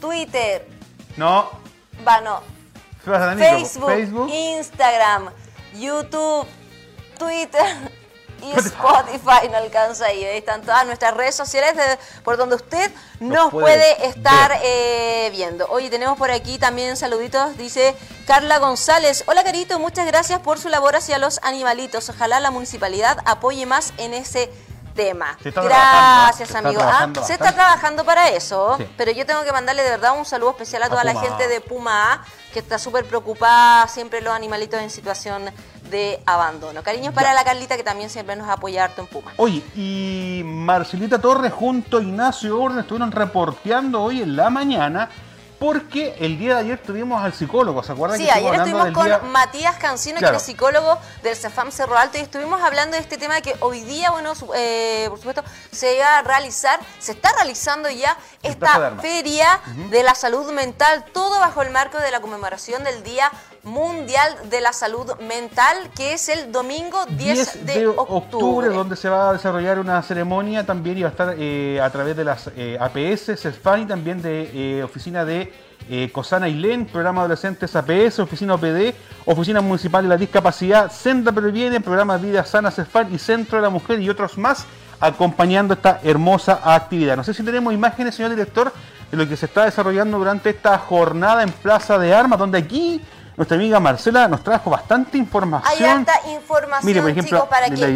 Twitter, 0.00 0.66
No, 1.16 1.50
va, 2.06 2.20
no, 2.20 2.40
Facebook. 3.04 4.28
Instagram, 4.32 5.30
YouTube, 5.74 6.46
Twitter 7.18 7.64
y 8.44 8.52
Spotify. 8.58 9.48
No 9.50 9.56
alcanza 9.58 10.06
ahí. 10.06 10.24
Ahí 10.24 10.38
están 10.38 10.62
todas 10.62 10.84
nuestras 10.86 11.14
redes 11.14 11.34
sociales 11.34 11.76
de- 11.76 11.98
por 12.22 12.36
donde 12.36 12.56
usted 12.56 12.90
nos, 13.20 13.50
puede 13.50 13.64
puede, 13.64 14.06
estar 14.06 14.58
eh, 14.62 15.28
viendo. 15.32 15.66
Oye, 15.68 15.90
tenemos 15.90 16.18
por 16.18 16.30
aquí 16.30 16.58
también 16.58 16.96
saluditos. 16.96 17.56
Dice 17.56 17.96
Carla 18.26 18.58
González. 18.58 19.24
Hola, 19.26 19.44
Carito. 19.44 19.78
Muchas 19.78 20.06
gracias 20.06 20.40
por 20.40 20.58
su 20.58 20.68
labor 20.68 20.96
hacia 20.96 21.18
los 21.18 21.40
animalitos. 21.42 22.08
Ojalá 22.08 22.40
la 22.40 22.50
municipalidad 22.50 23.18
apoye 23.24 23.66
más 23.66 23.92
en 23.98 24.14
ese 24.14 24.50
tema. 24.94 25.36
Gracias, 25.42 26.54
amigo. 26.54 26.80
Ah, 26.82 27.08
se 27.26 27.32
está 27.32 27.52
trabajando 27.52 28.04
para 28.04 28.28
eso. 28.28 28.76
Sí. 28.78 28.88
Pero 28.96 29.10
yo 29.10 29.26
tengo 29.26 29.42
que 29.42 29.50
mandarle 29.52 29.82
de 29.82 29.90
verdad 29.90 30.16
un 30.16 30.24
saludo 30.24 30.50
especial 30.50 30.82
a 30.84 30.86
A 30.86 30.88
toda 30.88 31.04
la 31.04 31.18
gente 31.20 31.48
de 31.48 31.60
Puma 31.60 32.12
A, 32.12 32.24
que 32.52 32.60
está 32.60 32.78
súper 32.78 33.04
preocupada, 33.04 33.88
siempre 33.88 34.20
los 34.20 34.32
animalitos 34.32 34.80
en 34.80 34.90
situación 34.90 35.50
de 35.90 36.20
abandono. 36.26 36.82
Cariños 36.82 37.14
para 37.14 37.32
la 37.34 37.44
Carlita, 37.44 37.76
que 37.76 37.84
también 37.84 38.10
siempre 38.10 38.36
nos 38.36 38.48
apoya 38.48 38.84
harto 38.84 39.02
en 39.02 39.06
Puma. 39.06 39.32
Oye, 39.36 39.62
y 39.76 40.42
Marcelita 40.44 41.18
Torres 41.20 41.52
junto 41.52 41.98
a 41.98 42.02
Ignacio 42.02 42.60
Orden 42.60 42.80
estuvieron 42.80 43.12
reporteando 43.12 44.02
hoy 44.02 44.22
en 44.22 44.36
la 44.36 44.50
mañana 44.50 45.08
porque 45.58 46.16
el 46.18 46.36
día 46.36 46.54
de 46.56 46.60
ayer 46.60 46.78
tuvimos 46.82 47.22
al 47.22 47.32
psicólogo, 47.32 47.82
¿se 47.82 47.92
acuerdan? 47.92 48.18
Sí, 48.18 48.24
que 48.26 48.32
ayer 48.32 48.54
estuvimos 48.54 48.90
con 48.90 49.06
día- 49.06 49.18
Matías 49.20 49.76
Cancino, 49.76 50.18
Claro. 50.18 50.32
que 50.34 50.36
es 50.38 50.42
psicólogo 50.42 50.98
del 51.22 51.36
CEFAM 51.36 51.70
Cerro 51.70 51.96
Alto, 51.96 52.18
y 52.18 52.22
estuvimos 52.22 52.60
hablando 52.60 52.96
de 52.96 53.02
este 53.02 53.16
tema 53.16 53.40
que 53.40 53.54
hoy 53.60 53.80
día, 53.82 54.10
bueno, 54.10 54.32
eh, 54.56 55.06
por 55.08 55.18
supuesto, 55.18 55.42
se 55.70 55.96
iba 55.96 56.18
a 56.18 56.22
realizar, 56.22 56.80
se 56.98 57.12
está 57.12 57.32
realizando 57.32 57.88
ya 57.88 58.14
de 58.42 58.48
esta 58.50 58.96
feria 59.00 59.60
de 59.88 60.02
la 60.02 60.14
salud 60.14 60.52
mental, 60.52 61.04
todo 61.14 61.38
bajo 61.38 61.62
el 61.62 61.70
marco 61.70 61.98
de 61.98 62.10
la 62.10 62.20
conmemoración 62.20 62.84
del 62.84 63.02
Día 63.02 63.30
Mundial 63.64 64.50
de 64.50 64.60
la 64.60 64.72
Salud 64.72 65.10
Mental, 65.20 65.90
que 65.96 66.12
es 66.12 66.28
el 66.28 66.52
domingo 66.52 67.04
10, 67.06 67.66
de, 67.66 67.86
octubre. 67.86 68.68
donde 68.68 68.96
se 68.96 69.08
va 69.08 69.30
a 69.30 69.32
desarrollar 69.32 69.78
una 69.78 70.02
ceremonia 70.02 70.64
también 70.64 70.98
y 70.98 71.02
va 71.02 71.08
a 71.08 71.10
estar 71.10 71.34
eh, 71.38 71.80
a 71.82 71.90
través 71.90 72.16
de 72.16 72.24
las 72.24 72.50
eh, 72.56 72.76
APS, 72.78 73.40
CESFAN 73.40 73.82
y 73.82 73.86
también 73.86 74.20
de 74.22 74.50
eh, 74.52 74.82
oficina 74.82 75.24
de 75.24 75.52
eh, 75.88 76.10
Cosana 76.12 76.46
Ailén, 76.46 76.86
programa 76.86 77.20
adolescentes 77.20 77.76
APS, 77.76 78.18
oficina 78.20 78.54
OPD, 78.54 78.94
oficina 79.26 79.60
municipal 79.60 80.02
de 80.02 80.08
la 80.08 80.16
discapacidad, 80.16 80.90
Senda 80.90 81.30
Previene, 81.30 81.80
programa 81.80 82.16
Vida 82.16 82.44
Sana 82.44 82.70
CESFAN 82.70 83.12
y 83.14 83.18
Centro 83.18 83.58
de 83.58 83.62
la 83.62 83.70
Mujer 83.70 84.00
y 84.00 84.08
otros 84.08 84.38
más 84.38 84.64
acompañando 84.98 85.74
esta 85.74 86.00
hermosa 86.02 86.60
actividad. 86.64 87.16
No 87.16 87.24
sé 87.24 87.34
si 87.34 87.42
tenemos 87.42 87.74
imágenes, 87.74 88.14
señor 88.14 88.30
director, 88.30 88.72
de 89.10 89.16
lo 89.16 89.28
que 89.28 89.36
se 89.36 89.44
está 89.44 89.66
desarrollando 89.66 90.18
durante 90.18 90.50
esta 90.50 90.78
jornada 90.78 91.42
en 91.42 91.50
Plaza 91.50 91.98
de 91.98 92.14
Armas, 92.14 92.38
donde 92.38 92.58
aquí 92.58 93.02
nuestra 93.36 93.56
amiga 93.56 93.80
Marcela 93.80 94.28
nos 94.28 94.42
trajo 94.44 94.70
bastante 94.70 95.18
información. 95.18 95.72
Hay 95.72 95.84
harta 95.84 96.20
información, 96.30 96.86
Mire, 96.86 97.00
por 97.00 97.10
ejemplo, 97.10 97.38
chicos, 97.38 97.48
para 97.48 97.68
de 97.68 97.74
que 97.74 97.80
la 97.80 97.86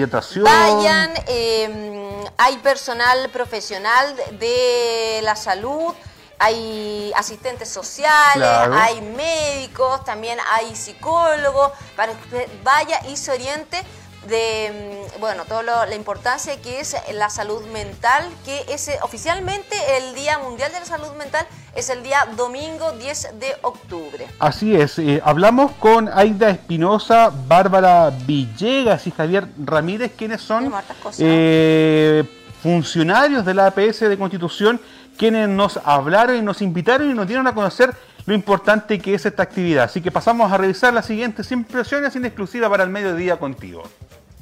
vayan. 0.45 1.13
eh, 1.27 2.25
hay 2.37 2.57
personal 2.59 3.29
profesional 3.31 4.15
de 4.39 5.21
la 5.23 5.37
salud, 5.37 5.95
hay 6.41 7.13
asistentes 7.17 7.69
sociales, 7.69 8.35
Claro. 8.35 8.75
hay 8.75 9.01
médicos, 9.01 10.05
también 10.05 10.39
hay 10.53 10.75
psicólogos, 10.77 11.73
para 11.97 12.13
que 12.13 12.23
usted 12.25 12.49
vaya 12.63 13.01
y 13.09 13.17
se 13.17 13.33
oriente 13.33 13.83
de, 14.29 15.07
mm, 15.17 15.21
bueno, 15.21 15.45
toda 15.45 15.87
la 15.87 15.95
importancia 15.95 16.61
que 16.61 16.81
es 16.81 16.97
la 17.15 17.31
salud 17.31 17.65
mental, 17.73 18.25
que 18.45 18.65
es 18.69 18.89
eh, 18.89 18.99
oficialmente 19.03 19.77
el 19.97 20.15
Día 20.15 20.39
Mundial 20.39 20.71
de 20.73 20.81
la 20.81 20.87
Salud 20.87 21.13
Mental, 21.19 21.47
es 21.75 21.91
el 21.91 22.03
día 22.03 22.27
domingo 22.37 22.93
10 22.93 23.39
de 23.39 23.55
octubre. 23.63 24.27
Así 24.39 24.75
es, 24.75 24.99
eh, 24.99 25.21
hablamos 25.25 25.73
con 25.73 26.09
Aida 26.13 26.51
Espinosa, 26.51 27.33
Bárbara 27.47 28.11
Villegas 28.27 29.07
y 29.07 29.11
Javier 29.11 29.47
Ramírez, 29.65 30.13
quienes 30.17 30.41
son 30.41 30.73
eh, 31.19 32.25
funcionarios 32.63 33.45
de 33.45 33.55
la 33.55 33.67
APS 33.67 34.01
de 34.01 34.19
Constitución, 34.19 34.81
quienes 35.17 35.49
nos 35.49 35.79
hablaron 35.85 36.37
y 36.37 36.43
nos 36.43 36.63
invitaron 36.63 37.11
y 37.11 37.15
nos 37.15 37.27
dieron 37.27 37.47
a 37.47 37.55
conocer 37.55 37.95
lo 38.27 38.35
importante 38.35 38.99
que 38.99 39.15
es 39.15 39.25
esta 39.25 39.43
actividad. 39.43 39.85
Así 39.85 40.03
que 40.03 40.11
pasamos 40.11 40.53
a 40.53 40.59
revisar 40.59 40.93
las 40.93 41.07
siguientes 41.07 41.51
impresiones 41.51 42.15
en 42.15 42.27
exclusiva 42.27 42.69
para 42.69 42.85
el 42.85 42.91
mediodía 42.91 43.39
contigo. 43.39 43.85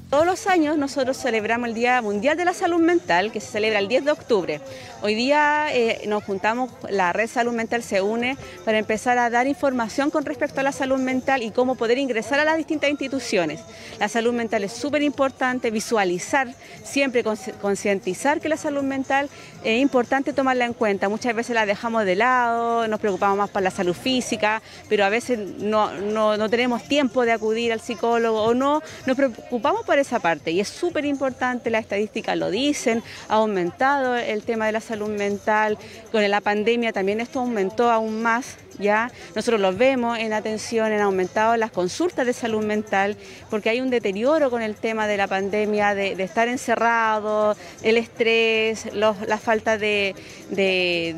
Todos 0.09 0.25
los 0.25 0.47
años 0.47 0.79
nosotros 0.79 1.17
celebramos 1.19 1.69
el 1.69 1.75
Día 1.75 2.01
Mundial 2.01 2.37
de 2.37 2.45
la 2.45 2.55
Salud 2.55 2.79
Mental, 2.79 3.33
que 3.33 3.41
se 3.41 3.49
celebra 3.49 3.81
el 3.81 3.89
10 3.89 4.05
de 4.05 4.11
octubre. 4.13 4.61
Hoy 5.03 5.17
día 5.17 5.67
eh, 5.73 6.03
nos 6.07 6.23
juntamos, 6.23 6.71
la 6.89 7.13
Red 7.13 7.29
Salud 7.29 7.53
Mental 7.53 7.83
se 7.83 8.01
une 8.01 8.37
para 8.65 8.79
empezar 8.79 9.19
a 9.19 9.29
dar 9.31 9.49
información 9.49 10.11
con 10.13 10.25
respecto 10.25 10.61
a 10.61 10.63
la 10.63 10.71
salud 10.71 10.99
mental 10.99 11.43
y 11.43 11.51
cómo 11.51 11.75
poder 11.75 11.99
ingresar 11.99 12.39
a 12.39 12.45
las 12.45 12.57
distintas 12.57 12.89
instituciones. 12.89 13.61
La 13.99 14.09
salud 14.09 14.33
mental 14.33 14.63
es 14.63 14.73
súper 14.73 15.03
importante, 15.03 15.73
visualizar, 15.73 16.55
siempre 16.85 17.25
concientizar 17.61 18.41
que 18.41 18.49
la 18.49 18.57
salud 18.57 18.83
mental 18.85 19.29
es 19.65 19.83
importante 19.83 20.33
tomarla 20.33 20.67
en 20.67 20.73
cuenta. 20.73 21.09
Muchas 21.09 21.35
veces 21.35 21.55
la 21.57 21.67
dejamos 21.67 22.05
de 22.05 22.15
lado, 22.15 22.87
nos 22.87 23.01
preocupamos 23.01 23.37
más 23.39 23.51
por 23.51 23.63
la 23.63 23.73
salud 23.73 23.95
física, 23.95 24.63
pero 24.89 25.05
a 25.05 25.09
veces 25.09 25.37
no, 25.59 25.91
no- 25.93 26.37
no 26.37 26.49
tenemos 26.49 26.85
tiempo 26.85 27.25
de 27.25 27.33
acudir 27.33 27.73
al 27.73 27.81
psicólogo 27.81 28.41
o 28.45 28.55
no 28.55 28.83
nos 29.05 29.17
preocupamos 29.17 29.85
por 29.85 29.96
esa 29.99 30.21
parte. 30.21 30.51
Y 30.51 30.61
es 30.61 30.69
súper 30.69 31.05
importante, 31.05 31.71
las 31.71 31.83
estadísticas 31.83 32.37
lo 32.37 32.51
dicen, 32.51 33.03
ha 33.29 33.35
aumentado 33.35 34.17
el 34.17 34.43
tema 34.43 34.67
de 34.67 34.73
la 34.73 34.81
salud 34.81 35.09
mental, 35.09 35.79
con 36.13 36.29
la 36.29 36.41
pandemia 36.41 36.93
también 36.93 37.21
esto 37.21 37.41
aumentó 37.41 37.91
aún 37.91 38.23
más 38.23 38.57
¿ya? 38.79 39.11
Nosotros 39.35 39.61
lo 39.61 39.73
vemos 39.73 40.19
en 40.19 40.33
atención, 40.33 40.93
han 40.93 41.01
aumentado 41.01 41.57
las 41.57 41.71
consultas 41.71 42.27
de 42.27 42.33
salud 42.33 42.65
mental, 42.65 43.17
porque 43.51 43.71
hay 43.71 43.81
un 43.81 43.91
deterioro 43.91 44.51
con 44.51 44.63
el 44.63 44.75
tema 44.75 45.07
de 45.07 45.17
la 45.17 45.27
pandemia, 45.27 45.95
de, 45.95 46.13
estar 46.23 46.49
encerrado, 46.49 47.57
el 47.83 47.97
estrés, 47.97 48.95
la 48.95 49.39
falta 49.39 49.79
de, 49.79 50.15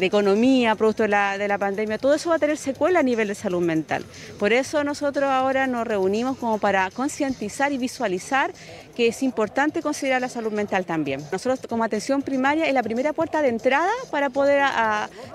economía 0.01 0.75
producto 0.75 1.05
de 1.05 1.49
la 1.49 1.59
pandemia, 1.59 1.99
todo 1.99 2.15
eso 2.15 2.31
va 2.31 2.37
a 2.37 2.39
tener 2.39 2.57
secuela 2.57 3.01
a 3.01 3.03
nivel 3.03 3.29
de 3.29 3.35
salud 3.35 3.61
mental. 3.61 4.05
Por 4.39 4.53
eso 4.53 4.85
nosotros 4.85 5.25
ahora 5.25 5.67
nos 5.67 5.87
reunimos 5.87 6.39
como 6.39 6.59
para 6.59 6.91
concientizar 6.91 7.73
y 7.73 7.79
visualizar 7.79 8.53
que 8.99 9.07
es 9.07 9.23
importante 9.23 9.81
considerar 9.81 10.21
la 10.21 10.29
salud 10.29 10.51
mental 10.51 10.85
también. 10.85 11.23
Nosotros 11.31 11.61
como 11.69 11.85
atención 11.85 12.21
primaria 12.21 12.67
es 12.67 12.75
la 12.75 12.83
primera 12.83 13.13
puerta 13.13 13.43
de 13.43 13.49
entrada 13.49 13.93
para 14.11 14.29
poder 14.29 14.61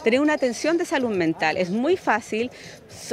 tener 0.04 0.20
una 0.20 0.34
atención 0.34 0.78
de 0.78 0.84
salud 0.84 1.16
mental. 1.16 1.56
Es 1.56 1.70
muy 1.70 1.96
fácil, 1.96 2.52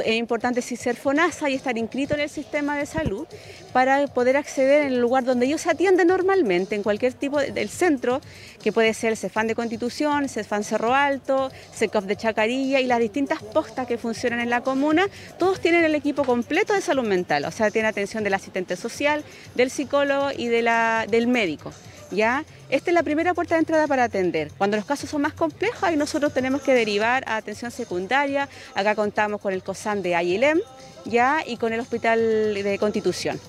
es 0.03 0.15
importante 0.15 0.61
si 0.61 0.75
ser 0.75 0.97
FONASA 0.97 1.49
y 1.49 1.53
estar 1.53 1.77
inscrito 1.77 2.15
en 2.15 2.19
el 2.19 2.29
sistema 2.29 2.75
de 2.75 2.85
salud 2.85 3.25
para 3.71 4.07
poder 4.07 4.35
acceder 4.35 4.87
en 4.87 4.93
el 4.93 4.99
lugar 4.99 5.23
donde 5.23 5.45
ellos 5.45 5.61
se 5.61 5.69
atienden 5.69 6.07
normalmente, 6.07 6.75
en 6.75 6.83
cualquier 6.83 7.13
tipo 7.13 7.39
del 7.39 7.69
centro, 7.69 8.19
que 8.61 8.73
puede 8.73 8.93
ser 8.93 9.11
el 9.11 9.17
CEFAN 9.17 9.47
de 9.47 9.55
Constitución, 9.55 10.27
CEFAN 10.27 10.65
Cerro 10.65 10.93
Alto, 10.93 11.49
CECOF 11.73 12.03
de 12.03 12.17
Chacarilla 12.17 12.81
y 12.81 12.87
las 12.87 12.99
distintas 12.99 13.41
postas 13.41 13.87
que 13.87 13.97
funcionan 13.97 14.41
en 14.41 14.49
la 14.49 14.59
comuna, 14.59 15.07
todos 15.39 15.61
tienen 15.61 15.85
el 15.85 15.95
equipo 15.95 16.25
completo 16.25 16.73
de 16.73 16.81
salud 16.81 17.07
mental, 17.07 17.45
o 17.45 17.51
sea, 17.51 17.71
tiene 17.71 17.87
atención 17.87 18.25
del 18.25 18.33
asistente 18.33 18.75
social, 18.75 19.23
del 19.55 19.71
psicólogo 19.71 20.31
y 20.41 20.47
del 20.47 21.27
médico. 21.27 21.71
¿ya? 22.11 22.43
Esta 22.69 22.91
es 22.91 22.93
la 22.93 23.03
primera 23.03 23.33
puerta 23.33 23.55
de 23.55 23.59
entrada 23.59 23.87
para 23.87 24.03
atender. 24.05 24.51
Cuando 24.57 24.77
los 24.77 24.85
casos 24.85 25.09
son 25.09 25.21
más 25.21 25.33
complejos, 25.33 25.83
ahí 25.83 25.95
nosotros 25.95 26.33
tenemos 26.33 26.61
que 26.61 26.73
derivar 26.73 27.23
a 27.27 27.37
atención 27.37 27.71
secundaria. 27.71 28.49
Acá 28.75 28.95
contamos 28.95 29.41
con 29.41 29.53
el 29.53 29.63
COSAM 29.63 30.01
de 30.01 30.15
Ayilem, 30.15 30.59
¿ya? 31.05 31.43
Y 31.45 31.57
con 31.57 31.73
el 31.73 31.79
Hospital 31.79 32.53
de 32.53 32.77
Constitución. 32.79 33.39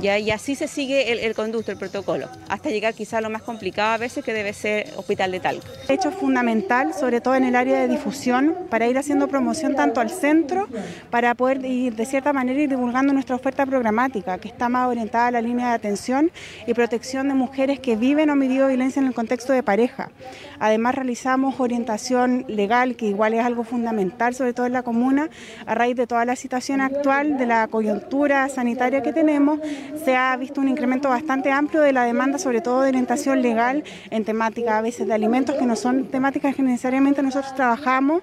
Y 0.00 0.30
así 0.30 0.54
se 0.54 0.68
sigue 0.68 1.24
el, 1.24 1.34
conducto, 1.34 1.72
el 1.72 1.78
protocolo, 1.78 2.28
hasta 2.48 2.70
llegar 2.70 2.94
quizá 2.94 3.18
a 3.18 3.20
lo 3.20 3.30
más 3.30 3.42
complicado 3.42 3.92
a 3.94 3.98
veces 3.98 4.24
que 4.24 4.32
debe 4.32 4.52
ser 4.52 4.88
hospital 4.96 5.32
de 5.32 5.40
tal. 5.40 5.60
Hecho 5.88 6.10
fundamental, 6.10 6.94
sobre 6.94 7.20
todo 7.20 7.34
en 7.34 7.44
el 7.44 7.56
área 7.56 7.80
de 7.80 7.88
difusión, 7.88 8.54
para 8.70 8.86
ir 8.86 8.96
haciendo 8.96 9.28
promoción 9.28 9.74
tanto 9.74 10.00
al 10.00 10.10
centro, 10.10 10.68
para 11.10 11.34
poder 11.34 11.64
ir 11.64 11.94
de 11.96 12.06
cierta 12.06 12.32
manera 12.32 12.60
ir 12.60 12.68
divulgando 12.68 13.12
nuestra 13.12 13.36
oferta 13.36 13.66
programática, 13.66 14.38
que 14.38 14.48
está 14.48 14.68
más 14.68 14.88
orientada 14.88 15.26
a 15.26 15.30
la 15.32 15.42
línea 15.42 15.68
de 15.68 15.74
atención 15.74 16.30
y 16.66 16.74
protección 16.74 17.28
de 17.28 17.34
mujeres 17.34 17.80
que 17.80 17.96
viven 17.96 18.30
o 18.30 18.32
han 18.32 18.40
violencia 18.40 19.00
en 19.00 19.06
el 19.06 19.14
contexto 19.14 19.52
de 19.52 19.62
pareja. 19.62 20.10
Además 20.58 20.94
realizamos 20.94 21.60
orientación 21.60 22.44
legal, 22.48 22.96
que 22.96 23.06
igual 23.06 23.34
es 23.34 23.44
algo 23.44 23.64
fundamental, 23.64 24.34
sobre 24.34 24.52
todo 24.52 24.66
en 24.66 24.72
la 24.72 24.82
comuna, 24.82 25.30
a 25.66 25.74
raíz 25.74 25.96
de 25.96 26.06
toda 26.06 26.24
la 26.24 26.36
situación 26.36 26.80
actual, 26.80 27.38
de 27.38 27.46
la 27.46 27.66
coyuntura 27.68 28.48
sanitaria 28.48 29.02
que 29.02 29.12
tenemos 29.12 29.60
se 30.04 30.16
ha 30.16 30.36
visto 30.36 30.60
un 30.60 30.68
incremento 30.68 31.08
bastante 31.08 31.50
amplio 31.50 31.80
de 31.82 31.92
la 31.92 32.04
demanda, 32.04 32.38
sobre 32.38 32.60
todo 32.60 32.82
de 32.82 32.88
orientación 32.88 33.42
legal 33.42 33.84
en 34.10 34.24
temáticas 34.24 34.74
a 34.74 34.82
veces 34.82 35.06
de 35.06 35.14
alimentos, 35.14 35.56
que 35.56 35.66
no 35.66 35.76
son 35.76 36.06
temáticas 36.06 36.54
que 36.54 36.62
necesariamente 36.62 37.22
nosotros 37.22 37.54
trabajamos, 37.54 38.22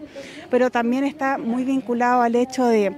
pero 0.50 0.70
también 0.70 1.04
está 1.04 1.38
muy 1.38 1.64
vinculado 1.64 2.22
al 2.22 2.36
hecho 2.36 2.66
de 2.66 2.94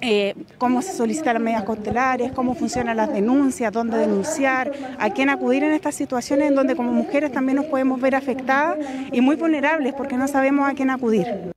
eh, 0.00 0.34
cómo 0.58 0.82
se 0.82 0.92
solicitan 0.92 1.42
medidas 1.42 1.64
cautelares, 1.64 2.30
cómo 2.32 2.54
funcionan 2.54 2.98
las 2.98 3.10
denuncias, 3.10 3.72
dónde 3.72 3.96
denunciar, 3.96 4.70
a 4.98 5.08
quién 5.10 5.30
acudir 5.30 5.64
en 5.64 5.72
estas 5.72 5.94
situaciones 5.94 6.48
en 6.48 6.54
donde 6.54 6.76
como 6.76 6.92
mujeres 6.92 7.32
también 7.32 7.56
nos 7.56 7.66
podemos 7.66 7.98
ver 8.00 8.14
afectadas 8.14 8.78
y 9.12 9.20
muy 9.22 9.36
vulnerables 9.36 9.94
porque 9.94 10.16
no 10.16 10.28
sabemos 10.28 10.68
a 10.68 10.74
quién 10.74 10.90
acudir. 10.90 11.53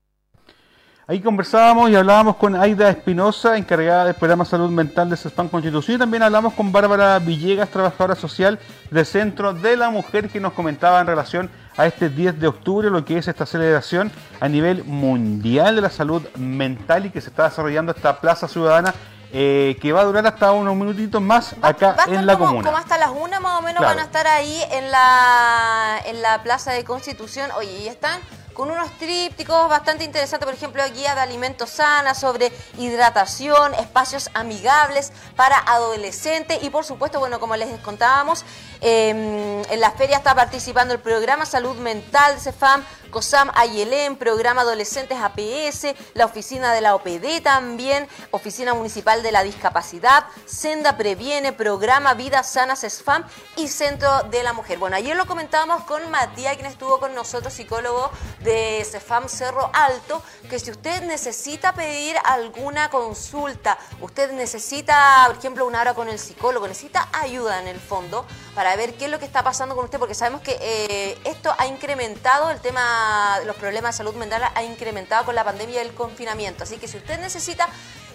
Ahí 1.09 1.21
conversábamos 1.21 1.89
y 1.89 1.95
hablábamos 1.95 2.35
con 2.35 2.53
Aida 2.53 2.89
Espinosa, 2.89 3.55
encargada 3.55 4.03
del 4.03 4.15
programa 4.15 4.43
Salud 4.43 4.69
Mental 4.69 5.09
de 5.09 5.15
CESPAN 5.15 5.47
Constitución, 5.47 5.95
y 5.95 5.99
también 5.99 6.21
hablamos 6.21 6.53
con 6.53 6.73
Bárbara 6.73 7.17
Villegas, 7.19 7.69
trabajadora 7.69 8.13
social 8.15 8.59
del 8.91 9.05
Centro 9.05 9.53
de 9.53 9.77
la 9.77 9.89
Mujer, 9.89 10.27
que 10.27 10.41
nos 10.41 10.51
comentaba 10.51 10.99
en 10.99 11.07
relación 11.07 11.49
a 11.77 11.85
este 11.85 12.09
10 12.09 12.41
de 12.41 12.47
octubre, 12.47 12.89
lo 12.89 13.05
que 13.05 13.17
es 13.17 13.29
esta 13.29 13.45
celebración 13.45 14.11
a 14.41 14.49
nivel 14.49 14.83
mundial 14.83 15.77
de 15.77 15.81
la 15.81 15.89
salud 15.89 16.23
mental 16.35 17.05
y 17.05 17.09
que 17.09 17.21
se 17.21 17.29
está 17.29 17.45
desarrollando 17.45 17.93
esta 17.93 18.19
Plaza 18.19 18.49
Ciudadana 18.49 18.93
eh, 19.31 19.77
que 19.81 19.93
va 19.93 20.01
a 20.01 20.03
durar 20.03 20.27
hasta 20.27 20.51
unos 20.51 20.75
minutitos 20.75 21.21
más 21.21 21.55
acá 21.61 21.95
en 22.07 22.25
la 22.25 22.37
comuna. 22.37 22.65
Como 22.65 22.77
hasta 22.77 22.97
las 22.97 23.11
una 23.11 23.39
más 23.39 23.59
o 23.59 23.61
menos 23.61 23.81
van 23.81 23.99
a 23.99 24.03
estar 24.03 24.27
ahí 24.27 24.61
en 24.71 24.91
la, 24.91 25.99
en 26.05 26.21
la 26.21 26.43
Plaza 26.43 26.73
de 26.73 26.83
Constitución. 26.83 27.49
Oye, 27.57 27.83
y 27.83 27.87
están 27.87 28.19
con 28.57 28.71
unos 28.71 28.89
trípticos 28.97 29.69
bastante 29.69 30.03
interesantes, 30.03 30.43
por 30.43 30.55
ejemplo, 30.55 30.81
guía 30.91 31.13
de 31.13 31.21
alimentos 31.21 31.69
sana, 31.69 32.15
sobre 32.15 32.51
hidratación, 32.79 33.75
espacios 33.75 34.31
amigables 34.33 35.13
para 35.35 35.59
adolescentes 35.59 36.63
y 36.63 36.71
por 36.71 36.83
supuesto, 36.83 37.19
bueno, 37.19 37.39
como 37.39 37.55
les 37.55 37.69
contábamos, 37.81 38.43
em, 38.81 39.61
en 39.69 39.79
la 39.79 39.91
feria 39.91 40.17
está 40.17 40.33
participando 40.33 40.95
el 40.95 40.99
programa 40.99 41.45
Salud 41.45 41.75
Mental 41.77 42.33
de 42.33 42.41
CEFAM, 42.41 42.83
COSAM 43.09 43.51
Ayelén, 43.55 44.15
Programa 44.17 44.61
Adolescentes 44.61 45.17
APS, 45.17 45.95
la 46.13 46.25
Oficina 46.25 46.73
de 46.73 46.81
la 46.81 46.95
OPD 46.95 47.41
también, 47.43 48.07
Oficina 48.31 48.73
Municipal 48.73 49.23
de 49.23 49.31
la 49.31 49.43
Discapacidad, 49.43 50.25
Senda 50.45 50.97
Previene, 50.97 51.53
Programa 51.53 52.13
Vida 52.13 52.43
Sana 52.43 52.75
CESFAM 52.75 53.23
y 53.55 53.67
Centro 53.67 54.23
de 54.23 54.43
la 54.43 54.53
Mujer. 54.53 54.77
Bueno, 54.77 54.95
ayer 54.95 55.15
lo 55.15 55.25
comentábamos 55.25 55.83
con 55.83 56.09
Matías, 56.11 56.55
quien 56.55 56.67
estuvo 56.67 56.99
con 56.99 57.15
nosotros, 57.15 57.53
psicólogo 57.53 58.11
de 58.41 58.85
CEFAM 58.89 59.29
Cerro 59.29 59.69
Alto, 59.73 60.21
que 60.49 60.59
si 60.59 60.71
usted 60.71 61.03
necesita 61.03 61.73
pedir 61.73 62.15
alguna 62.23 62.89
consulta, 62.89 63.77
usted 64.01 64.31
necesita, 64.31 65.23
por 65.27 65.37
ejemplo, 65.37 65.65
una 65.65 65.81
hora 65.81 65.93
con 65.93 66.09
el 66.09 66.19
psicólogo, 66.19 66.67
necesita 66.67 67.09
ayuda 67.13 67.61
en 67.61 67.67
el 67.67 67.79
fondo 67.79 68.25
para 68.55 68.75
ver 68.75 68.95
qué 68.95 69.05
es 69.05 69.11
lo 69.11 69.19
que 69.19 69.25
está 69.25 69.43
pasando 69.43 69.75
con 69.75 69.85
usted, 69.85 69.99
porque 69.99 70.15
sabemos 70.15 70.41
que 70.41 70.57
eh, 70.59 71.17
esto 71.23 71.53
ha 71.57 71.67
incrementado 71.67 72.49
el 72.49 72.59
tema 72.59 72.96
los 73.45 73.55
problemas 73.55 73.95
de 73.95 73.97
salud 73.97 74.15
mental 74.15 74.43
ha 74.53 74.63
incrementado 74.63 75.25
con 75.25 75.35
la 75.35 75.43
pandemia 75.43 75.83
y 75.83 75.87
el 75.87 75.93
confinamiento. 75.93 76.63
Así 76.63 76.77
que 76.77 76.87
si 76.87 76.97
usted 76.97 77.19
necesita 77.19 77.67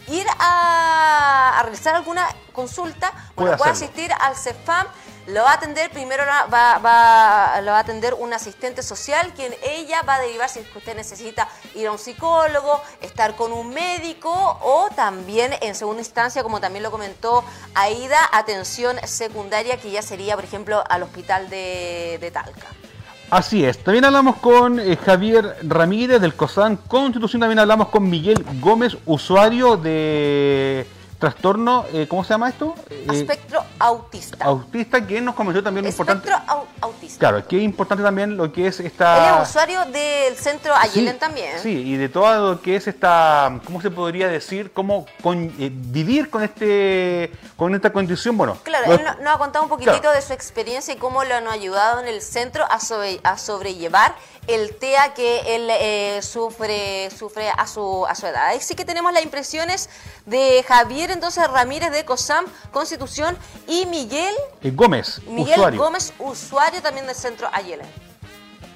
ir 0.09 0.27
a, 0.39 1.61
realizar 1.63 1.95
alguna 1.95 2.27
consulta, 2.53 3.13
bueno, 3.37 3.57
puede 3.57 3.71
asistir 3.71 4.13
al 4.13 4.37
CEFAM. 4.37 4.87
Lo 5.29 5.45
va 5.45 5.53
a 5.53 5.55
atender, 5.55 5.89
primero 5.91 6.25
va, 6.27 6.79
va, 6.79 7.61
lo 7.61 7.71
va 7.71 7.77
a 7.77 7.81
atender 7.81 8.13
un 8.15 8.33
asistente 8.33 8.83
social, 8.83 9.33
quien 9.35 9.55
ella 9.63 10.03
va 10.03 10.17
a 10.17 10.21
derivar 10.21 10.49
si 10.49 10.59
usted 10.75 10.97
necesita 10.97 11.47
ir 11.77 11.87
a 11.87 11.93
un 11.93 11.99
psicólogo, 11.99 12.83
estar 13.01 13.37
con 13.37 13.53
un 13.53 13.73
médico 13.73 14.33
o 14.33 14.89
también 14.97 15.55
en 15.61 15.77
segunda 15.77 16.01
instancia, 16.01 16.43
como 16.43 16.61
también 16.61 16.83
lo 16.83 16.91
comentó 16.91 17.45
Aida, 17.75 18.19
atención 18.33 18.97
secundaria 19.05 19.81
que 19.81 19.93
ya 19.93 20.03
sería, 20.03 20.35
por 20.35 20.45
ejemplo, 20.45 20.83
al 20.91 21.05
hospital 21.05 21.49
de, 21.49 22.19
de 22.21 22.31
Talca. 22.33 22.67
Así 23.33 23.65
es. 23.65 23.79
También 23.79 24.05
hablamos 24.05 24.37
con 24.37 24.79
eh, 24.79 24.95
Javier 24.95 25.57
Ramírez 25.63 26.21
del 26.21 26.35
COSAN 26.35 26.77
Constitución. 26.77 27.41
También 27.41 27.61
hablamos 27.61 27.89
con 27.89 28.11
Miguel 28.11 28.45
Gómez, 28.61 28.99
usuario 29.07 29.79
de 29.79 30.87
trastorno, 31.23 31.85
eh, 31.93 32.09
¿cómo 32.09 32.25
se 32.25 32.31
llama 32.31 32.49
esto? 32.49 32.75
Espectro 33.13 33.61
eh, 33.61 33.77
autista. 33.79 34.45
Autista, 34.45 35.07
que 35.07 35.21
nos 35.21 35.37
comentó 35.37 35.63
también 35.63 35.85
lo 35.85 35.91
importante. 35.91 36.29
Espectro 36.29 36.57
autista. 36.81 37.19
Claro, 37.21 37.47
que 37.47 37.59
es 37.59 37.63
importante 37.63 38.03
también 38.03 38.37
lo 38.37 38.53
que 38.53 38.67
es 38.67 38.81
esta. 38.81 39.37
Él 39.37 39.43
es 39.45 39.49
usuario 39.49 39.85
del 39.85 40.35
centro 40.35 40.75
Ayelen 40.75 41.21
también. 41.21 41.61
Sí, 41.61 41.71
y 41.71 41.97
de 41.97 42.09
todo 42.09 42.55
lo 42.55 42.61
que 42.61 42.75
es 42.75 42.89
esta, 42.89 43.61
¿cómo 43.65 43.81
se 43.81 43.93
podría 43.93 44.27
decir? 44.27 44.73
¿Cómo 44.73 45.07
eh, 45.61 45.71
vivir 45.73 46.29
con 46.29 46.43
este 46.43 47.31
con 47.57 47.73
esta 47.73 47.93
condición? 47.93 48.37
Bueno. 48.37 48.59
Claro, 48.65 48.93
él 48.93 49.01
nos 49.23 49.37
ha 49.37 49.39
contado 49.39 49.63
un 49.63 49.69
poquitito 49.69 50.11
de 50.11 50.23
su 50.23 50.33
experiencia 50.33 50.93
y 50.93 50.97
cómo 50.97 51.23
lo 51.23 51.37
han 51.37 51.47
ayudado 51.47 52.01
en 52.01 52.09
el 52.09 52.21
centro 52.21 52.65
a, 52.65 52.81
a 53.23 53.39
sobrellevar 53.39 54.17
el 54.47 54.75
TEA 54.75 55.15
que 55.15 55.41
él 55.55 56.23
sufre, 56.23 57.09
sufre 57.17 57.49
a 57.57 57.67
su, 57.67 58.07
a 58.07 58.15
su 58.15 58.27
edad. 58.27 58.55
Así 58.57 58.75
que 58.75 58.85
tenemos 58.85 59.13
las 59.13 59.23
impresiones 59.23 59.89
de 60.27 60.65
Javier 60.67 61.11
entonces 61.11 61.47
Ramírez 61.49 61.91
de 61.91 62.05
COSAM 62.05 62.47
Constitución 62.71 63.37
y 63.69 63.87
Miguel 63.87 64.35
Gómez, 64.75 65.21
Miguel 65.29 65.77
Gómez, 65.77 66.13
usuario 66.19 66.81
también 66.83 67.07
del 67.07 67.17
centro 67.17 67.49
Ayele. 67.53 67.85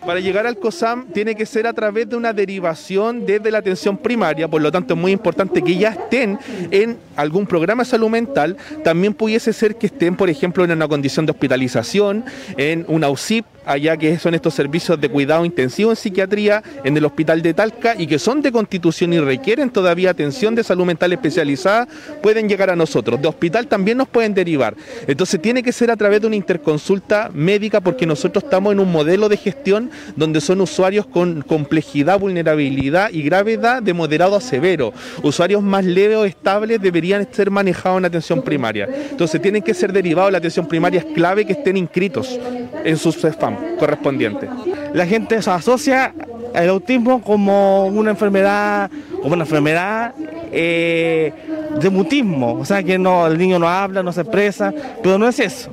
Para 0.04 0.20
llegar 0.20 0.46
al 0.46 0.56
COSAM 0.56 1.06
tiene 1.08 1.34
que 1.34 1.44
ser 1.46 1.66
a 1.66 1.72
través 1.72 2.08
de 2.08 2.14
una 2.14 2.32
derivación 2.32 3.26
desde 3.26 3.50
la 3.50 3.58
atención 3.58 3.96
primaria, 3.96 4.46
por 4.46 4.62
lo 4.62 4.70
tanto 4.70 4.94
es 4.94 5.00
muy 5.00 5.10
importante 5.10 5.62
que 5.62 5.76
ya 5.76 5.88
estén 5.88 6.38
en 6.70 6.96
algún 7.16 7.44
programa 7.44 7.82
de 7.82 7.90
salud 7.90 8.08
mental, 8.08 8.56
también 8.84 9.14
pudiese 9.14 9.52
ser 9.52 9.74
que 9.74 9.86
estén, 9.86 10.16
por 10.16 10.30
ejemplo, 10.30 10.62
en 10.62 10.70
una 10.70 10.86
condición 10.86 11.26
de 11.26 11.32
hospitalización, 11.32 12.24
en 12.56 12.84
una 12.86 13.08
UCIP, 13.08 13.46
allá 13.66 13.96
que 13.96 14.18
son 14.18 14.34
estos 14.34 14.54
servicios 14.54 14.98
de 15.00 15.08
cuidado 15.08 15.44
intensivo 15.44 15.90
en 15.90 15.96
psiquiatría 15.96 16.62
en 16.84 16.96
el 16.96 17.04
hospital 17.04 17.42
de 17.42 17.52
Talca 17.52 17.94
y 17.98 18.06
que 18.06 18.18
son 18.18 18.40
de 18.40 18.52
constitución 18.52 19.12
y 19.12 19.20
requieren 19.20 19.70
todavía 19.70 20.10
atención 20.10 20.54
de 20.54 20.64
salud 20.64 20.86
mental 20.86 21.12
especializada, 21.12 21.88
pueden 22.22 22.48
llegar 22.48 22.70
a 22.70 22.76
nosotros. 22.76 23.20
De 23.20 23.28
hospital 23.28 23.66
también 23.66 23.98
nos 23.98 24.08
pueden 24.08 24.34
derivar. 24.34 24.76
Entonces 25.06 25.42
tiene 25.42 25.62
que 25.62 25.72
ser 25.72 25.90
a 25.90 25.96
través 25.96 26.20
de 26.20 26.28
una 26.28 26.36
interconsulta 26.36 27.30
médica 27.34 27.80
porque 27.80 28.06
nosotros 28.06 28.44
estamos 28.44 28.72
en 28.72 28.80
un 28.80 28.90
modelo 28.90 29.28
de 29.28 29.36
gestión 29.36 29.90
donde 30.14 30.40
son 30.40 30.60
usuarios 30.60 31.06
con 31.06 31.42
complejidad, 31.42 32.20
vulnerabilidad 32.20 33.10
y 33.10 33.22
gravedad 33.22 33.82
de 33.82 33.92
moderado 33.92 34.36
a 34.36 34.40
severo. 34.40 34.92
Usuarios 35.22 35.62
más 35.62 35.84
leves 35.84 36.16
o 36.16 36.24
estables 36.24 36.80
deberían 36.80 37.26
ser 37.32 37.50
manejados 37.50 37.98
en 37.98 38.04
atención 38.04 38.42
primaria. 38.42 38.88
Entonces 39.10 39.42
tienen 39.42 39.62
que 39.62 39.74
ser 39.74 39.92
derivados, 39.92 40.30
la 40.30 40.38
atención 40.38 40.66
primaria 40.66 41.00
es 41.00 41.06
clave 41.06 41.44
que 41.44 41.52
estén 41.52 41.76
inscritos 41.76 42.38
en 42.84 42.96
sus 42.96 43.16
spam 43.16 43.55
correspondientes. 43.78 44.48
La 44.92 45.06
gente 45.06 45.40
se 45.42 45.50
asocia 45.50 46.14
el 46.54 46.68
autismo 46.68 47.20
como 47.22 47.86
una 47.86 48.10
enfermedad, 48.10 48.90
como 49.22 49.34
una 49.34 49.44
enfermedad 49.44 50.14
eh, 50.52 51.32
de 51.80 51.90
mutismo, 51.90 52.54
o 52.54 52.64
sea 52.64 52.82
que 52.82 52.98
no, 52.98 53.26
el 53.26 53.36
niño 53.36 53.58
no 53.58 53.68
habla, 53.68 54.02
no 54.02 54.12
se 54.12 54.22
expresa, 54.22 54.72
pero 55.02 55.18
no 55.18 55.28
es 55.28 55.38
eso. 55.38 55.70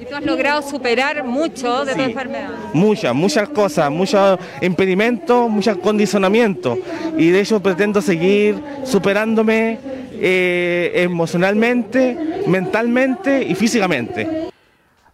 Y 0.00 0.04
tú 0.04 0.14
has 0.14 0.24
logrado 0.24 0.62
superar 0.62 1.24
mucho 1.24 1.84
de 1.84 1.94
tu 1.94 2.00
enfermedad. 2.02 2.50
Muchas, 2.72 3.14
muchas 3.14 3.48
cosas, 3.48 3.90
muchos 3.90 4.38
impedimentos, 4.62 5.50
muchos 5.50 5.76
condicionamientos. 5.78 6.78
Y 7.16 7.30
de 7.30 7.40
hecho 7.40 7.60
pretendo 7.60 8.00
seguir 8.00 8.56
superándome 8.84 9.78
eh, 10.12 10.92
emocionalmente, 10.94 12.16
mentalmente 12.46 13.42
y 13.42 13.54
físicamente. 13.54 14.48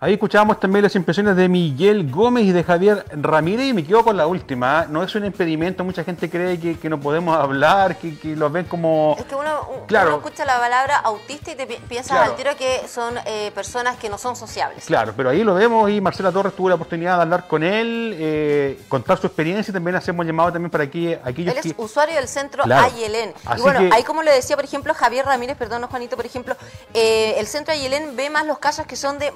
Ahí 0.05 0.13
escuchábamos 0.13 0.61
también 0.61 0.83
las 0.83 0.95
impresiones 0.97 1.35
de 1.35 1.49
Miguel 1.49 2.11
Gómez 2.11 2.45
y 2.45 2.53
de 2.53 2.63
Javier 2.63 3.07
Ramírez 3.11 3.69
y 3.69 3.73
me 3.73 3.83
quedo 3.87 4.05
con 4.05 4.19
la 4.19 4.27
última. 4.27 4.83
¿eh? 4.83 4.87
No 4.91 5.03
es 5.03 5.15
un 5.15 5.25
impedimento, 5.25 5.83
mucha 5.83 6.05
gente 6.05 6.29
cree 6.29 6.61
que, 6.61 6.79
que 6.79 6.91
no 6.91 7.01
podemos 7.01 7.35
hablar, 7.35 7.97
que, 7.97 8.19
que 8.19 8.37
los 8.37 8.53
ven 8.53 8.67
como... 8.67 9.17
Es 9.19 9.25
que 9.25 9.35
uno, 9.35 9.67
uno 9.71 9.87
Claro. 9.87 10.17
escucha 10.17 10.45
la 10.45 10.59
palabra 10.59 10.99
autista 10.99 11.53
y 11.53 11.55
te 11.55 11.67
pi- 11.67 11.79
piensas 11.89 12.19
Claro. 12.19 12.33
al 12.33 12.37
tiro 12.37 12.51
que 12.55 12.87
son 12.87 13.15
eh, 13.25 13.51
personas 13.55 13.97
que 13.97 14.11
no 14.11 14.19
son 14.19 14.37
sociables. 14.37 14.85
Claro, 14.85 15.15
pero 15.17 15.31
ahí 15.31 15.43
lo 15.43 15.55
vemos 15.55 15.89
y 15.91 16.03
Marcela 16.03 16.31
Torres 16.31 16.53
tuvo 16.55 16.69
la 16.69 16.75
oportunidad 16.75 17.17
de 17.17 17.23
hablar 17.23 17.49
con 17.49 17.63
él, 17.63 18.15
eh, 18.19 18.81
contar 18.91 19.17
su 19.17 19.27
experiencia 19.27 19.71
y 19.71 19.73
también 19.73 19.97
hacemos 19.97 20.27
llamado 20.27 20.53
también 20.53 20.71
para 20.71 20.85
aquí, 20.85 21.15
aquellos 21.15 21.55
Él 21.55 21.61
es 21.65 21.75
que... 21.75 21.83
usuario 21.83 22.17
del 22.17 22.29
centro 22.29 22.65
Claro. 22.65 22.85
Ayelén. 22.95 23.31
Y 23.43 23.49
Así 23.49 23.63
bueno, 23.63 23.81
que- 23.81 23.91
ahí 23.91 24.03
como 24.03 24.23
le 24.23 24.33
decía, 24.33 24.55
por 24.55 24.67
ejemplo, 24.67 24.93
Javier 24.93 25.25
Ramírez, 25.25 25.57
perdón, 25.57 25.83
Juanito, 25.89 26.15
por 26.15 26.27
ejemplo, 26.27 26.55
eh, 26.93 27.37
el 27.39 27.47
centro 27.47 27.73
Ayelén 27.73 28.17
ve 28.17 28.29
más 28.29 28.45
los 28.45 28.59
casos 28.59 28.85
que 28.85 28.97
son 28.97 29.19
de 29.19 29.31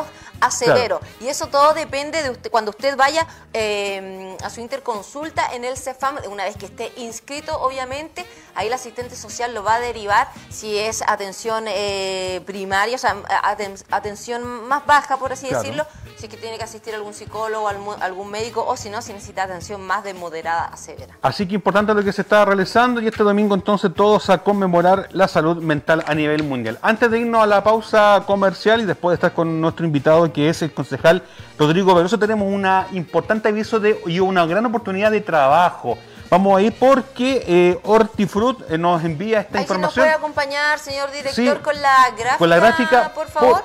moderados 0.00 0.30
a 0.40 0.50
severo. 0.50 1.00
Y 1.20 1.28
eso 1.28 1.46
todo 1.46 1.74
depende 1.74 2.22
de 2.22 2.30
usted, 2.30 2.50
cuando 2.50 2.70
usted 2.70 2.96
vaya 2.96 3.26
eh, 3.52 4.36
a 4.42 4.50
su 4.50 4.60
interconsulta 4.60 5.54
en 5.54 5.64
el 5.64 5.76
CEFAM, 5.76 6.18
una 6.28 6.44
vez 6.44 6.56
que 6.56 6.66
esté 6.66 6.92
inscrito, 6.96 7.60
obviamente, 7.60 8.24
ahí 8.54 8.66
el 8.68 8.72
asistente 8.72 9.16
social 9.16 9.54
lo 9.54 9.62
va 9.62 9.74
a 9.76 9.80
derivar 9.80 10.28
si 10.48 10.76
es 10.78 11.02
atención 11.06 11.64
eh, 11.68 12.40
primaria, 12.46 12.96
o 12.96 12.98
sea, 12.98 13.16
aten- 13.44 13.82
atención 13.90 14.66
más 14.68 14.84
baja, 14.86 15.16
por 15.18 15.32
así 15.32 15.46
Claro. 15.48 15.62
decirlo, 15.62 15.86
si 16.16 16.26
es 16.26 16.30
que 16.30 16.36
tiene 16.36 16.58
que 16.58 16.64
asistir 16.64 16.94
algún 16.94 17.14
psicólogo, 17.14 17.68
algún, 17.68 18.02
algún 18.02 18.30
médico, 18.30 18.64
o 18.66 18.76
si 18.76 18.90
no, 18.90 19.00
si 19.02 19.12
necesita 19.12 19.44
atención 19.44 19.80
más 19.80 20.04
de 20.04 20.14
moderada 20.14 20.64
a 20.66 20.76
severa. 20.76 21.16
Así 21.22 21.46
que 21.46 21.54
importante 21.54 21.94
lo 21.94 22.04
que 22.04 22.12
se 22.12 22.22
está 22.22 22.44
realizando 22.44 23.00
y 23.00 23.06
este 23.08 23.22
domingo 23.22 23.54
entonces 23.54 23.92
todos 23.94 24.28
a 24.30 24.38
conmemorar 24.38 25.08
la 25.12 25.28
salud 25.28 25.56
mental 25.62 26.04
a 26.06 26.14
nivel 26.14 26.42
mundial. 26.42 26.78
Antes 26.82 27.10
de 27.10 27.20
irnos 27.20 27.42
a 27.42 27.46
la 27.46 27.64
pausa 27.64 28.22
comercial 28.26 28.80
y 28.80 28.84
después 28.84 29.12
de 29.12 29.14
estar 29.14 29.32
con 29.32 29.60
nuestro 29.60 29.86
invitado 29.86 30.30
que 30.32 30.48
es 30.48 30.60
el 30.62 30.72
concejal 30.74 31.22
Rodrigo 31.58 31.94
Veloso, 31.94 32.18
tenemos 32.18 32.48
una 32.52 32.86
importante 32.92 33.48
aviso 33.48 33.80
de, 33.80 34.00
y 34.06 34.20
una 34.20 34.44
gran 34.46 34.64
oportunidad 34.66 35.10
de 35.10 35.20
trabajo. 35.20 35.98
Vamos 36.30 36.56
a 36.58 36.62
ir 36.62 36.72
porque 36.72 37.44
eh, 37.46 37.78
Hortifruit 37.82 38.58
eh, 38.70 38.78
nos 38.78 39.02
envía 39.04 39.40
esta 39.40 39.58
Ahí 39.58 39.64
se 39.64 39.68
nos 39.74 39.78
información. 39.78 40.04
puede 40.04 40.14
acompañar, 40.16 40.78
señor 40.78 41.10
director, 41.10 41.34
Sí, 41.34 41.50
con 41.62 41.80
la 41.82 42.10
gráfica, 42.16 42.38
con 42.38 42.48
la 42.50 42.56
gráfica, 42.56 43.12
por 43.14 43.28
favor. 43.28 43.64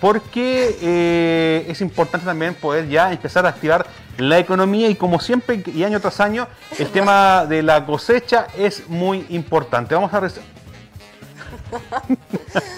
porque 0.00 0.78
eh, 0.80 1.66
es 1.68 1.80
importante 1.80 2.24
también 2.24 2.54
poder 2.54 2.88
ya 2.88 3.10
empezar 3.10 3.44
a 3.44 3.48
activar 3.48 3.86
la 4.18 4.38
economía 4.38 4.88
y 4.88 4.94
como 4.94 5.18
siempre 5.20 5.62
y 5.66 5.82
año 5.82 6.00
tras 6.00 6.20
año, 6.20 6.46
el 6.78 6.88
tema 6.90 7.44
de 7.48 7.62
la 7.64 7.84
cosecha 7.84 8.46
es 8.56 8.88
muy 8.88 9.26
importante. 9.30 9.94
Vamos 9.94 10.14
a... 10.14 10.22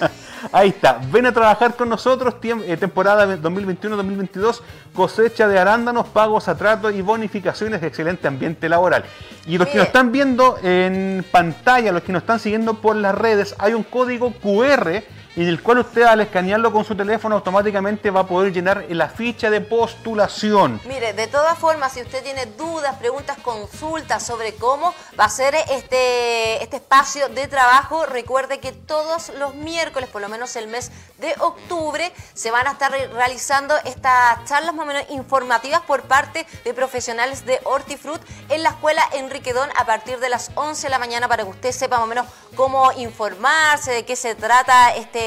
Ahí 0.52 0.70
está, 0.70 1.00
ven 1.10 1.26
a 1.26 1.32
trabajar 1.32 1.74
con 1.74 1.88
nosotros, 1.88 2.34
eh, 2.42 2.76
temporada 2.76 3.26
2021-2022, 3.38 4.60
cosecha 4.94 5.48
de 5.48 5.58
arándanos, 5.58 6.06
pagos 6.08 6.48
a 6.48 6.56
trato 6.56 6.90
y 6.90 7.02
bonificaciones 7.02 7.80
de 7.80 7.86
excelente 7.86 8.28
ambiente 8.28 8.68
laboral. 8.68 9.04
Y 9.46 9.58
los 9.58 9.68
que 9.68 9.78
nos 9.78 9.86
están 9.86 10.12
viendo 10.12 10.58
en 10.62 11.24
pantalla, 11.30 11.92
los 11.92 12.02
que 12.02 12.12
nos 12.12 12.22
están 12.22 12.38
siguiendo 12.38 12.74
por 12.74 12.96
las 12.96 13.14
redes, 13.14 13.54
hay 13.58 13.74
un 13.74 13.82
código 13.82 14.32
QR 14.32 15.02
en 15.36 15.46
el 15.48 15.62
cual 15.62 15.78
usted 15.78 16.02
al 16.02 16.20
escanearlo 16.20 16.72
con 16.72 16.84
su 16.84 16.94
teléfono 16.96 17.36
automáticamente 17.36 18.10
va 18.10 18.20
a 18.20 18.26
poder 18.26 18.52
llenar 18.52 18.84
la 18.88 19.08
ficha 19.08 19.50
de 19.50 19.60
postulación. 19.60 20.80
Mire, 20.86 21.12
de 21.12 21.26
todas 21.28 21.56
formas, 21.58 21.92
si 21.92 22.02
usted 22.02 22.22
tiene 22.22 22.46
dudas, 22.46 22.96
preguntas, 22.96 23.36
consultas 23.42 24.24
sobre 24.26 24.54
cómo 24.54 24.94
va 25.18 25.24
a 25.26 25.28
ser 25.28 25.54
este, 25.70 26.62
este 26.62 26.76
espacio 26.76 27.28
de 27.28 27.46
trabajo, 27.48 28.06
recuerde 28.06 28.58
que 28.58 28.72
todos 28.72 29.30
los 29.38 29.54
miércoles, 29.54 30.08
por 30.08 30.20
lo 30.22 30.28
menos 30.28 30.56
el 30.56 30.66
mes 30.68 30.90
de 31.18 31.34
octubre, 31.40 32.12
se 32.34 32.50
van 32.50 32.66
a 32.66 32.72
estar 32.72 32.90
re- 32.90 33.08
realizando 33.08 33.74
estas 33.84 34.44
charlas 34.44 34.74
más 34.74 34.84
o 34.84 34.86
menos 34.88 35.04
informativas 35.10 35.80
por 35.82 36.02
parte 36.02 36.46
de 36.64 36.74
profesionales 36.74 37.44
de 37.46 37.60
Hortifruit 37.64 38.20
en 38.48 38.62
la 38.62 38.70
escuela 38.70 39.02
Enriquedón 39.12 39.68
a 39.78 39.84
partir 39.84 40.18
de 40.18 40.28
las 40.28 40.50
11 40.54 40.82
de 40.86 40.90
la 40.90 40.98
mañana 40.98 41.28
para 41.28 41.44
que 41.44 41.50
usted 41.50 41.72
sepa 41.72 41.96
más 41.96 42.04
o 42.04 42.08
menos 42.08 42.26
cómo 42.56 42.90
informarse, 42.92 43.92
de 43.92 44.04
qué 44.04 44.16
se 44.16 44.34
trata 44.34 44.94
este 44.96 45.17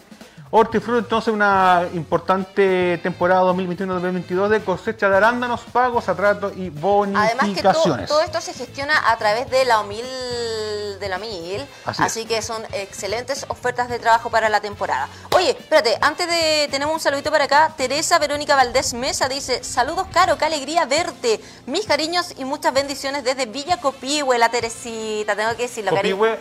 Hortifruit, 0.59 1.01
entonces, 1.03 1.35
una 1.35 1.83
importante 1.95 2.99
temporada 3.03 3.43
2021-2022 3.53 4.49
de 4.51 4.61
cosecha 4.62 5.09
de 5.09 5.17
arándanos, 5.17 5.62
pagos 5.73 6.09
a 6.09 6.14
trato 6.14 6.53
y 6.55 6.69
Además 6.69 6.77
que 6.77 6.81
to- 6.81 6.83
bonificaciones. 6.87 8.09
todo 8.09 8.21
esto 8.21 8.40
se 8.40 8.53
gestiona 8.55 9.11
a 9.11 9.17
través 9.19 9.51
de 9.51 9.64
la 9.64 9.81
OMIL, 9.81 10.05
de 11.01 11.09
la 11.09 11.19
MIL, 11.19 11.67
Así 11.85 12.25
que 12.25 12.40
son 12.40 12.62
excelentes 12.73 13.45
ofertas 13.49 13.88
de 13.88 13.99
trabajo 13.99 14.31
para 14.31 14.49
la 14.49 14.61
temporada. 14.61 15.09
Oye, 15.35 15.51
espérate, 15.51 15.99
antes 16.01 16.29
de 16.29 16.69
tenemos 16.71 16.95
un 16.95 17.01
saludito 17.01 17.33
para 17.33 17.45
acá, 17.47 17.73
Teresa 17.77 18.21
Verónica 18.21 18.55
Valdés 18.55 18.95
Mesa 18.95 19.29
dice, 19.29 19.64
"Saludos 19.64 20.07
Caro, 20.12 20.38
qué 20.38 20.45
alegría 20.45 20.85
verte. 20.87 21.40
Mis 21.67 21.85
cariños 21.85 22.33
y 22.38 22.45
muchas 22.45 22.73
bendiciones 22.73 23.25
desde 23.25 23.47
Villa 23.47 23.79
Copihue, 23.81 24.38
la 24.38 24.51
Teresita, 24.51 25.35
tengo 25.35 25.51
que 25.57 25.62
decirlo. 25.64 25.90
Copihue, 25.90 26.38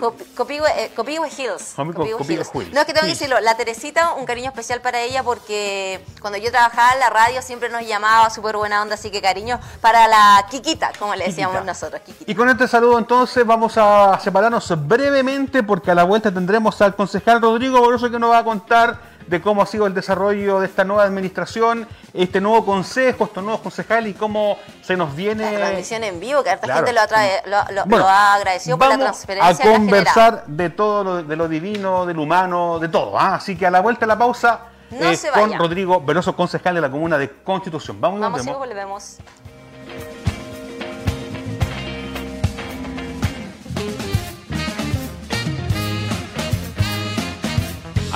Cop- 0.00 0.34
Copihue, 0.36 0.68
eh, 0.76 0.90
Copihue 0.96 1.28
Hills. 1.28 1.74
Copi- 1.76 1.94
Copihue 1.94 2.18
Copihue 2.18 2.42
Hills. 2.64 2.72
No, 2.74 2.80
es 2.80 2.86
que 2.86 2.92
tengo 2.92 3.06
que 3.06 3.12
Hills. 3.12 3.18
La 3.42 3.56
Teresita, 3.56 4.14
un 4.14 4.26
cariño 4.26 4.48
especial 4.48 4.80
para 4.80 5.00
ella 5.00 5.22
porque 5.22 6.04
cuando 6.20 6.38
yo 6.38 6.50
trabajaba 6.50 6.92
en 6.92 7.00
la 7.00 7.10
radio 7.10 7.42
siempre 7.42 7.68
nos 7.68 7.86
llamaba 7.86 8.30
súper 8.30 8.56
buena 8.56 8.82
onda, 8.82 8.94
así 8.94 9.10
que 9.10 9.20
cariño 9.20 9.60
para 9.80 10.08
la 10.08 10.46
Kikita, 10.50 10.92
como 10.98 11.14
le 11.14 11.26
decíamos 11.26 11.56
Kikita. 11.56 11.72
nosotros, 11.72 12.02
Kikita. 12.02 12.30
Y 12.30 12.34
con 12.34 12.48
este 12.48 12.68
saludo 12.68 12.98
entonces 12.98 13.46
vamos 13.46 13.76
a 13.76 14.18
separarnos 14.20 14.72
brevemente 14.86 15.62
porque 15.62 15.90
a 15.90 15.94
la 15.94 16.04
vuelta 16.04 16.32
tendremos 16.32 16.80
al 16.82 16.94
concejal 16.94 17.40
Rodrigo 17.40 17.80
Boroso 17.80 18.10
que 18.10 18.18
nos 18.18 18.30
va 18.30 18.38
a 18.38 18.44
contar 18.44 19.15
de 19.26 19.40
cómo 19.40 19.62
ha 19.62 19.66
sido 19.66 19.86
el 19.86 19.94
desarrollo 19.94 20.60
de 20.60 20.66
esta 20.66 20.84
nueva 20.84 21.04
administración, 21.04 21.86
este 22.14 22.40
nuevo 22.40 22.64
consejo, 22.64 23.24
estos 23.24 23.42
nuevos 23.42 23.60
concejales 23.60 24.10
y 24.10 24.14
cómo 24.14 24.58
se 24.82 24.96
nos 24.96 25.10
La 25.10 25.14
viene 25.16 25.56
transmisión 25.56 26.04
en 26.04 26.20
vivo, 26.20 26.42
que 26.42 26.50
harta 26.50 26.66
Claro. 26.66 26.78
gente 26.86 26.92
lo 26.92 27.00
ha, 27.00 27.06
trae- 27.08 27.42
lo, 27.46 27.56
lo- 27.74 27.84
Bueno, 27.86 28.04
lo 28.04 28.08
ha 28.08 28.34
agradecido 28.34 28.78
por 28.78 28.88
la 28.88 28.98
transferencia 28.98 29.50
a 29.50 29.56
que 29.56 29.72
conversar 29.72 30.44
de 30.46 30.70
todo 30.70 31.04
lo, 31.04 31.22
de 31.22 31.36
lo 31.36 31.48
divino, 31.48 32.06
del 32.06 32.18
humano, 32.18 32.78
de 32.78 32.88
todo. 32.88 33.18
¿ah? 33.18 33.34
Así 33.36 33.56
que 33.56 33.66
a 33.66 33.70
la 33.70 33.80
vuelta 33.80 34.00
de 34.00 34.06
la 34.08 34.18
pausa 34.18 34.60
No 34.90 35.10
eh, 35.10 35.18
con. 35.34 35.52
Rodrigo 35.58 36.00
Veloso, 36.00 36.36
concejal 36.36 36.74
de 36.76 36.80
la 36.80 36.90
comuna 36.90 37.18
de 37.18 37.30
Constitución. 37.42 38.00
Vamos, 38.00 38.20
Vamos 38.20 38.46
y 38.46 38.50
volvemos. 38.50 39.16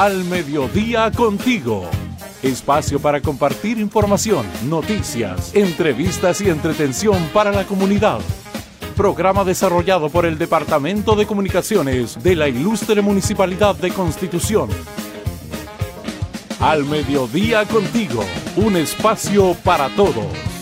Al 0.01 0.25
mediodía 0.25 1.11
contigo. 1.11 1.85
espacio 2.43 2.99
para 3.01 3.21
compartir 3.21 3.77
información, 3.77 4.47
noticias, 4.67 5.55
entrevistas 5.55 6.41
y 6.41 6.49
entretención 6.49 7.23
para 7.35 7.53
la 7.53 7.65
comunidad. 7.65 8.21
Programa 8.97 9.45
desarrollado 9.45 10.09
por 10.09 10.25
el 10.25 10.39
Departamento 10.39 11.17
de 11.17 11.27
Comunicaciones 11.27 12.23
de 12.23 12.35
la 12.35 12.49
Ilustre 12.49 13.03
Municipalidad 13.03 13.77
de 13.77 13.91
Constitución. 13.91 14.71
Al 16.61 16.87
mediodía 16.87 17.67
contigo, 17.67 18.25
un 18.57 18.79
espacio 18.79 19.55
para 19.63 19.91
todos. 19.91 20.60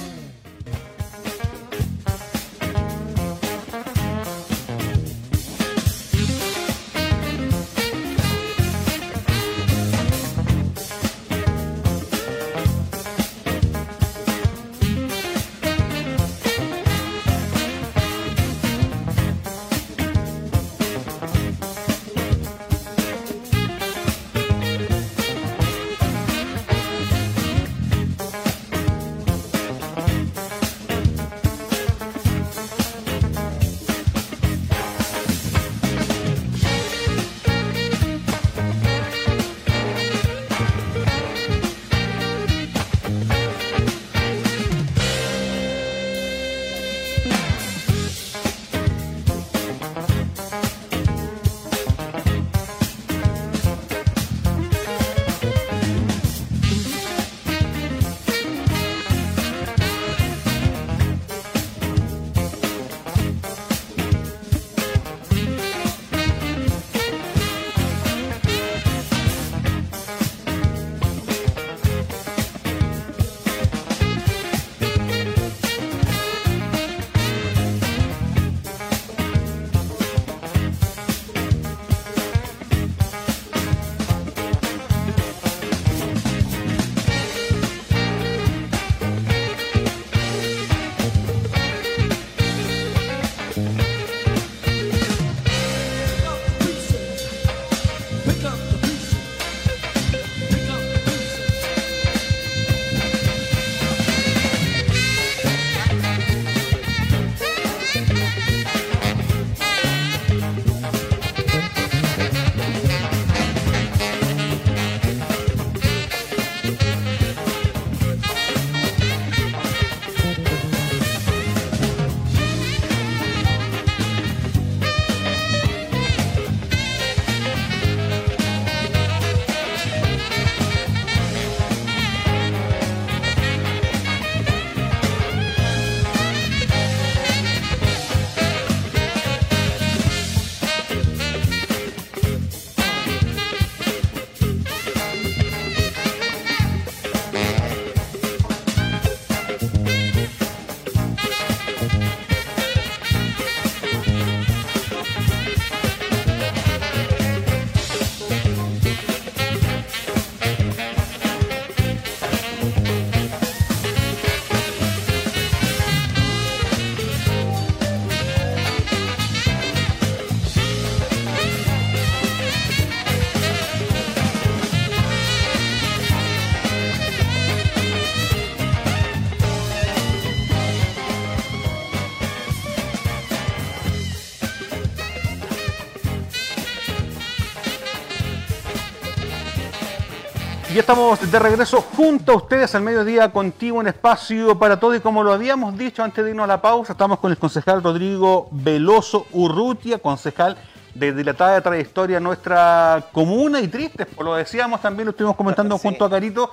Ya 190.78 190.82
estamos 190.82 191.32
de 191.32 191.38
regreso 191.40 191.80
junto 191.80 192.30
a 192.30 192.36
ustedes 192.36 192.72
al 192.76 192.82
mediodía 192.82 193.32
contigo, 193.32 193.78
un 193.78 193.88
espacio 193.88 194.56
para 194.56 194.78
todo 194.78 194.94
y 194.94 195.00
como 195.00 195.24
lo 195.24 195.32
habíamos 195.32 195.76
dicho 195.76 196.04
antes 196.04 196.24
de 196.24 196.30
irnos 196.30 196.44
a 196.44 196.46
la 196.46 196.62
pausa, 196.62 196.92
estamos 196.92 197.18
con 197.18 197.32
el 197.32 197.36
concejal 197.36 197.82
Rodrigo 197.82 198.46
Veloso 198.52 199.26
Urrutia, 199.32 199.98
concejal 199.98 200.56
de 200.94 201.12
dilatada 201.12 201.60
trayectoria 201.62 202.18
en 202.18 202.22
nuestra 202.22 203.06
comuna 203.10 203.60
y 203.60 203.66
triste, 203.66 204.06
pues 204.06 204.24
lo 204.24 204.36
decíamos 204.36 204.80
también, 204.80 205.06
lo 205.06 205.10
estuvimos 205.10 205.34
comentando 205.34 205.76
Sí. 205.78 205.88
junto 205.88 206.04
a 206.04 206.10
Carito, 206.10 206.48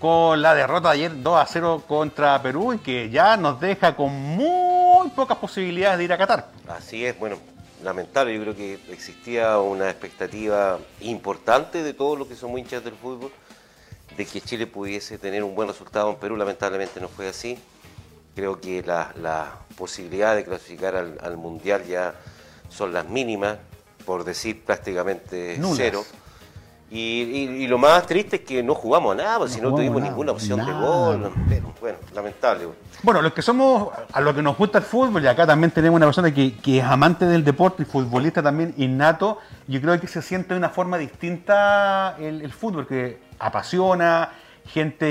con 0.00 0.42
la 0.42 0.56
derrota 0.56 0.88
de 0.88 0.94
ayer 0.96 1.22
2 1.22 1.40
a 1.40 1.46
0 1.46 1.84
contra 1.86 2.42
Perú 2.42 2.72
y 2.72 2.78
que 2.78 3.10
ya 3.10 3.36
nos 3.36 3.60
deja 3.60 3.94
con 3.94 4.12
muy 4.12 5.08
pocas 5.10 5.36
posibilidades 5.38 5.98
de 5.98 6.04
ir 6.04 6.12
a 6.12 6.18
Qatar. 6.18 6.48
Así 6.68 7.06
es, 7.06 7.16
bueno, 7.16 7.36
lamentable, 7.84 8.34
yo 8.34 8.42
creo 8.42 8.56
que 8.56 8.80
existía 8.90 9.56
una 9.60 9.88
expectativa 9.88 10.78
importante 11.00 11.84
de 11.84 11.94
todos 11.94 12.18
los 12.18 12.26
que 12.26 12.34
somos 12.34 12.58
hinchas 12.58 12.82
del 12.82 12.94
fútbol, 12.94 13.30
de 14.18 14.26
que 14.26 14.40
Chile 14.42 14.66
pudiese 14.66 15.16
tener 15.16 15.42
un 15.44 15.54
buen 15.54 15.68
resultado 15.68 16.10
en 16.10 16.16
Perú, 16.16 16.36
lamentablemente 16.36 17.00
no 17.00 17.08
fue 17.08 17.28
así. 17.28 17.56
Creo 18.34 18.60
que 18.60 18.82
las 18.82 19.16
la 19.16 19.52
posibilidades 19.76 20.44
de 20.44 20.50
clasificar 20.50 20.96
al, 20.96 21.18
al 21.22 21.36
Mundial 21.36 21.84
ya 21.84 22.14
son 22.68 22.92
las 22.92 23.08
mínimas, 23.08 23.58
por 24.04 24.24
decir 24.24 24.62
prácticamente 24.64 25.56
Nulas. 25.58 25.76
cero. 25.78 26.04
Y, 26.90 26.96
y- 27.22 27.64
y 27.64 27.66
lo 27.68 27.76
más 27.78 28.06
triste 28.06 28.36
es 28.36 28.42
que 28.42 28.62
no 28.62 28.74
jugamos 28.74 29.12
a 29.12 29.16
nada, 29.22 29.38
pues, 29.38 29.52
si 29.52 29.60
no 29.60 29.70
tuvimos 29.74 29.98
nada, 30.00 30.10
ninguna 30.10 30.32
opción 30.32 30.64
de 30.64 30.72
gol. 30.72 31.30
Pero, 31.48 31.74
bueno, 31.80 31.98
lamentable. 32.14 32.64
bueno. 32.64 32.80
Bueno, 33.02 33.22
los 33.22 33.32
que 33.34 33.42
somos, 33.42 33.90
a 34.10 34.20
lo 34.22 34.34
que 34.34 34.40
nos 34.42 34.56
gusta 34.56 34.78
el 34.78 34.84
fútbol, 34.84 35.22
y 35.22 35.26
acá 35.26 35.46
también 35.46 35.70
tenemos 35.70 35.96
una 35.98 36.06
persona 36.06 36.32
que, 36.32 36.56
que 36.56 36.78
es 36.78 36.84
amante 36.84 37.26
del 37.26 37.44
deporte 37.44 37.82
y 37.82 37.86
futbolista 37.86 38.42
también 38.42 38.72
innato, 38.78 39.38
yo 39.68 39.80
creo 39.82 40.00
que 40.00 40.08
se 40.08 40.22
siente 40.22 40.54
de 40.54 40.58
una 40.58 40.70
forma 40.70 40.96
distinta 40.96 42.16
el, 42.18 42.40
el 42.42 42.52
fútbol, 42.52 42.86
que 42.86 43.18
apasiona, 43.38 44.32
gente, 44.66 45.06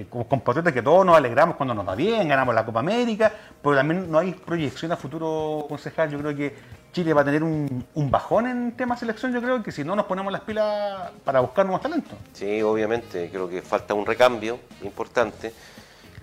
eh, 0.00 0.06
como 0.10 0.26
compatriotas 0.26 0.72
que 0.72 0.82
todos 0.82 1.06
nos 1.06 1.16
alegramos 1.16 1.56
cuando 1.56 1.74
nos 1.74 1.86
va 1.86 1.94
bien, 1.94 2.26
ganamos 2.28 2.54
la 2.54 2.64
Copa 2.64 2.80
América, 2.80 3.32
pero 3.62 3.76
también 3.76 4.10
no 4.10 4.18
hay 4.18 4.32
proyección 4.32 4.90
a 4.92 4.96
futuro, 4.96 5.66
concejal, 5.68 6.10
yo 6.10 6.18
creo 6.18 6.34
que 6.34 6.54
Chile 6.92 7.12
va 7.12 7.22
a 7.22 7.24
tener 7.24 7.42
un, 7.42 7.86
un 7.94 8.10
bajón 8.10 8.46
en 8.46 8.72
tema 8.72 8.96
selección, 8.96 9.32
yo 9.32 9.40
creo 9.40 9.62
que 9.62 9.70
si 9.70 9.84
no 9.84 9.94
nos 9.94 10.06
ponemos 10.06 10.32
las 10.32 10.40
pilas 10.40 11.10
para 11.24 11.40
buscar 11.40 11.64
nuevos 11.64 11.82
talentos. 11.82 12.18
Sí, 12.32 12.60
obviamente, 12.62 13.28
creo 13.30 13.48
que 13.48 13.62
falta 13.62 13.94
un 13.94 14.06
recambio 14.06 14.58
importante. 14.82 15.52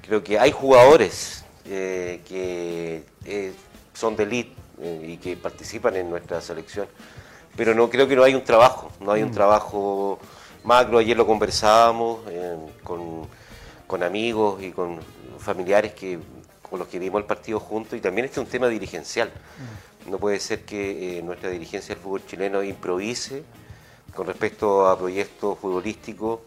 Creo 0.01 0.23
que 0.23 0.37
hay 0.37 0.51
jugadores 0.51 1.45
eh, 1.65 2.21
que 2.27 3.05
eh, 3.25 3.53
son 3.93 4.15
de 4.15 4.23
elite 4.23 4.53
eh, 4.81 5.05
y 5.13 5.17
que 5.17 5.35
participan 5.37 5.95
en 5.95 6.09
nuestra 6.09 6.41
selección, 6.41 6.87
pero 7.55 7.73
no 7.73 7.89
creo 7.89 8.07
que 8.07 8.15
no 8.15 8.23
hay 8.23 8.35
un 8.35 8.43
trabajo, 8.43 8.91
no 8.99 9.13
hay 9.13 9.23
un 9.23 9.31
trabajo 9.31 10.19
macro. 10.65 10.97
Ayer 10.97 11.15
lo 11.15 11.25
conversábamos 11.25 12.19
eh, 12.27 12.57
con, 12.83 13.27
con 13.87 14.03
amigos 14.03 14.61
y 14.61 14.71
con 14.71 14.99
familiares 15.39 15.93
que 15.93 16.19
con 16.67 16.79
los 16.79 16.87
que 16.87 16.97
vimos 16.97 17.21
el 17.21 17.27
partido 17.27 17.59
juntos 17.59 17.97
y 17.97 18.01
también 18.01 18.25
este 18.25 18.39
es 18.39 18.45
un 18.45 18.51
tema 18.51 18.67
dirigencial. 18.67 19.31
No 20.09 20.17
puede 20.17 20.39
ser 20.39 20.65
que 20.65 21.19
eh, 21.19 21.21
nuestra 21.21 21.49
dirigencia 21.49 21.93
del 21.93 22.03
fútbol 22.03 22.25
chileno 22.25 22.63
improvise 22.63 23.43
con 24.15 24.27
respecto 24.27 24.87
a 24.87 24.97
proyectos 24.97 25.59
futbolísticos 25.59 26.39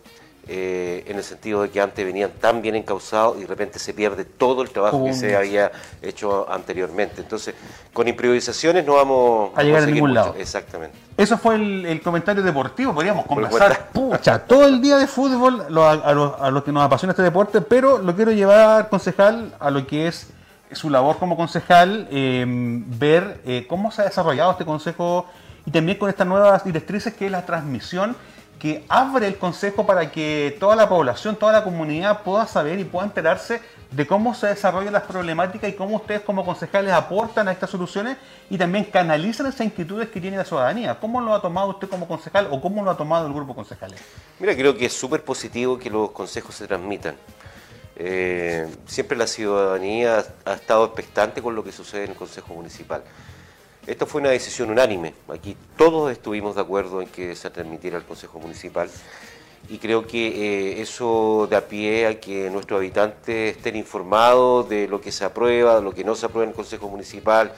eh, 0.51 1.05
en 1.07 1.19
el 1.19 1.23
sentido 1.25 1.61
de 1.63 1.71
que 1.71 1.81
antes 1.81 2.05
venían 2.07 2.31
tan 2.41 2.63
bien 2.63 2.75
encausados 2.75 3.37
y 3.37 3.43
de 3.43 3.47
repente 3.47 3.79
se 3.79 3.93
pierde 3.93 4.25
todo 4.25 4.63
el 4.63 4.71
trabajo 4.71 5.05
que 5.05 5.13
se 5.13 5.37
había 5.37 5.71
hecho 6.01 6.51
anteriormente. 6.51 7.21
Entonces, 7.21 7.55
con 7.93 8.09
improvisaciones 8.09 8.87
no 8.87 8.95
vamos 8.95 9.51
A 9.57 9.63
llegar 9.63 9.83
a 9.83 9.87
ningún 9.87 10.11
mucho. 10.11 10.15
lado. 10.21 10.35
Exactamente. 10.39 10.97
Eso 11.17 11.37
fue 11.37 11.57
el, 11.57 11.85
el 11.85 12.01
comentario 12.01 12.43
deportivo, 12.43 12.95
podríamos 12.95 13.27
conversar 13.27 13.89
pucha, 13.93 14.39
todo 14.39 14.65
el 14.67 14.81
día 14.81 14.97
de 14.97 15.07
fútbol 15.07 15.67
lo- 15.69 15.85
a, 15.85 15.93
a 15.93 16.13
lo, 16.15 16.43
a 16.43 16.51
lo 16.51 16.65
que 16.65 16.73
nos 16.73 16.83
apasiona 16.83 17.13
este 17.13 17.23
deporte, 17.23 17.61
pero 17.61 17.99
lo 17.99 18.15
quiero 18.17 18.31
llevar, 18.33 18.89
concejal, 18.89 19.55
a 19.61 19.71
lo 19.71 19.87
que 19.87 20.07
es 20.09 20.29
su 20.73 20.91
labor 20.91 21.19
como 21.19 21.37
concejal, 21.37 22.09
eh, 22.11 22.45
ver 22.47 23.41
eh, 23.45 23.67
cómo 23.69 23.91
se 23.91 24.03
ha 24.03 24.05
desarrollado 24.05 24.53
este 24.53 24.65
consejo 24.65 25.27
y 25.67 25.71
también 25.71 25.99
con 25.99 26.09
estas 26.09 26.27
nuevas 26.27 26.65
directrices 26.65 27.13
que 27.15 27.27
es 27.27 27.33
la 27.33 27.45
transmisión 27.45 28.17
que 28.59 28.85
abre 28.89 29.27
el 29.27 29.39
consejo 29.39 29.87
para 29.87 30.11
que 30.11 30.57
toda 30.59 30.75
la 30.75 30.89
población, 30.89 31.37
toda 31.37 31.53
la 31.53 31.65
comunidad 31.65 32.23
pueda 32.23 32.47
saber 32.47 32.79
y 32.79 32.85
pueda 32.85 33.07
enterarse 33.07 33.61
de 33.91 34.07
cómo 34.07 34.35
se 34.35 34.49
desarrollan 34.49 34.93
las 34.93 35.05
problemáticas 35.05 35.71
y 35.71 35.73
cómo 35.73 35.97
ustedes 35.97 36.21
como 36.21 36.45
concejales 36.45 36.93
aportan 36.93 37.49
a 37.49 37.53
estas 37.53 37.71
soluciones 37.71 38.17
y 38.51 38.59
también 38.59 38.85
canalizan 38.85 39.47
esas 39.47 39.63
inquietudes 39.63 40.11
que 40.11 40.21
tiene 40.21 40.37
la 40.37 40.45
ciudadanía. 40.45 40.99
¿Cómo 41.01 41.21
lo 41.21 41.35
ha 41.35 41.41
tomado 41.41 41.71
usted 41.71 41.89
como 41.89 42.07
concejal 42.07 42.49
o 42.51 42.61
cómo 42.61 42.83
lo 42.85 42.91
ha 42.91 42.97
tomado 42.97 43.27
el 43.27 43.33
grupo 43.33 43.55
concejales? 43.55 44.01
Mira, 44.39 44.55
creo 44.55 44.77
que 44.77 44.87
es 44.87 44.93
súper 44.93 45.25
positivo 45.25 45.79
que 45.79 45.89
los 45.89 46.11
consejos 46.11 46.55
se 46.55 46.67
transmitan. 46.67 47.17
Eh, 47.97 48.69
siempre 48.87 49.17
la 49.17 49.27
ciudadanía 49.27 50.25
ha 50.45 50.53
estado 50.53 50.85
expectante 50.85 51.43
con 51.43 51.55
lo 51.55 51.65
que 51.65 51.73
sucede 51.73 52.05
en 52.05 52.11
el 52.11 52.17
Consejo 52.17 52.55
Municipal. 52.55 53.03
Esto 53.89 54.05
fue 54.05 54.21
una 54.21 54.29
decisión 54.29 54.69
unánime. 54.69 55.15
Aquí 55.29 55.57
todos 55.79 56.13
estuvimos 56.13 56.57
de 56.57 56.61
acuerdo 56.61 57.01
en 57.01 57.09
que 57.09 57.35
se 57.35 57.49
transmitiera 57.49 57.97
al 57.97 58.05
Consejo 58.05 58.39
Municipal 58.39 58.91
y 59.71 59.79
creo 59.79 60.07
que 60.07 60.27
eh, 60.29 60.83
eso 60.83 61.49
da 61.51 61.63
pie 61.63 62.07
a 62.07 62.21
que 62.21 62.51
nuestros 62.51 62.81
habitantes 62.81 63.57
estén 63.57 63.77
informados 63.77 64.69
de 64.69 64.89
lo 64.89 65.01
que 65.01 65.11
se 65.11 65.25
aprueba, 65.25 65.77
de 65.77 65.81
lo 65.81 65.95
que 65.95 66.05
no 66.05 66.15
se 66.15 66.27
aprueba 66.27 66.45
en 66.45 66.51
el 66.51 66.55
Consejo 66.55 66.87
Municipal, 66.91 67.55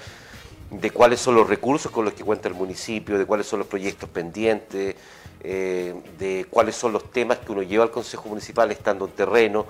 de 0.71 0.91
cuáles 0.93 1.19
son 1.19 1.35
los 1.35 1.49
recursos 1.49 1.91
con 1.91 2.05
los 2.05 2.15
que 2.15 2.23
cuenta 2.23 2.47
el 2.47 2.55
municipio, 2.55 3.19
de 3.19 3.27
cuáles 3.27 3.49
son 3.49 3.59
los 3.59 3.67
proyectos 3.67 4.09
pendientes, 4.09 4.95
eh, 5.43 5.95
de 6.17 6.47
cuáles 6.49 6.77
son 6.77 6.93
los 6.93 7.11
temas 7.11 7.39
que 7.39 7.51
uno 7.51 7.63
lleva 7.65 7.83
al 7.83 7.91
Consejo 7.91 8.29
Municipal 8.29 8.71
estando 8.71 9.07
en 9.07 9.11
terreno. 9.11 9.67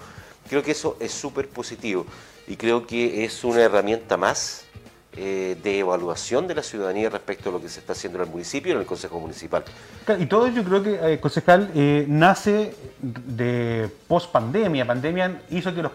Creo 0.47 0.63
que 0.63 0.73
eso 0.73 0.99
es 1.01 1.11
súper 1.11 1.49
positivo 1.49 2.05
y 2.47 2.57
creo 2.57 2.87
que 2.87 3.25
es 3.25 3.45
una 3.45 3.63
herramienta 3.63 4.19
más 4.19 4.67
eh, 5.17 5.59
de 5.61 5.81
evaluación 5.81 6.47
de 6.47 6.55
la 6.55 6.63
ciudadanía 6.63 7.11
respecto 7.11 7.49
a 7.49 7.53
lo 7.53 7.61
que 7.61 7.69
se 7.69 7.81
está 7.81 7.95
haciendo 7.95 8.21
en 8.21 8.27
el 8.27 8.31
municipio 8.31 8.71
y 8.71 8.75
en 8.75 8.81
el 8.81 8.87
Consejo 8.87 9.19
Municipal. 9.19 9.65
Y 10.21 10.27
todo 10.27 10.47
yo 10.47 10.63
creo 10.63 10.85
que, 10.85 11.15
eh, 11.15 11.19
concejal, 11.19 11.73
eh, 11.75 12.05
nace 12.07 12.77
de 13.01 13.91
post 14.07 14.31
pandemia. 14.31 14.87
Pandemia 14.87 15.43
hizo 15.51 15.75
que 15.75 15.83
los, 15.83 15.91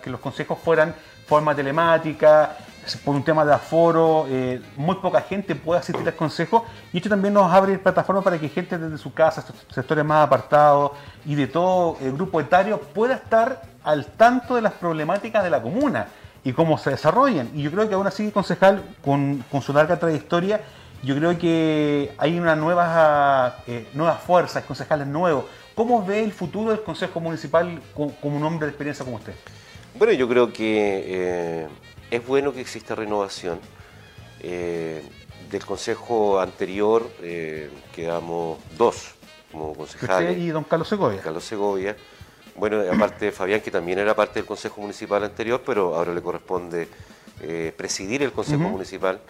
que 0.00 0.08
los 0.08 0.20
consejos 0.20 0.56
fueran 0.62 0.94
forma 1.26 1.52
telemática, 1.52 2.58
por 3.04 3.16
un 3.16 3.24
tema 3.24 3.44
de 3.44 3.54
aforo, 3.54 4.26
muy 4.76 4.94
poca 4.96 5.20
gente 5.22 5.56
puede 5.56 5.80
asistir 5.80 6.06
al 6.06 6.14
consejo 6.14 6.64
y 6.92 6.96
esto 6.96 7.08
también 7.08 7.34
nos 7.34 7.52
abre 7.52 7.78
plataformas 7.78 8.24
para 8.24 8.38
que 8.38 8.48
gente 8.48 8.78
desde 8.78 8.98
su 8.98 9.12
casa, 9.12 9.44
sectores 9.68 10.04
más 10.04 10.26
apartados 10.26 10.92
y 11.26 11.34
de 11.34 11.46
todo 11.46 11.98
el 12.00 12.12
grupo 12.12 12.40
etario 12.40 12.80
pueda 12.80 13.14
estar 13.14 13.62
al 13.84 14.06
tanto 14.06 14.54
de 14.54 14.62
las 14.62 14.72
problemáticas 14.72 15.44
de 15.44 15.50
la 15.50 15.60
comuna 15.60 16.08
y 16.44 16.52
cómo 16.52 16.78
se 16.78 16.90
desarrollan. 16.90 17.50
Y 17.54 17.62
yo 17.62 17.70
creo 17.70 17.88
que 17.88 17.94
aún 17.94 18.06
así, 18.06 18.30
concejal, 18.30 18.82
con, 19.04 19.44
con 19.50 19.62
su 19.62 19.72
larga 19.72 19.98
trayectoria, 19.98 20.60
yo 21.02 21.16
creo 21.16 21.38
que 21.38 22.12
hay 22.18 22.38
una 22.38 22.56
nueva, 22.56 23.62
eh, 23.66 23.88
nuevas 23.94 24.20
fuerzas, 24.22 24.64
concejales 24.64 25.06
nuevos. 25.06 25.44
¿Cómo 25.74 26.04
ve 26.04 26.22
el 26.22 26.32
futuro 26.32 26.70
del 26.70 26.82
Consejo 26.82 27.20
Municipal 27.20 27.80
co- 27.94 28.12
como 28.20 28.36
un 28.36 28.44
hombre 28.44 28.66
de 28.66 28.70
experiencia 28.70 29.04
como 29.04 29.16
usted? 29.16 29.34
Bueno, 29.94 30.12
yo 30.12 30.28
creo 30.28 30.52
que 30.52 31.04
eh, 31.06 31.68
es 32.10 32.26
bueno 32.26 32.52
que 32.52 32.60
exista 32.60 32.94
renovación. 32.94 33.58
Eh, 34.40 35.02
del 35.50 35.64
consejo 35.66 36.38
anterior 36.40 37.10
eh, 37.22 37.70
quedamos 37.94 38.58
dos 38.78 39.14
como 39.50 39.74
concejales. 39.74 40.30
Usted 40.30 40.42
y 40.42 40.48
don 40.50 40.64
Carlos 40.64 40.88
Segovia. 40.88 41.20
Carlos 41.20 41.44
Segovia. 41.44 41.96
Bueno, 42.56 42.82
aparte 42.92 43.32
Fabián, 43.32 43.60
que 43.60 43.70
también 43.70 43.98
era 43.98 44.14
parte 44.14 44.40
del 44.40 44.46
Consejo 44.46 44.80
Municipal 44.80 45.22
anterior, 45.24 45.62
pero 45.64 45.94
ahora 45.96 46.12
le 46.14 46.20
corresponde 46.22 46.88
eh, 47.42 47.72
presidir 47.76 48.22
el 48.22 48.32
Consejo. 48.32 48.64
Municipal. 48.68 49.20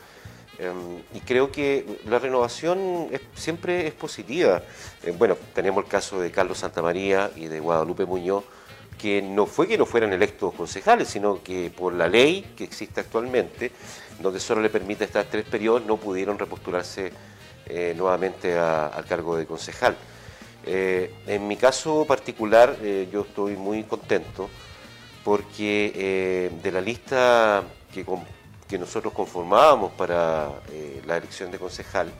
Eh, 0.58 0.70
y 1.14 1.20
creo 1.20 1.50
que 1.52 2.00
la 2.06 2.18
renovación 2.18 3.06
es- 3.12 3.20
siempre 3.34 3.86
es 3.86 3.94
positiva. 3.94 4.62
Eh, 5.02 5.14
bueno, 5.16 5.36
tenemos 5.54 5.84
el 5.84 5.90
caso 5.90 6.20
de 6.20 6.30
Carlos 6.30 6.58
Santamaría 6.58 7.30
y 7.36 7.46
de 7.46 7.60
Guadalupe 7.60 8.04
Muñoz, 8.04 8.44
que 8.98 9.22
no 9.22 9.46
fue 9.46 9.66
que 9.68 9.78
no 9.78 9.86
fueran 9.86 10.12
electos 10.12 10.52
concejales, 10.54 11.08
sino 11.08 11.42
que 11.42 11.70
por 11.74 11.94
la 11.94 12.08
ley 12.08 12.52
que 12.56 12.64
existe 12.64 13.00
actualmente, 13.00 13.70
donde 14.18 14.40
solo 14.40 14.60
le 14.60 14.68
permite 14.68 15.04
estar 15.04 15.24
tres 15.24 15.46
periodos, 15.46 15.86
no 15.86 15.96
pudieron 15.96 16.38
repostularse 16.38 17.12
eh, 17.66 17.94
nuevamente 17.96 18.58
a- 18.58 18.88
al 18.88 19.04
cargo 19.06 19.36
de 19.36 19.46
concejal. 19.46 19.96
Eh, 20.66 21.14
en 21.26 21.48
mi 21.48 21.56
caso 21.56 22.04
particular, 22.04 22.76
eh, 22.82 23.08
yo 23.10 23.22
estoy 23.22 23.56
muy 23.56 23.84
contento 23.84 24.50
porque 25.24 25.92
eh, 25.94 26.50
de 26.62 26.72
la 26.72 26.80
lista 26.80 27.62
que, 27.92 28.04
que 28.68 28.78
nosotros 28.78 29.12
conformábamos 29.12 29.92
para 29.92 30.50
la 31.06 31.16
elección 31.16 31.50
de 31.50 31.58
concejal, 31.58 32.10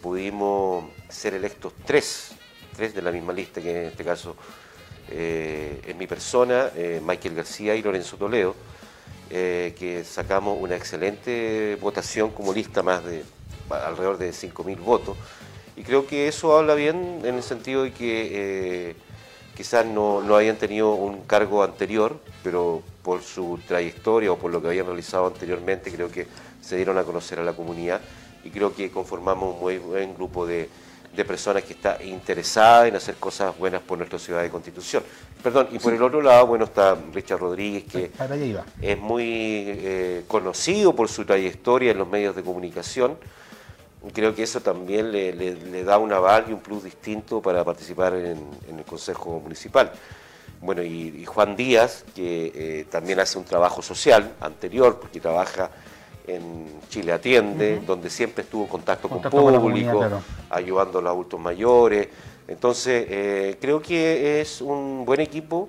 pudimos 0.00 0.84
ser 1.08 1.34
electos 1.34 1.72
tres, 1.84 2.32
tres 2.76 2.94
de 2.94 3.02
la 3.02 3.10
misma 3.10 3.32
lista, 3.32 3.60
que 3.60 3.82
en 3.82 3.86
este 3.88 4.04
caso 4.04 4.36
es 5.08 5.96
mi 5.96 6.06
persona, 6.06 6.70
Michael 7.02 7.34
García 7.34 7.74
y 7.74 7.82
Lorenzo 7.82 8.16
Toledo, 8.16 8.54
que 9.28 10.04
sacamos 10.04 10.58
una 10.60 10.76
excelente 10.76 11.76
votación 11.80 12.30
como 12.30 12.52
lista, 12.52 12.82
más 12.82 13.04
de 13.04 13.24
alrededor 13.70 14.18
de 14.18 14.30
5.000 14.30 14.78
votos. 14.78 15.16
Y 15.76 15.82
creo 15.82 16.06
que 16.06 16.28
eso 16.28 16.56
habla 16.56 16.74
bien 16.74 17.20
en 17.24 17.34
el 17.34 17.42
sentido 17.42 17.82
de 17.82 17.92
que 17.92 18.90
eh, 18.90 18.96
quizás 19.56 19.84
no, 19.86 20.22
no 20.22 20.36
habían 20.36 20.56
tenido 20.56 20.94
un 20.94 21.22
cargo 21.22 21.62
anterior, 21.62 22.18
pero 22.42 22.82
por 23.02 23.22
su 23.22 23.58
trayectoria 23.66 24.32
o 24.32 24.38
por 24.38 24.52
lo 24.52 24.62
que 24.62 24.68
habían 24.68 24.86
realizado 24.86 25.26
anteriormente, 25.26 25.92
creo 25.92 26.10
que 26.10 26.26
se 26.60 26.76
dieron 26.76 26.96
a 26.98 27.04
conocer 27.04 27.38
a 27.38 27.44
la 27.44 27.52
comunidad 27.52 28.00
y 28.44 28.50
creo 28.50 28.74
que 28.74 28.90
conformamos 28.90 29.54
un 29.54 29.60
muy 29.60 29.78
buen 29.78 30.14
grupo 30.14 30.46
de, 30.46 30.68
de 31.14 31.24
personas 31.24 31.62
que 31.62 31.74
está 31.74 32.02
interesada 32.02 32.88
en 32.88 32.96
hacer 32.96 33.14
cosas 33.16 33.56
buenas 33.56 33.80
por 33.82 33.98
nuestra 33.98 34.18
ciudad 34.18 34.42
de 34.42 34.50
Constitución. 34.50 35.02
Perdón, 35.42 35.68
y 35.72 35.78
por 35.78 35.92
el 35.92 36.02
otro 36.02 36.22
lado, 36.22 36.46
bueno, 36.46 36.64
está 36.64 36.96
Richard 37.12 37.40
Rodríguez, 37.40 37.84
que 37.84 38.10
es 38.80 38.98
muy 38.98 39.64
eh, 39.66 40.24
conocido 40.26 40.94
por 40.94 41.08
su 41.08 41.24
trayectoria 41.24 41.92
en 41.92 41.98
los 41.98 42.08
medios 42.08 42.34
de 42.34 42.42
comunicación. 42.42 43.16
Creo 44.12 44.34
que 44.34 44.42
eso 44.42 44.60
también 44.60 45.10
le, 45.12 45.32
le- 45.32 45.54
le 45.54 45.84
da 45.84 45.98
un 45.98 46.12
aval 46.12 46.44
y 46.48 46.52
un 46.52 46.60
plus 46.60 46.84
distinto 46.84 47.40
para 47.40 47.64
participar 47.64 48.14
en, 48.14 48.38
en 48.68 48.78
el 48.78 48.84
Consejo 48.84 49.40
Municipal. 49.40 49.90
Bueno, 50.60 50.82
y, 50.82 51.08
y 51.20 51.24
Juan 51.24 51.56
Díaz, 51.56 52.04
que 52.14 52.52
eh, 52.54 52.86
también 52.90 53.20
hace 53.20 53.38
un 53.38 53.44
trabajo 53.44 53.82
social 53.82 54.32
anterior, 54.40 54.98
porque 54.98 55.20
trabaja 55.20 55.70
en 56.26 56.80
Chile 56.88 57.12
Atiende, 57.12 57.80
donde 57.86 58.08
siempre 58.08 58.44
estuvo 58.44 58.62
en 58.64 58.68
contacto, 58.70 59.08
Contacto 59.08 59.36
con 59.42 59.60
público, 59.60 59.98
claro. 59.98 60.22
ayudando 60.50 60.98
a 60.98 61.02
los 61.02 61.10
adultos 61.10 61.38
mayores. 61.40 62.08
Entonces, 62.48 63.06
eh, 63.08 63.56
creo 63.60 63.80
que 63.82 64.40
es 64.40 64.60
un 64.62 65.04
buen 65.04 65.20
equipo 65.20 65.68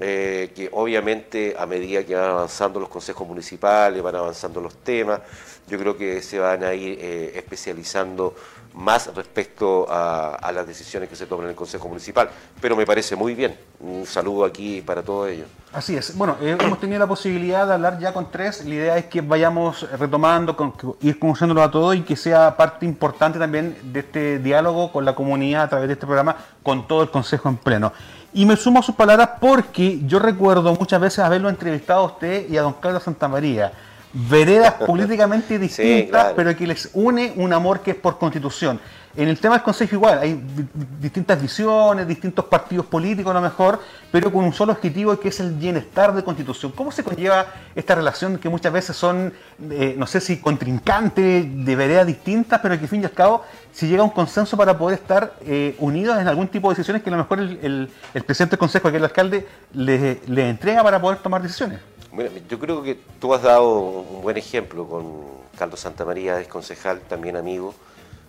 eh, 0.00 0.52
que 0.54 0.68
obviamente 0.72 1.56
a 1.58 1.66
medida 1.66 2.04
que 2.04 2.14
van 2.14 2.30
avanzando 2.30 2.78
los 2.78 2.88
consejos 2.88 3.26
municipales, 3.26 4.02
van 4.02 4.14
avanzando 4.14 4.60
los 4.60 4.76
temas, 4.76 5.20
yo 5.68 5.78
creo 5.78 5.96
que 5.96 6.22
se 6.22 6.38
van 6.38 6.62
a 6.64 6.72
ir 6.72 6.98
eh, 7.00 7.32
especializando 7.34 8.34
más 8.74 9.12
respecto 9.14 9.86
a, 9.90 10.50
las 10.52 10.66
decisiones 10.66 11.08
que 11.08 11.16
se 11.16 11.26
toman 11.26 11.46
en 11.46 11.50
el 11.50 11.56
Consejo 11.56 11.88
Municipal. 11.88 12.30
Pero 12.60 12.76
me 12.76 12.86
parece 12.86 13.16
muy 13.16 13.34
bien. 13.34 13.56
Un 13.80 14.06
saludo 14.06 14.44
aquí 14.44 14.80
para 14.82 15.02
todos 15.02 15.30
ellos. 15.30 15.48
Así 15.72 15.96
es. 15.96 16.16
Bueno, 16.16 16.36
eh, 16.40 16.56
hemos 16.58 16.78
tenido 16.78 16.98
la 16.98 17.06
posibilidad 17.06 17.66
de 17.66 17.74
hablar 17.74 17.98
ya 17.98 18.12
con 18.12 18.30
tres. 18.30 18.64
La 18.64 18.74
idea 18.74 18.98
es 18.98 19.06
que 19.06 19.20
vayamos 19.20 19.90
retomando, 19.98 20.56
con, 20.56 20.74
ir 21.00 21.18
conociéndolo 21.18 21.62
a 21.62 21.70
todos 21.70 21.96
y 21.96 22.02
que 22.02 22.16
sea 22.16 22.56
parte 22.56 22.86
importante 22.86 23.38
también 23.38 23.76
de 23.82 24.00
este 24.00 24.38
diálogo 24.38 24.92
con 24.92 25.04
la 25.04 25.14
comunidad 25.14 25.64
a 25.64 25.68
través 25.68 25.88
de 25.88 25.94
este 25.94 26.06
programa, 26.06 26.36
con 26.62 26.86
todo 26.86 27.02
el 27.02 27.10
Consejo 27.10 27.48
en 27.48 27.56
pleno. 27.56 27.92
Y 28.32 28.44
me 28.44 28.56
sumo 28.56 28.80
a 28.80 28.82
sus 28.82 28.94
palabras 28.94 29.30
porque 29.40 30.00
yo 30.06 30.18
recuerdo 30.18 30.74
muchas 30.74 31.00
veces 31.00 31.20
haberlo 31.20 31.48
entrevistado 31.48 32.00
a 32.00 32.06
usted 32.06 32.48
y 32.48 32.56
a 32.56 32.62
don 32.62 32.74
Carlos 32.74 33.02
Santamaría. 33.02 33.72
Veredas 34.12 34.74
políticamente 34.74 35.58
distintas, 35.58 36.10
claro. 36.10 36.32
pero 36.36 36.56
que 36.56 36.66
les 36.66 36.90
une 36.94 37.32
un 37.36 37.52
amor 37.52 37.80
que 37.80 37.92
es 37.92 37.96
por 37.96 38.18
constitución. 38.18 38.80
En 39.16 39.26
el 39.26 39.38
tema 39.38 39.56
del 39.56 39.64
Consejo 39.64 39.96
igual, 39.96 40.18
hay 40.20 40.34
di- 40.34 40.64
distintas 41.00 41.40
visiones, 41.42 42.06
distintos 42.06 42.44
partidos 42.44 42.86
políticos 42.86 43.30
a 43.32 43.34
lo 43.34 43.40
mejor, 43.40 43.80
pero 44.12 44.30
con 44.30 44.44
un 44.44 44.52
solo 44.52 44.72
objetivo 44.72 45.18
que 45.18 45.28
es 45.30 45.40
el 45.40 45.52
bienestar 45.54 46.14
de 46.14 46.22
constitución. 46.22 46.70
¿Cómo 46.72 46.92
se 46.92 47.02
conlleva 47.02 47.46
esta 47.74 47.96
relación 47.96 48.38
que 48.38 48.48
muchas 48.48 48.72
veces 48.72 48.94
son, 48.96 49.32
eh, 49.70 49.96
no 49.98 50.06
sé 50.06 50.20
si 50.20 50.36
contrincantes, 50.36 51.64
de 51.64 51.76
veredas 51.76 52.06
distintas, 52.06 52.60
pero 52.60 52.76
que 52.76 52.82
al 52.84 52.88
fin 52.88 53.00
y 53.02 53.04
al 53.06 53.10
cabo 53.12 53.44
si 53.72 53.88
llega 53.88 54.02
a 54.02 54.04
un 54.04 54.10
consenso 54.10 54.56
para 54.56 54.78
poder 54.78 54.98
estar 55.00 55.34
eh, 55.40 55.74
unidos 55.78 56.20
en 56.20 56.28
algún 56.28 56.46
tipo 56.46 56.68
de 56.68 56.74
decisiones 56.76 57.02
que 57.02 57.10
a 57.10 57.12
lo 57.12 57.18
mejor 57.18 57.40
el, 57.40 57.58
el- 57.62 57.90
el 58.14 58.22
presidente 58.24 58.52
del 58.52 58.58
Consejo, 58.60 58.84
que 58.90 58.96
es 58.98 59.00
el 59.00 59.04
alcalde, 59.04 59.46
le, 59.72 60.20
le 60.28 60.48
entrega 60.48 60.82
para 60.84 61.00
poder 61.00 61.18
tomar 61.18 61.42
decisiones? 61.42 61.80
Bueno, 62.12 62.30
yo 62.48 62.58
creo 62.58 62.82
que 62.82 62.98
tú 63.20 63.34
has 63.34 63.42
dado 63.42 63.78
un 63.78 64.22
buen 64.22 64.36
ejemplo 64.36 64.86
con 64.88 65.22
Carlos 65.58 65.80
Santamaría, 65.80 66.40
ex 66.40 66.48
concejal, 66.48 67.00
también 67.00 67.36
amigo. 67.36 67.74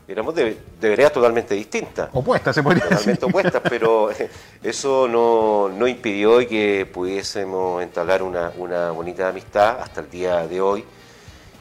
Éramos 0.08 0.34
de, 0.34 0.58
de 0.82 0.90
veredas 0.90 1.14
totalmente 1.14 1.54
distintas. 1.54 2.10
Opuestas, 2.14 2.56
se 2.56 2.64
podría 2.64 2.84
decir. 2.86 2.98
Totalmente 2.98 3.26
opuestas, 3.26 3.62
pero 3.70 4.10
eso 4.64 5.08
no, 5.08 5.70
no 5.70 5.88
impidió 5.88 6.40
que 6.48 6.90
pudiésemos 6.92 7.84
entablar 7.84 8.24
una, 8.24 8.52
una 8.58 8.92
bonita 8.92 9.30
amistad 9.30 9.80
hasta 9.80 10.02
el 10.02 10.10
día 10.10 10.48
de 10.48 10.62
hoy. 10.62 10.84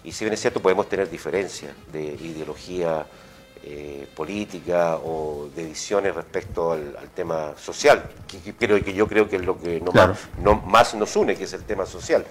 Y 0.02 0.12
si 0.12 0.24
bien 0.24 0.32
es 0.32 0.40
cierto, 0.40 0.60
podemos 0.60 0.88
tener 0.88 1.10
diferencias 1.10 1.72
de 1.92 2.02
ideología 2.02 3.06
eh, 3.64 4.06
política 4.14 4.96
o 4.96 5.48
de 5.54 5.64
visiones 5.64 6.14
respecto 6.14 6.72
al, 6.72 6.96
al 6.98 7.09
tema 7.11 7.52
social, 7.59 8.04
que, 8.26 8.38
que- 8.40 8.52
pero 8.52 8.82
que 8.82 8.92
yo 8.94 9.06
creo 9.06 9.28
que 9.28 9.36
es 9.36 9.44
lo 9.44 9.59
que 9.59 9.80
no 9.80 9.92
Claro. 9.92 10.12
más, 10.12 10.28
no 10.42 10.54
más 10.54 10.94
nos 10.94 11.14
une, 11.16 11.36
que 11.36 11.44
es 11.44 11.52
el 11.52 11.64
tema 11.64 11.84
social. 11.86 12.24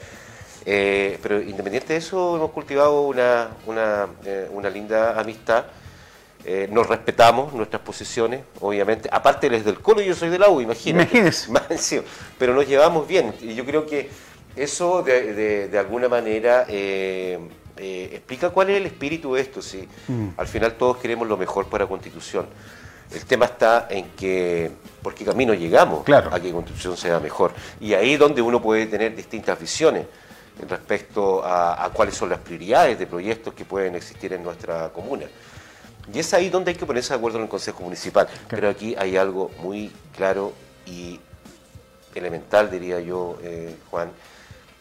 Eh, 0.66 1.18
pero 1.22 1.42
independiente 1.42 1.94
de 1.94 2.00
eso, 2.00 2.36
hemos 2.36 2.52
cultivado 2.52 3.02
una, 3.04 3.50
una, 3.66 4.08
eh, 4.26 4.48
una 4.52 4.70
linda 4.70 5.18
amistad. 5.20 5.66
Eh, 6.46 6.68
nos 6.72 6.88
respetamos 6.88 7.54
nuestras 7.54 7.82
posiciones, 7.82 8.42
obviamente. 8.62 9.10
Aparte, 9.12 9.48
él 9.48 9.56
es 9.56 9.66
del 9.66 9.80
Colo 9.80 10.02
y 10.02 10.06
yo 10.06 10.16
soy 10.16 10.30
de 10.30 10.40
la 10.40 10.50
U, 10.50 10.62
imagínate. 10.62 11.18
Imagínese. 11.18 12.04
Pero 12.40 12.54
nos 12.54 12.68
llevamos 12.68 13.08
bien. 13.08 13.34
Y 13.42 13.54
yo 13.56 13.66
creo 13.66 13.86
que 13.86 14.10
eso, 14.56 15.04
de, 15.04 15.34
de- 15.34 15.68
de 15.68 15.80
alguna 15.80 16.08
manera, 16.10 16.66
eh, 17.78 18.10
explica 18.14 18.50
cuál 18.50 18.70
es 18.70 18.78
el 18.78 18.86
espíritu 18.86 19.34
de 19.36 19.42
esto. 19.42 19.62
¿sí? 19.62 19.88
Mm. 20.08 20.30
Al 20.38 20.48
final, 20.48 20.74
todos 20.74 20.98
queremos 20.98 21.28
lo 21.28 21.38
mejor 21.38 21.68
para 21.68 21.88
Constitución. 21.88 22.46
El 23.12 23.24
tema 23.26 23.46
está 23.46 23.88
en 23.90 24.10
que, 24.12 24.70
por 25.02 25.14
qué 25.16 25.24
camino 25.24 25.54
llegamos 25.54 26.04
Claro. 26.04 26.30
a 26.34 26.40
que 26.40 26.52
Constitución 26.52 26.98
sea 26.98 27.20
mejor. 27.20 27.54
Y 27.80 27.94
ahí 27.94 28.14
es 28.14 28.20
donde 28.20 28.42
uno 28.42 28.62
puede 28.62 28.86
tener 28.88 29.16
distintas 29.16 29.60
visiones 29.60 30.06
respecto 30.68 31.44
a, 31.46 31.86
a 31.86 31.90
cuáles 31.92 32.16
son 32.16 32.30
las 32.30 32.40
prioridades 32.40 32.98
de 33.00 33.08
proyectos 33.08 33.54
que 33.54 33.64
pueden 33.64 33.96
existir 33.96 34.34
en 34.34 34.44
nuestra 34.44 34.90
comuna. 34.90 35.26
Y 36.14 36.20
es 36.20 36.34
ahí 36.34 36.50
donde 36.50 36.72
hay 36.72 36.78
que 36.78 36.86
ponerse 36.86 37.10
de 37.14 37.18
acuerdo 37.18 37.38
en 37.38 37.44
el 37.44 37.50
Consejo 37.50 37.84
Municipal. 37.84 38.28
Pero 38.50 38.70
aquí 38.70 38.96
hay 38.98 39.18
algo 39.18 39.52
muy 39.60 39.92
claro 40.16 40.54
y 40.86 41.20
elemental, 42.16 42.72
diría 42.72 43.00
yo, 43.00 43.38
eh, 43.44 43.76
Juan, 43.92 44.10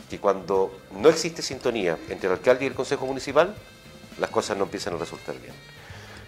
que 0.08 0.18
cuando 0.18 0.78
no 0.92 1.08
existe 1.08 1.42
sintonía 1.42 1.98
entre 2.08 2.28
el 2.28 2.34
alcalde 2.34 2.64
y 2.64 2.68
el 2.68 2.74
Consejo 2.74 3.06
Municipal, 3.06 3.54
las 4.18 4.30
cosas 4.30 4.56
no 4.56 4.64
empiezan 4.64 4.94
a 4.94 4.96
resultar 4.98 5.34
bien. 5.40 5.54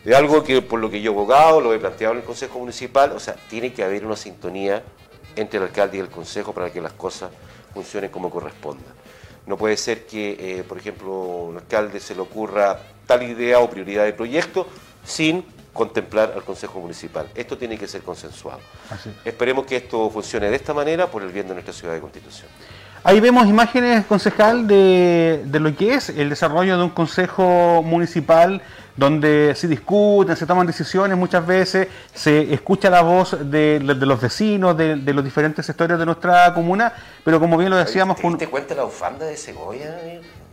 Es 0.05 0.15
algo 0.15 0.43
que 0.43 0.63
por 0.63 0.81
lo 0.81 0.91
que 0.91 1.01
yo 1.01 1.11
he 1.11 1.15
abogado, 1.15 1.61
lo 1.61 1.75
he 1.75 1.79
planteado 1.79 2.15
en 2.15 2.21
el 2.21 2.25
Consejo 2.25 2.59
Municipal, 2.59 3.13
o 3.13 3.21
sea, 3.21 3.35
tiene 3.49 3.73
que 3.73 3.83
haber 3.83 4.07
una 4.07 4.17
sintonía 4.17 4.83
entre 5.37 5.59
el 5.59 5.65
alcalde 5.65 5.99
y 5.99 6.01
el 6.01 6.09
Consejo 6.09 6.53
para 6.53 6.73
que 6.73 6.81
las 6.81 6.93
cosas 6.93 7.31
funcionen 7.75 8.11
como 8.11 8.31
corresponda. 8.31 8.87
No 9.47 9.57
puede 9.57 9.77
ser 9.77 10.07
que, 10.07 10.59
eh, 10.59 10.65
por 10.65 10.79
ejemplo, 10.79 11.11
un 11.11 11.57
alcalde 11.57 12.01
se 12.01 12.15
le 12.15 12.21
ocurra 12.21 12.81
tal 13.07 13.23
idea 13.23 13.61
o 13.61 13.71
prioridad 13.71 14.05
de 14.05 14.13
proyecto 14.13 14.67
sin 15.05 15.45
contemplar 15.73 16.33
al 16.35 16.45
Consejo 16.45 16.81
Municipal. 16.81 17.31
Esto 17.35 17.57
tiene 17.57 17.79
que 17.79 17.87
ser 17.87 18.03
consensuado. 18.03 18.61
Así. 18.91 19.11
Esperemos 19.25 19.65
que 19.65 19.77
esto 19.77 20.11
funcione 20.11 20.51
de 20.51 20.57
esta 20.57 20.75
manera 20.75 21.11
por 21.11 21.23
el 21.23 21.31
bien 21.31 21.47
de 21.49 21.55
nuestra 21.55 21.73
ciudad 21.73 21.95
de 21.95 22.01
Constitución. 22.01 22.49
Ahí 23.05 23.21
vemos 23.21 23.47
imágenes, 23.47 24.05
concejal, 24.07 24.67
de, 24.67 25.45
de 25.47 25.61
lo 25.61 25.75
que 25.75 25.95
es 25.95 26.09
el 26.11 26.29
desarrollo 26.31 26.77
de 26.77 26.85
un 26.85 26.91
consejo 26.91 27.83
municipal 27.83 28.61
donde 28.99 29.55
se 29.55 29.69
discuten, 29.69 30.37
se 30.37 30.45
toman 30.45 30.67
decisiones 30.67 31.17
muchas 31.17 31.47
veces, 31.47 31.87
se 32.13 32.53
escucha 32.53 32.91
la 32.91 33.03
voz 33.03 33.37
de, 33.49 33.79
de 33.79 34.07
los 34.07 34.21
vecinos, 34.21 34.77
de, 34.77 34.97
los 34.97 35.25
diferentes 35.25 35.65
sectores 35.65 35.97
de 36.01 36.05
nuestra 36.05 36.53
comuna, 36.53 36.93
pero 37.25 37.39
como 37.39 37.57
bien 37.57 37.71
lo 37.71 37.77
decíamos, 37.77 38.17
¿Te 38.17 38.23
con, 38.23 38.33
diste 38.33 38.49
cuenta 38.49 38.75
la 38.75 38.83
bufanda 38.83 39.25
de 39.25 39.37
Segovia? 39.37 39.97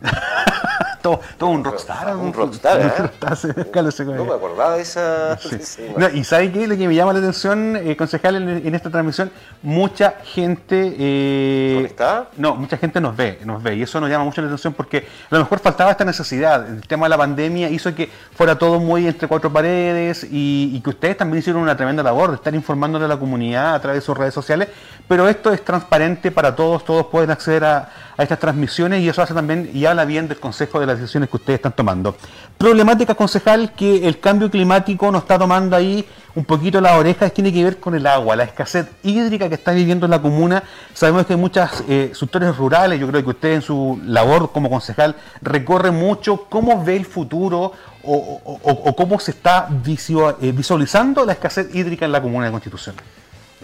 todo, 1.02 1.20
todo 1.38 1.50
un 1.50 1.64
rockstar. 1.64 2.16
Un 2.16 2.32
rockstar, 2.32 2.80
¿eh? 2.80 2.84
un 2.84 2.90
rockstar. 2.98 4.06
No 4.06 4.24
me 4.24 4.34
acordaba 4.34 4.76
de 4.76 4.82
esa... 4.82 5.38
Sí. 5.60 5.82
No, 5.96 6.08
y 6.08 6.22
sabe 6.24 6.52
qué, 6.52 6.66
lo 6.66 6.76
que 6.76 6.86
me 6.86 6.94
llama 6.94 7.12
la 7.12 7.18
atención, 7.18 7.76
eh, 7.76 7.96
concejal, 7.96 8.36
en, 8.36 8.66
en 8.66 8.74
esta 8.74 8.90
transmisión, 8.90 9.30
mucha 9.62 10.16
gente 10.22 10.94
eh, 10.98 11.72
¿Conectada? 11.76 12.28
No, 12.36 12.54
mucha 12.56 12.76
gente 12.76 13.00
nos 13.00 13.16
ve, 13.16 13.40
nos 13.44 13.62
ve, 13.62 13.76
y 13.76 13.82
eso 13.82 14.00
nos 14.00 14.10
llama 14.10 14.24
mucho 14.24 14.40
la 14.40 14.48
atención 14.48 14.72
porque 14.74 15.06
a 15.30 15.34
lo 15.34 15.40
mejor 15.40 15.60
faltaba 15.60 15.90
esta 15.90 16.04
necesidad. 16.04 16.68
El 16.68 16.86
tema 16.86 17.06
de 17.06 17.10
la 17.10 17.18
pandemia 17.18 17.68
hizo 17.68 17.94
que 17.94 18.10
fuera 18.34 18.58
todo 18.58 18.78
muy 18.80 19.06
entre 19.06 19.28
cuatro 19.28 19.52
paredes 19.52 20.24
y, 20.24 20.72
y 20.74 20.80
que 20.80 20.90
ustedes 20.90 21.16
también 21.16 21.40
hicieron 21.40 21.62
una 21.62 21.76
tremenda 21.76 22.02
labor 22.02 22.30
de 22.30 22.36
estar 22.36 22.54
informándole 22.54 23.04
a 23.04 23.08
la 23.08 23.18
comunidad 23.18 23.74
a 23.74 23.80
través 23.80 24.02
de 24.02 24.06
sus 24.06 24.16
redes 24.16 24.34
sociales, 24.34 24.68
pero 25.08 25.28
esto 25.28 25.52
es 25.52 25.64
transparente 25.64 26.30
para 26.30 26.54
todos, 26.54 26.84
todos 26.84 27.06
pueden 27.06 27.30
acceder 27.30 27.64
a, 27.64 27.88
a 28.16 28.22
estas 28.22 28.38
transmisiones 28.38 29.02
y 29.02 29.08
eso 29.08 29.22
hace 29.22 29.34
también 29.34 29.70
y 29.72 29.85
habla 29.86 30.04
bien 30.04 30.28
del 30.28 30.38
consejo 30.38 30.80
de 30.80 30.86
las 30.86 30.98
decisiones 30.98 31.28
que 31.30 31.36
ustedes 31.36 31.58
están 31.58 31.72
tomando. 31.74 32.16
Problemática, 32.58 33.14
concejal, 33.14 33.72
que 33.74 34.06
el 34.08 34.18
cambio 34.20 34.50
climático 34.50 35.10
nos 35.10 35.22
está 35.22 35.38
tomando 35.38 35.76
ahí 35.76 36.06
un 36.34 36.44
poquito 36.44 36.80
las 36.80 36.92
orejas, 36.98 37.32
tiene 37.32 37.50
que 37.52 37.64
ver 37.64 37.78
con 37.78 37.94
el 37.94 38.06
agua, 38.06 38.36
la 38.36 38.44
escasez 38.44 38.86
hídrica 39.02 39.48
que 39.48 39.54
está 39.54 39.72
viviendo 39.72 40.06
la 40.06 40.20
comuna. 40.20 40.62
Sabemos 40.92 41.24
que 41.26 41.32
hay 41.32 41.38
muchos 41.38 41.70
sectores 42.12 42.56
rurales, 42.56 43.00
yo 43.00 43.06
creo 43.08 43.22
que 43.24 43.30
usted 43.30 43.54
en 43.54 43.62
su 43.62 43.98
labor 44.04 44.52
como 44.52 44.68
concejal 44.68 45.16
recorre 45.40 45.90
mucho. 45.90 46.44
¿Cómo 46.50 46.84
ve 46.84 46.96
el 46.96 47.06
futuro 47.06 47.72
o, 48.02 48.40
o- 48.62 48.96
cómo 48.96 49.18
se 49.18 49.30
está 49.30 49.68
eh, 49.70 50.52
visualizando 50.52 51.24
la 51.24 51.32
escasez 51.32 51.74
hídrica 51.74 52.04
en 52.04 52.12
la 52.12 52.20
comuna 52.20 52.46
de 52.46 52.52
Constitución? 52.52 52.96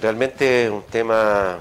Realmente 0.01 0.71
un 0.71 0.83
tema 0.91 1.57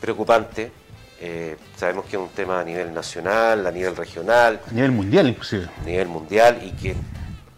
preocupante. 0.00 0.72
Eh, 1.20 1.56
sabemos 1.76 2.04
que 2.06 2.16
es 2.16 2.22
un 2.22 2.28
tema 2.28 2.60
a 2.60 2.64
nivel 2.64 2.92
nacional, 2.92 3.66
a 3.66 3.70
nivel 3.70 3.96
regional, 3.96 4.60
A 4.68 4.72
nivel 4.72 4.92
mundial 4.92 5.28
inclusive. 5.28 5.66
a 5.80 5.84
nivel 5.84 6.08
mundial 6.08 6.60
y 6.62 6.72
que 6.72 6.94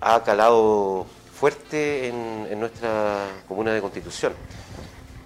ha 0.00 0.22
calado 0.22 1.06
fuerte 1.34 2.08
en, 2.08 2.46
en 2.50 2.60
nuestra 2.60 3.26
comuna 3.48 3.72
de 3.72 3.80
Constitución. 3.80 4.32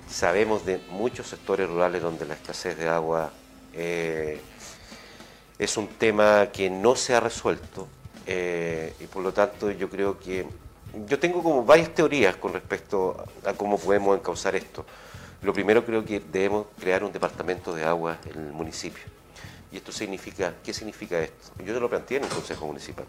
Sabemos 0.08 0.64
de 0.64 0.78
muchos 0.90 1.26
sectores 1.28 1.68
rurales 1.68 2.00
donde 2.02 2.24
la 2.26 2.34
escasez 2.34 2.76
de 2.78 2.88
agua 2.88 3.30
eh, 3.74 4.40
es 5.58 5.76
un 5.76 5.88
tema 5.88 6.48
que 6.52 6.68
no 6.70 6.96
se 6.96 7.14
ha 7.14 7.20
resuelto 7.20 7.86
eh, 8.26 8.94
y 9.00 9.04
por 9.06 9.22
lo 9.22 9.32
tanto 9.32 9.70
yo 9.70 9.88
creo 9.88 10.18
que 10.18 10.46
yo 11.06 11.18
tengo 11.18 11.42
como 11.42 11.64
varias 11.64 11.90
teorías 11.94 12.36
con 12.36 12.52
respecto 12.52 13.24
a 13.44 13.52
cómo 13.54 13.78
podemos 13.78 14.18
encauzar 14.18 14.54
esto. 14.54 14.84
Lo 15.42 15.52
primero 15.52 15.84
creo 15.84 16.04
que 16.04 16.20
debemos 16.20 16.66
crear 16.78 17.02
un 17.02 17.12
departamento 17.12 17.74
de 17.74 17.84
agua 17.84 18.18
en 18.26 18.46
el 18.46 18.52
municipio. 18.52 19.02
Y 19.72 19.76
esto 19.78 19.90
significa, 19.90 20.54
¿qué 20.62 20.72
significa 20.72 21.18
esto? 21.20 21.50
Yo 21.64 21.74
te 21.74 21.80
lo 21.80 21.88
planteé 21.88 22.18
en 22.18 22.24
el 22.24 22.30
Consejo 22.30 22.66
Municipal. 22.66 23.06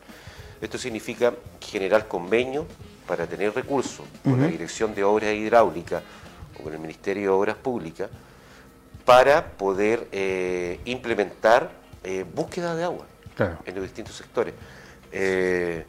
Esto 0.62 0.78
significa 0.78 1.34
generar 1.60 2.08
convenio 2.08 2.66
para 3.06 3.28
tener 3.28 3.54
recursos 3.54 4.06
con 4.24 4.40
la 4.42 4.48
Dirección 4.48 4.96
de 4.96 5.04
Obras 5.04 5.34
Hidráulicas 5.34 6.02
o 6.58 6.64
con 6.64 6.74
el 6.74 6.80
Ministerio 6.80 7.24
de 7.24 7.28
Obras 7.30 7.56
Públicas 7.58 8.10
para 9.04 9.46
poder 9.52 10.08
eh, 10.14 10.80
implementar 10.86 11.70
eh, 12.04 12.24
búsqueda 12.34 12.76
de 12.76 12.84
agua 12.86 13.06
Claro. 13.36 13.58
en 13.66 13.76
los 13.76 13.84
distintos 13.84 14.16
sectores. 14.16 14.54
Eh, 15.12 15.86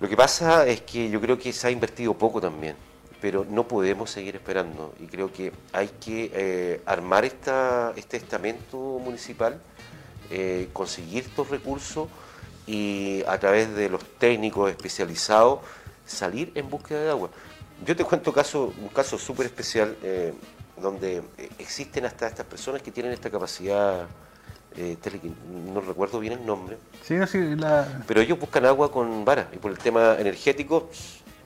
lo 0.00 0.08
que 0.08 0.16
pasa 0.16 0.66
es 0.66 0.80
que 0.80 1.10
yo 1.10 1.20
creo 1.20 1.38
que 1.38 1.52
se 1.52 1.66
ha 1.66 1.70
invertido 1.70 2.14
poco 2.14 2.40
también, 2.40 2.74
pero 3.22 3.46
no 3.48 3.68
podemos 3.68 4.10
seguir 4.10 4.34
esperando 4.34 4.92
y 5.00 5.06
creo 5.06 5.32
que 5.32 5.52
hay 5.72 5.88
que 6.00 6.30
eh, 6.34 6.80
armar 6.84 7.24
esta, 7.24 7.92
este 7.94 8.16
estamento 8.16 8.76
municipal, 8.76 9.60
eh, 10.28 10.68
conseguir 10.72 11.22
estos 11.24 11.48
recursos 11.48 12.08
y 12.66 13.22
a 13.28 13.38
través 13.38 13.72
de 13.76 13.88
los 13.88 14.02
técnicos 14.18 14.68
especializados 14.70 15.60
salir 16.04 16.50
en 16.56 16.68
búsqueda 16.68 17.00
de 17.00 17.10
agua. 17.10 17.30
Yo 17.86 17.94
te 17.94 18.02
cuento 18.04 18.32
caso, 18.32 18.72
un 18.76 18.88
caso 18.88 19.16
súper 19.18 19.46
especial 19.46 19.96
eh, 20.02 20.32
donde 20.76 21.22
existen 21.60 22.04
hasta 22.04 22.26
estas 22.26 22.46
personas 22.46 22.82
que 22.82 22.90
tienen 22.90 23.12
esta 23.12 23.30
capacidad, 23.30 24.08
eh, 24.76 24.96
no 25.72 25.80
recuerdo 25.80 26.18
bien 26.18 26.32
el 26.32 26.44
nombre, 26.44 26.76
Sí, 27.04 27.14
sí, 27.28 27.54
la- 27.54 28.02
pero 28.08 28.20
ellos 28.20 28.38
buscan 28.38 28.64
agua 28.66 28.90
con 28.90 29.24
vara 29.24 29.48
y 29.52 29.58
por 29.58 29.70
el 29.70 29.78
tema 29.78 30.16
energético 30.18 30.88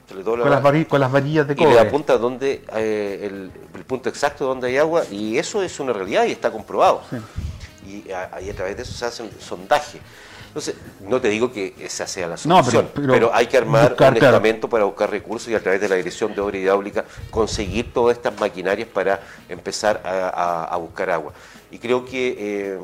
se 0.07 0.15
le 0.15 0.23
dobla 0.23 0.43
con, 0.43 0.49
la 0.51 0.55
las 0.61 0.85
con 0.87 1.11
varillas 1.11 1.47
de 1.47 1.53
y 1.53 1.57
le 1.57 1.65
cobre. 1.65 1.79
apunta 1.79 2.17
donde 2.17 2.63
eh, 2.75 3.19
el, 3.23 3.51
el 3.75 3.83
punto 3.85 4.09
exacto 4.09 4.45
donde 4.45 4.67
hay 4.67 4.77
agua 4.77 5.03
y 5.11 5.37
eso 5.37 5.61
es 5.61 5.79
una 5.79 5.93
realidad 5.93 6.25
y 6.25 6.31
está 6.31 6.49
comprobado. 6.51 7.01
Sí. 7.09 8.03
y 8.05 8.11
a, 8.11 8.41
y 8.41 8.49
a 8.49 8.55
través 8.55 8.75
de 8.77 8.83
eso 8.83 8.93
se 8.93 9.05
hace 9.05 9.23
un 9.23 9.31
sondaje. 9.39 9.99
Entonces, 10.47 10.75
no 11.01 11.21
te 11.21 11.27
digo 11.27 11.51
que 11.51 11.75
esa 11.79 12.07
sea 12.07 12.25
la 12.27 12.35
No, 12.45 12.59
solución, 12.63 12.89
pero- 12.93 13.07
pero, 13.07 13.13
pero 13.13 13.35
hay 13.35 13.47
que 13.47 13.57
armar 13.57 13.89
buscar, 13.89 14.13
un 14.13 14.19
claro. 14.19 14.35
estamento 14.37 14.67
para 14.69 14.85
buscar 14.85 15.09
recursos 15.11 15.49
y 15.49 15.55
a 15.55 15.59
través 15.59 15.79
de 15.81 15.87
la 15.89 15.95
Dirección 15.95 16.33
de 16.33 16.41
Obra 16.41 16.57
Hidráulica 16.57 17.05
conseguir 17.29 17.93
todas 17.93 18.17
estas 18.17 18.39
maquinarias 18.39 18.87
para 18.87 19.19
empezar 19.49 20.01
a, 20.03 20.29
a- 20.29 20.63
a 20.65 20.77
buscar 20.77 21.09
agua. 21.11 21.33
Y 21.69 21.77
creo 21.77 22.05
que 22.05 22.35
eh, 22.39 22.79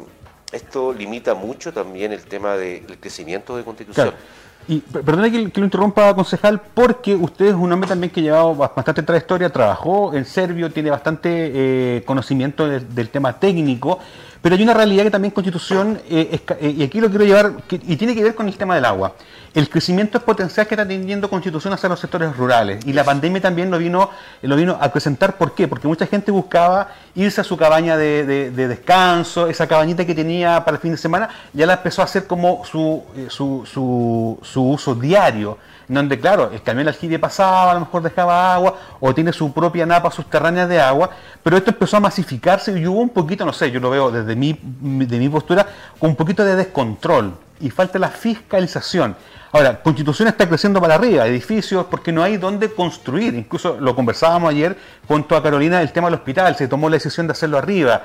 esto 0.51 0.93
limita 0.93 1.33
mucho 1.33 1.73
también 1.73 2.11
el 2.11 2.21
tema 2.25 2.55
del 2.57 2.97
crecimiento 2.99 3.57
de 3.57 3.63
Constitución. 3.63 4.09
Claro. 4.09 4.23
Y 4.67 4.79
per- 4.79 5.01
perdone 5.03 5.31
que, 5.31 5.59
lo 5.59 5.65
interrumpa, 5.65 6.13
concejal, 6.15 6.61
porque 6.73 7.15
usted 7.15 7.47
es 7.47 7.53
un 7.53 7.71
hombre 7.71 7.89
también 7.89 8.11
que 8.11 8.21
ha 8.21 8.23
llevado 8.23 8.55
ba- 8.55 8.71
bastante 8.75 9.03
trayectoria, 9.03 9.49
trabajó 9.49 10.13
en 10.13 10.23
Servio, 10.25 10.71
tiene 10.71 10.89
bastante 10.89 11.51
eh, 11.53 12.03
conocimiento 12.05 12.67
de- 12.67 12.79
del 12.79 13.09
tema 13.09 13.33
técnico, 13.39 13.99
pero 14.43 14.55
hay 14.55 14.61
una 14.61 14.73
realidad 14.75 15.03
que 15.05 15.09
también 15.11 15.31
Constitución, 15.33 15.99
eh, 16.09 16.27
es 16.33 16.41
eh, 16.59 16.69
y 16.77 16.83
aquí 16.83 16.99
lo 16.99 17.09
quiero 17.09 17.23
llevar, 17.25 17.53
que- 17.67 17.79
y 17.81 17.95
tiene 17.95 18.13
que 18.13 18.21
ver 18.23 18.35
con 18.35 18.47
el 18.47 18.55
tema 18.57 18.75
del 18.75 18.83
agua. 18.85 19.13
El 19.53 19.69
crecimiento 19.69 20.17
exponencial 20.17 20.67
que 20.67 20.75
está 20.75 20.85
teniendo 20.87 21.29
Constitución 21.29 21.73
hacia 21.73 21.87
los 21.87 21.99
sectores 21.99 22.35
rurales, 22.35 22.85
y 22.85 22.91
la 22.91 23.03
pandemia 23.05 23.39
también 23.41 23.71
lo 23.71 23.77
vino, 23.77 24.09
lo 24.41 24.55
vino 24.57 24.77
a 24.81 24.91
presentar, 24.91 25.37
¿por 25.37 25.55
qué? 25.55 25.67
Porque 25.67 25.87
mucha 25.87 26.05
gente 26.07 26.29
buscaba 26.31 26.89
irse 27.15 27.39
a 27.39 27.43
su 27.45 27.55
cabaña 27.55 27.95
de, 27.95 28.25
de- 28.25 28.51
de 28.51 28.67
descanso, 28.67 29.47
esa 29.47 29.65
cabañita 29.65 30.05
que 30.05 30.13
tenía 30.13 30.65
para 30.65 30.75
el 30.75 30.81
fin 30.81 30.91
de 30.91 30.97
semana, 30.97 31.29
ya 31.53 31.65
la 31.65 31.75
empezó 31.75 32.01
a 32.01 32.05
hacer 32.05 32.27
como 32.27 32.65
su, 32.65 33.01
eh, 33.15 33.27
su, 33.29 33.63
su, 33.65 34.37
su 34.43 34.61
uso 34.69 34.93
diario, 34.93 35.57
donde, 35.87 36.19
claro, 36.19 36.51
el 36.53 36.61
camión 36.61 36.87
aljibe 36.87 37.19
pasaba, 37.19 37.71
a 37.71 37.73
lo 37.75 37.81
mejor 37.81 38.01
dejaba 38.03 38.53
agua, 38.53 38.75
o 38.99 39.13
tiene 39.13 39.33
su 39.33 39.51
propia 39.53 39.85
napa 39.85 40.11
subterránea 40.11 40.67
de 40.67 40.79
agua, 40.79 41.09
pero 41.41 41.57
esto 41.57 41.71
empezó 41.71 41.97
a 41.97 41.99
masificarse 41.99 42.77
y 42.77 42.87
hubo 42.87 42.99
un 42.99 43.09
poquito, 43.09 43.45
no 43.45 43.53
sé, 43.53 43.71
yo 43.71 43.79
lo 43.79 43.89
veo 43.89 44.11
desde 44.11 44.35
mi, 44.35 44.57
mi 44.81 45.29
postura, 45.29 45.67
un 45.99 46.15
poquito 46.15 46.43
de 46.43 46.55
descontrol 46.55 47.33
y 47.59 47.69
falta 47.69 47.97
la 47.99 48.09
fiscalización. 48.09 49.15
Ahora, 49.53 49.83
Constitución 49.83 50.27
está 50.27 50.49
creciendo 50.49 50.81
para 50.81 50.95
arriba, 50.95 51.27
edificios, 51.27 51.85
porque 51.85 52.11
no 52.11 52.23
hay 52.23 52.37
dónde 52.37 52.73
construir. 52.73 53.35
Incluso 53.35 53.77
lo 53.79 53.95
conversábamos 53.95 54.49
ayer 54.49 54.75
junto 55.07 55.35
a 55.35 55.43
Carolina, 55.43 55.79
el 55.79 55.91
tema 55.91 56.07
del 56.07 56.15
hospital, 56.15 56.55
se 56.55 56.67
tomó 56.67 56.89
la 56.89 56.95
decisión 56.95 57.27
de 57.27 57.33
hacerlo 57.33 57.59
arriba. 57.59 58.01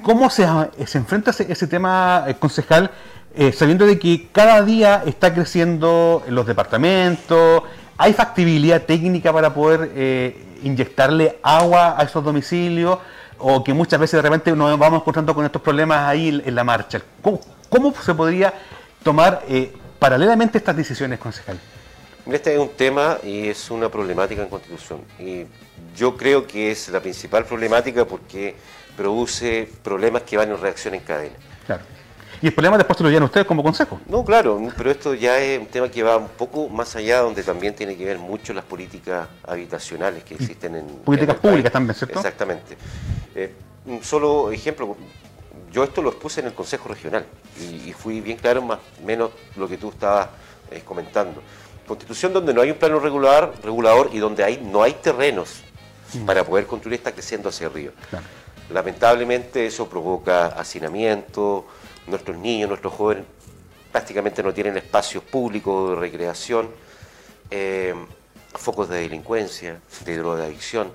¿Cómo 0.00 0.30
se, 0.30 0.46
se 0.86 0.98
enfrenta 0.98 1.32
ese, 1.32 1.50
ese 1.50 1.66
tema, 1.66 2.24
eh, 2.28 2.36
concejal, 2.38 2.92
eh, 3.34 3.52
sabiendo 3.52 3.86
de 3.86 3.98
que 3.98 4.28
cada 4.32 4.62
día 4.62 5.02
está 5.06 5.32
creciendo 5.32 6.22
los 6.28 6.46
departamentos? 6.46 7.62
¿Hay 7.96 8.12
factibilidad 8.12 8.82
técnica 8.82 9.32
para 9.32 9.54
poder 9.54 9.92
eh, 9.94 10.58
inyectarle 10.62 11.38
agua 11.42 11.96
a 11.98 12.02
esos 12.02 12.24
domicilios? 12.24 12.98
O 13.38 13.62
que 13.62 13.72
muchas 13.72 14.00
veces 14.00 14.18
de 14.18 14.22
repente 14.22 14.52
nos 14.52 14.78
vamos 14.78 15.00
encontrando 15.00 15.34
con 15.34 15.44
estos 15.44 15.62
problemas 15.62 16.08
ahí 16.08 16.42
en, 16.44 16.54
la 16.54 16.64
marcha. 16.64 17.00
¿Cómo, 17.22 17.40
cómo 17.68 17.94
se 17.94 18.14
podría 18.14 18.52
tomar 19.02 19.42
eh, 19.48 19.72
paralelamente 19.98 20.58
estas 20.58 20.76
decisiones, 20.76 21.18
concejal? 21.18 21.58
Este 22.30 22.54
es 22.54 22.58
un 22.58 22.70
tema 22.70 23.18
y 23.22 23.48
es 23.48 23.70
una 23.70 23.88
problemática 23.88 24.42
en 24.42 24.48
Constitución. 24.48 25.00
Y 25.18 25.44
yo 25.96 26.16
creo 26.16 26.46
que 26.46 26.70
es 26.70 26.88
la 26.90 27.00
principal 27.00 27.44
problemática 27.44 28.04
porque 28.04 28.54
produce 28.96 29.68
problemas 29.82 30.22
que 30.22 30.36
van 30.36 30.50
en 30.50 30.60
reacción 30.60 30.94
en 30.94 31.00
cadena. 31.00 31.36
Claro. 31.66 31.82
Y 32.42 32.46
el 32.46 32.54
problema 32.54 32.78
después 32.78 32.96
se 32.96 33.04
lo 33.04 33.10
llevan 33.10 33.24
ustedes 33.24 33.46
como 33.46 33.62
consejo. 33.62 34.00
No, 34.06 34.24
claro, 34.24 34.60
pero 34.76 34.90
esto 34.90 35.14
ya 35.14 35.38
es 35.38 35.60
un 35.60 35.66
tema 35.66 35.90
que 35.90 36.02
va 36.02 36.16
un 36.16 36.28
poco 36.28 36.68
más 36.68 36.96
allá, 36.96 37.20
donde 37.20 37.42
también 37.42 37.74
tiene 37.74 37.96
que 37.96 38.04
ver 38.04 38.18
mucho 38.18 38.54
las 38.54 38.64
políticas 38.64 39.28
habitacionales 39.46 40.24
que 40.24 40.34
existen 40.34 40.76
en... 40.76 40.86
políticas 40.86 41.34
en 41.34 41.36
el 41.36 41.40
país. 41.40 41.52
públicas 41.52 41.72
también, 41.72 41.94
¿cierto? 41.94 42.18
Exactamente. 42.18 42.76
Eh, 43.34 43.52
un 43.86 44.02
solo 44.02 44.50
ejemplo, 44.52 44.96
yo 45.70 45.84
esto 45.84 46.00
lo 46.00 46.10
expuse 46.10 46.40
en 46.40 46.46
el 46.46 46.54
Consejo 46.54 46.88
Regional 46.88 47.26
y, 47.60 47.90
y 47.90 47.92
fui 47.92 48.20
bien 48.20 48.38
claro 48.38 48.62
más 48.62 48.78
menos 49.04 49.30
lo 49.56 49.68
que 49.68 49.76
tú 49.76 49.90
estabas 49.90 50.28
eh, 50.70 50.82
comentando. 50.84 51.42
Constitución 51.86 52.32
donde 52.32 52.54
no 52.54 52.62
hay 52.62 52.70
un 52.70 52.78
plano 52.78 53.00
regular, 53.00 53.52
regulador 53.62 54.10
y 54.12 54.18
donde 54.18 54.44
hay, 54.44 54.62
no 54.64 54.82
hay 54.82 54.94
terrenos 54.94 55.62
para 56.24 56.42
poder 56.44 56.66
construir 56.66 56.98
está 56.98 57.12
creciendo 57.12 57.48
hacia 57.50 57.66
arriba. 57.66 57.92
Claro. 58.08 58.24
Lamentablemente 58.72 59.66
eso 59.66 59.88
provoca 59.88 60.46
hacinamiento, 60.46 61.66
nuestros 62.06 62.36
niños, 62.36 62.68
nuestros 62.68 62.92
jóvenes 62.92 63.24
prácticamente 63.92 64.42
no 64.42 64.54
tienen 64.54 64.76
espacios 64.76 65.24
públicos 65.24 65.90
de 65.90 65.96
recreación, 65.96 66.70
eh, 67.50 67.94
focos 68.54 68.88
de 68.88 69.00
delincuencia, 69.00 69.80
de 70.04 70.16
drogadicción. 70.16 70.92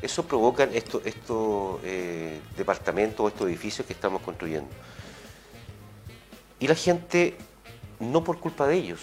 Eso 0.00 0.24
provocan 0.24 0.70
estos 0.74 1.04
estos, 1.04 1.80
eh, 1.84 2.40
departamentos, 2.56 3.30
estos 3.30 3.48
edificios 3.48 3.86
que 3.86 3.92
estamos 3.92 4.22
construyendo. 4.22 4.70
Y 6.60 6.66
la 6.68 6.74
gente, 6.74 7.36
no 7.98 8.24
por 8.24 8.38
culpa 8.38 8.66
de 8.66 8.76
ellos, 8.76 9.00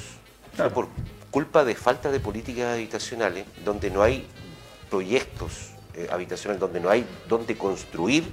sino 0.56 0.70
por 0.72 0.88
culpa 1.32 1.66
de 1.66 1.76
falta 1.76 2.12
de 2.12 2.20
políticas 2.20 2.74
habitacionales, 2.74 3.46
donde 3.64 3.90
no 3.90 4.02
hay 4.02 4.26
proyectos 4.90 5.72
eh, 5.94 6.08
habitacionales, 6.12 6.62
donde 6.62 6.80
no 6.80 6.90
hay 6.90 7.06
donde 7.28 7.58
construir 7.58 8.24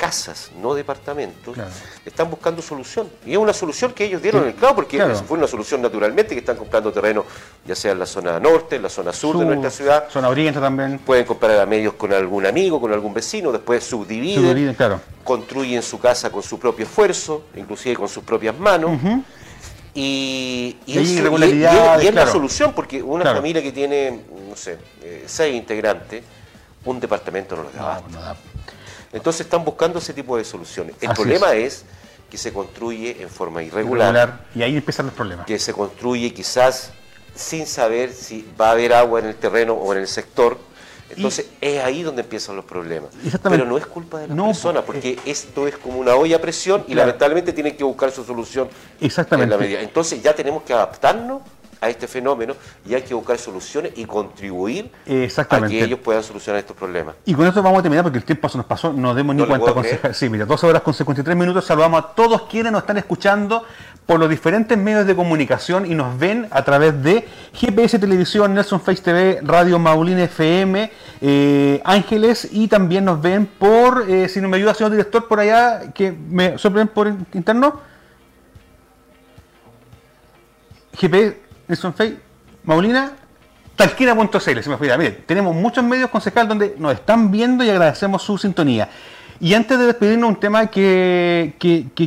casas, 0.00 0.50
no 0.62 0.72
departamentos, 0.72 1.52
Claro. 1.54 1.70
están 2.06 2.30
buscando 2.30 2.62
solución. 2.62 3.06
Y 3.26 3.32
es 3.32 3.36
una 3.38 3.52
solución 3.52 3.92
que 3.92 4.06
ellos 4.06 4.22
dieron 4.22 4.44
en 4.44 4.48
el 4.48 4.54
clavo, 4.54 4.76
porque 4.76 4.96
Claro. 4.96 5.14
fue 5.16 5.36
una 5.36 5.46
solución 5.46 5.82
naturalmente, 5.82 6.32
que 6.34 6.40
están 6.40 6.56
comprando 6.56 6.90
terreno, 6.90 7.26
ya 7.66 7.74
sea 7.76 7.92
en 7.92 7.98
la 7.98 8.06
zona 8.06 8.40
norte, 8.40 8.76
en 8.76 8.82
la 8.82 8.88
zona 8.88 9.12
sur, 9.12 9.36
de 9.36 9.44
nuestra 9.44 9.68
ciudad. 9.70 10.08
Zona 10.08 10.30
oriente 10.30 10.58
también. 10.58 10.98
Pueden 11.00 11.26
comprar 11.26 11.60
a 11.60 11.66
medios 11.66 11.92
con 11.94 12.14
algún 12.14 12.46
amigo, 12.46 12.80
con 12.80 12.90
algún 12.94 13.12
vecino, 13.12 13.52
después 13.52 13.84
subdividen, 13.84 14.42
Subdividen, 14.42 14.74
claro. 14.74 15.00
construyen 15.22 15.82
su 15.82 15.98
casa 16.00 16.30
con 16.32 16.42
su 16.42 16.58
propio 16.58 16.86
esfuerzo, 16.86 17.44
inclusive 17.54 17.96
con 17.96 18.08
sus 18.08 18.24
propias 18.24 18.58
manos. 18.58 18.92
Y, 19.92 20.78
y 20.86 20.98
Y 20.98 20.98
y- 20.98 22.06
es 22.06 22.14
la 22.14 22.26
solución, 22.26 22.72
porque 22.74 23.02
una 23.02 23.34
familia 23.34 23.60
que 23.62 23.72
tiene, 23.72 24.20
no 24.48 24.56
sé, 24.56 24.78
eh, 25.02 25.24
seis 25.26 25.54
integrantes, 25.54 26.22
un 26.84 26.98
departamento 27.00 27.54
no 27.56 27.64
les 27.64 27.74
da 27.74 27.80
abasto. 27.82 28.08
No 28.10 28.20
da. 28.22 28.36
Entonces 29.12 29.42
están 29.42 29.64
buscando 29.64 29.98
ese 29.98 30.12
tipo 30.14 30.36
de 30.36 30.44
soluciones. 30.44 30.94
El 31.00 31.08
Así 31.10 31.16
problema 31.22 31.54
es. 31.54 31.84
que 32.30 32.38
se 32.38 32.52
construye 32.52 33.20
en 33.20 33.28
forma 33.28 33.60
irregular, 33.60 34.14
Irregular, 34.14 34.46
Y 34.54 34.62
ahí 34.62 34.76
empiezan 34.76 35.06
los 35.06 35.14
problemas. 35.16 35.46
que 35.46 35.58
se 35.58 35.72
construye 35.72 36.32
quizás 36.32 36.92
sin 37.34 37.66
saber 37.66 38.12
si 38.12 38.46
va 38.60 38.68
a 38.68 38.70
haber 38.72 38.92
agua 38.94 39.18
en 39.18 39.26
el 39.26 39.34
terreno 39.34 39.72
o 39.74 39.92
en 39.92 39.98
el 39.98 40.06
sector. 40.06 40.56
Entonces 41.08 41.46
es 41.60 41.82
ahí 41.82 42.04
donde 42.04 42.22
empiezan 42.22 42.54
los 42.54 42.64
problemas. 42.64 43.10
Pero 43.42 43.64
no 43.64 43.76
es 43.76 43.84
culpa 43.86 44.20
de 44.20 44.28
las 44.28 44.36
No, 44.36 44.46
personas, 44.46 44.84
porque- 44.84 45.18
esto 45.26 45.66
es 45.66 45.76
como 45.76 45.98
una 45.98 46.14
olla 46.14 46.36
a 46.36 46.40
presión 46.40 46.82
y 46.86 46.92
Claro. 46.92 47.08
lamentablemente 47.08 47.52
tienen 47.52 47.76
que 47.76 47.82
buscar 47.82 48.12
su 48.12 48.22
solución 48.22 48.68
Exactamente. 49.00 49.52
en 49.52 49.58
la 49.60 49.66
medida. 49.66 49.80
Entonces 49.80 50.22
ya 50.22 50.32
tenemos 50.32 50.62
que 50.62 50.72
adaptarnos 50.72 51.42
a 51.80 51.88
este 51.88 52.06
fenómeno 52.06 52.54
y 52.86 52.94
hay 52.94 53.02
que 53.02 53.14
buscar 53.14 53.38
soluciones 53.38 53.92
y 53.96 54.04
contribuir 54.04 54.90
a 55.06 55.66
que 55.66 55.84
ellos 55.84 55.98
puedan 56.00 56.22
solucionar 56.22 56.60
estos 56.60 56.76
problemas. 56.76 57.14
Y 57.24 57.34
con 57.34 57.46
esto 57.46 57.62
vamos 57.62 57.80
a 57.80 57.82
terminar 57.82 58.04
porque 58.04 58.18
el 58.18 58.24
tiempo 58.24 58.48
se 58.48 58.58
nos 58.58 58.66
pasó, 58.66 58.92
no 58.92 59.14
demos 59.14 59.34
ni 59.34 59.42
No 59.42 59.48
cuenta. 59.48 60.12
Sí, 60.12 60.28
mira, 60.28 60.44
12 60.44 60.66
horas 60.66 60.82
con 60.82 60.94
53 60.94 61.36
minutos. 61.36 61.64
Saludamos 61.64 62.04
a 62.04 62.08
todos 62.08 62.42
quienes 62.42 62.72
nos 62.72 62.82
están 62.82 62.98
escuchando 62.98 63.64
por 64.06 64.18
los 64.18 64.28
diferentes 64.28 64.76
medios 64.76 65.06
de 65.06 65.14
comunicación 65.14 65.86
y 65.86 65.94
nos 65.94 66.18
ven 66.18 66.48
a 66.50 66.64
través 66.64 67.00
de 67.00 67.28
GPS 67.52 67.98
Televisión, 67.98 68.52
Nelson 68.54 68.80
Face 68.80 69.02
TV, 69.02 69.38
Radio 69.42 69.78
Maulina 69.78 70.24
FM, 70.24 70.90
eh, 71.20 71.80
Ángeles 71.84 72.48
y 72.50 72.66
también 72.66 73.04
nos 73.04 73.22
ven 73.22 73.46
por, 73.46 74.10
eh, 74.10 74.28
si 74.28 74.40
no 74.40 74.48
me 74.48 74.56
ayuda, 74.56 74.74
señor 74.74 74.90
director, 74.90 75.28
por 75.28 75.38
allá, 75.38 75.92
que 75.92 76.10
me 76.10 76.58
soplen 76.58 76.88
por 76.88 77.06
interno. 77.32 77.80
GPS, 80.98 81.36
Nelson 81.70 81.94
Face, 81.94 82.16
Maulina, 82.64 83.12
talquina.cl, 83.76 84.38
se 84.38 84.68
me 84.68 84.74
olvida. 84.74 84.98
Mire, 84.98 85.12
tenemos 85.24 85.54
muchos 85.54 85.84
medios 85.84 86.10
concejal 86.10 86.48
donde 86.48 86.74
nos 86.78 86.92
están 86.94 87.30
viendo 87.30 87.62
y 87.62 87.70
agradecemos 87.70 88.22
su 88.22 88.36
sintonía. 88.36 88.88
Y 89.38 89.54
antes 89.54 89.78
de 89.78 89.86
despedirnos, 89.86 90.30
un 90.30 90.40
tema 90.40 90.66
que 90.66 91.54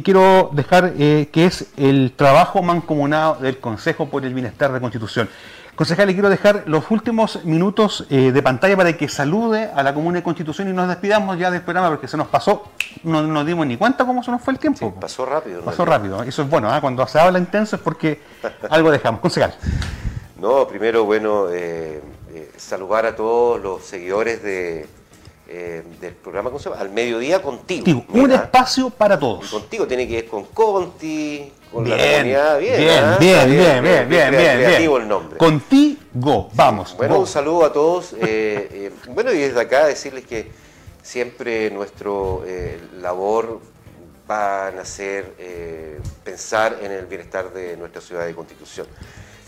quiero 0.04 0.52
dejar, 0.54 0.94
eh, 1.00 1.30
que 1.32 1.46
es 1.46 1.68
el 1.78 2.12
trabajo 2.14 2.62
mancomunado 2.62 3.36
del 3.36 3.58
Consejo 3.58 4.10
por 4.10 4.26
el 4.26 4.34
Bienestar 4.34 4.72
de 4.74 4.82
Constitución. 4.82 5.30
Concejal, 5.76 6.06
le 6.06 6.14
quiero 6.14 6.30
dejar 6.30 6.64
los 6.68 6.92
últimos 6.92 7.44
minutos 7.46 8.06
eh, 8.12 8.32
de 8.32 8.44
pantalla 8.44 8.78
para 8.78 8.96
que 8.96 9.10
salude 9.10 9.72
a 9.74 9.82
la 9.82 9.92
Comuna 9.92 10.18
de 10.18 10.24
Constitución 10.24 10.70
y 10.70 10.74
nos 10.74 10.88
despidamos 10.88 11.40
ya 11.40 11.50
del 11.50 11.64
programa 11.64 11.90
porque 11.90 12.08
se 12.08 12.16
nos 12.16 12.28
pasó, 12.28 12.66
no 13.02 13.24
nos 13.24 13.44
dimos 13.44 13.66
ni 13.66 13.76
cuenta 13.76 14.06
cómo 14.06 14.22
se 14.24 14.30
nos 14.30 14.40
fue 14.40 14.54
el 14.54 14.60
tiempo. 14.60 14.86
Sí, 14.86 14.94
pasó 15.02 15.26
rápido. 15.26 15.60
¿no? 15.60 15.66
Pasó 15.66 15.84
rápido, 15.84 16.22
eso 16.22 16.44
es 16.44 16.50
bueno, 16.50 16.72
¿ah? 16.72 16.80
cuando 16.80 17.08
se 17.08 17.20
habla 17.20 17.40
intenso 17.40 17.76
es 17.76 17.82
porque 17.82 18.22
algo 18.70 18.92
dejamos. 18.92 19.20
Concejal. 19.20 19.56
No, 20.40 20.68
primero, 20.68 21.06
bueno, 21.06 21.50
eh, 21.50 22.04
eh, 22.34 22.52
saludar 22.56 23.08
a 23.08 23.16
todos 23.16 23.60
los 23.60 23.84
seguidores 23.84 24.44
de, 24.44 24.88
del 25.48 26.14
programa 26.14 26.52
¿cómo 26.52 26.60
se 26.60 26.70
llama? 26.70 26.82
Al 26.82 26.92
mediodía 26.92 27.42
contigo. 27.42 28.06
Un 28.10 28.32
espacio 28.32 28.92
para 28.92 29.16
y 29.16 29.20
todos. 29.20 29.50
contigo 29.50 29.88
tiene 29.88 30.08
que 30.08 30.16
ver 30.18 30.28
con 30.28 30.44
Conti, 30.46 31.52
con 31.74 31.90
la 31.90 31.96
Bien, 31.96 32.12
comunidad. 32.12 32.60
Bien, 32.60 32.78
bien, 32.78 33.04
¿ah? 33.04 33.18
bien, 33.20 33.52
bien, 33.52 33.84
bien, 33.84 34.10
bien, 34.10 34.32
bien, 34.32 34.58
creativo 34.60 34.94
bien. 34.94 35.02
el 35.04 35.10
nombre. 35.10 35.38
Contigo, 35.38 36.50
vamos. 36.54 36.96
Bueno, 36.96 37.16
go. 37.16 37.22
un 37.22 37.28
saludo 37.28 37.66
a 37.66 37.74
todos. 37.74 38.14
eh, 38.14 38.70
eh, 38.72 38.92
bueno, 39.10 39.32
y 39.34 39.40
desde 39.40 39.60
acá 39.60 39.86
decirles 39.88 40.26
que 40.26 40.52
siempre 41.02 41.70
nuestro 41.72 42.44
eh, 42.46 42.80
labor 43.02 43.60
van 44.26 44.80
a 44.80 44.84
eh, 44.98 46.00
pensar 46.24 46.78
en 46.82 46.92
el 46.92 47.06
bienestar 47.08 47.52
de 47.52 47.76
nuestra 47.78 48.02
ciudad 48.02 48.26
de 48.26 48.34
Constitución. 48.34 48.88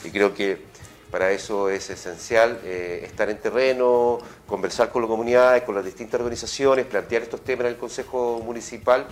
Y 0.03 0.09
creo 0.09 0.33
que 0.33 0.61
para 1.09 1.31
eso 1.31 1.69
es 1.69 1.89
esencial 1.89 2.59
eh, 2.63 3.03
estar 3.05 3.29
en 3.29 3.37
terreno, 3.37 4.17
conversar 4.45 4.91
con 4.91 5.01
las 5.01 5.09
comunidades, 5.09 5.63
con 5.63 5.75
las 5.75 5.85
distintas 5.85 6.19
organizaciones, 6.19 6.85
plantear 6.85 7.21
estos 7.21 7.41
temas 7.41 7.65
en 7.67 7.71
el 7.71 7.77
Consejo 7.77 8.41
Municipal. 8.43 9.05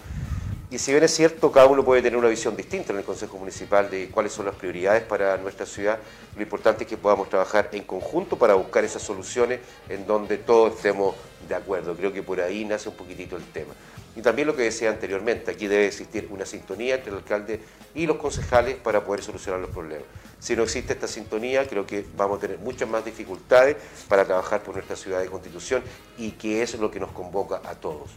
Y 0.73 0.79
si 0.79 0.91
bien 0.91 1.03
es 1.03 1.13
cierto, 1.13 1.51
cada 1.51 1.67
uno 1.67 1.85
puede 1.85 2.01
tener 2.01 2.17
una 2.17 2.29
visión 2.29 2.55
distinta 2.57 2.93
en 2.93 2.97
el 2.97 3.05
Consejo 3.05 3.37
Municipal 3.37 3.91
de 3.91 4.09
cuáles 4.09 4.33
son 4.33 4.47
las 4.47 4.55
prioridades 4.55 5.03
para 5.03 5.37
nuestra 5.37 5.67
ciudad, 5.67 5.99
lo 6.35 6.41
importante 6.41 6.83
es 6.83 6.89
que 6.89 6.97
podamos 6.97 7.29
trabajar 7.29 7.69
en 7.73 7.83
conjunto 7.83 8.39
para 8.39 8.55
buscar 8.55 8.83
esas 8.83 9.03
soluciones 9.03 9.59
en 9.87 10.07
donde 10.07 10.39
todos 10.39 10.75
estemos 10.75 11.13
de 11.47 11.53
acuerdo. 11.53 11.95
Creo 11.95 12.11
que 12.11 12.23
por 12.23 12.41
ahí 12.41 12.65
nace 12.65 12.89
un 12.89 12.95
poquitito 12.95 13.37
el 13.37 13.43
tema. 13.51 13.75
Y 14.15 14.23
también 14.23 14.47
lo 14.47 14.55
que 14.55 14.63
decía 14.63 14.89
anteriormente, 14.89 15.51
aquí 15.51 15.67
debe 15.67 15.85
existir 15.85 16.27
una 16.31 16.43
sintonía 16.43 16.95
entre 16.95 17.11
el 17.11 17.17
alcalde 17.17 17.59
y 17.93 18.07
los 18.07 18.17
concejales 18.17 18.75
para 18.77 19.05
poder 19.05 19.21
solucionar 19.21 19.61
los 19.61 19.69
problemas. 19.69 20.07
Si 20.39 20.55
no 20.55 20.63
existe 20.63 20.93
esta 20.93 21.07
sintonía, 21.07 21.67
creo 21.67 21.85
que 21.85 22.03
vamos 22.17 22.39
a 22.39 22.41
tener 22.41 22.57
muchas 22.57 22.89
más 22.89 23.05
dificultades 23.05 23.75
para 24.07 24.25
trabajar 24.25 24.63
por 24.63 24.73
nuestra 24.73 24.95
ciudad 24.95 25.19
de 25.19 25.27
constitución 25.27 25.83
y 26.17 26.31
que 26.31 26.63
es 26.63 26.73
lo 26.79 26.89
que 26.89 26.99
nos 26.99 27.11
convoca 27.11 27.61
a 27.63 27.75
todos 27.75 28.09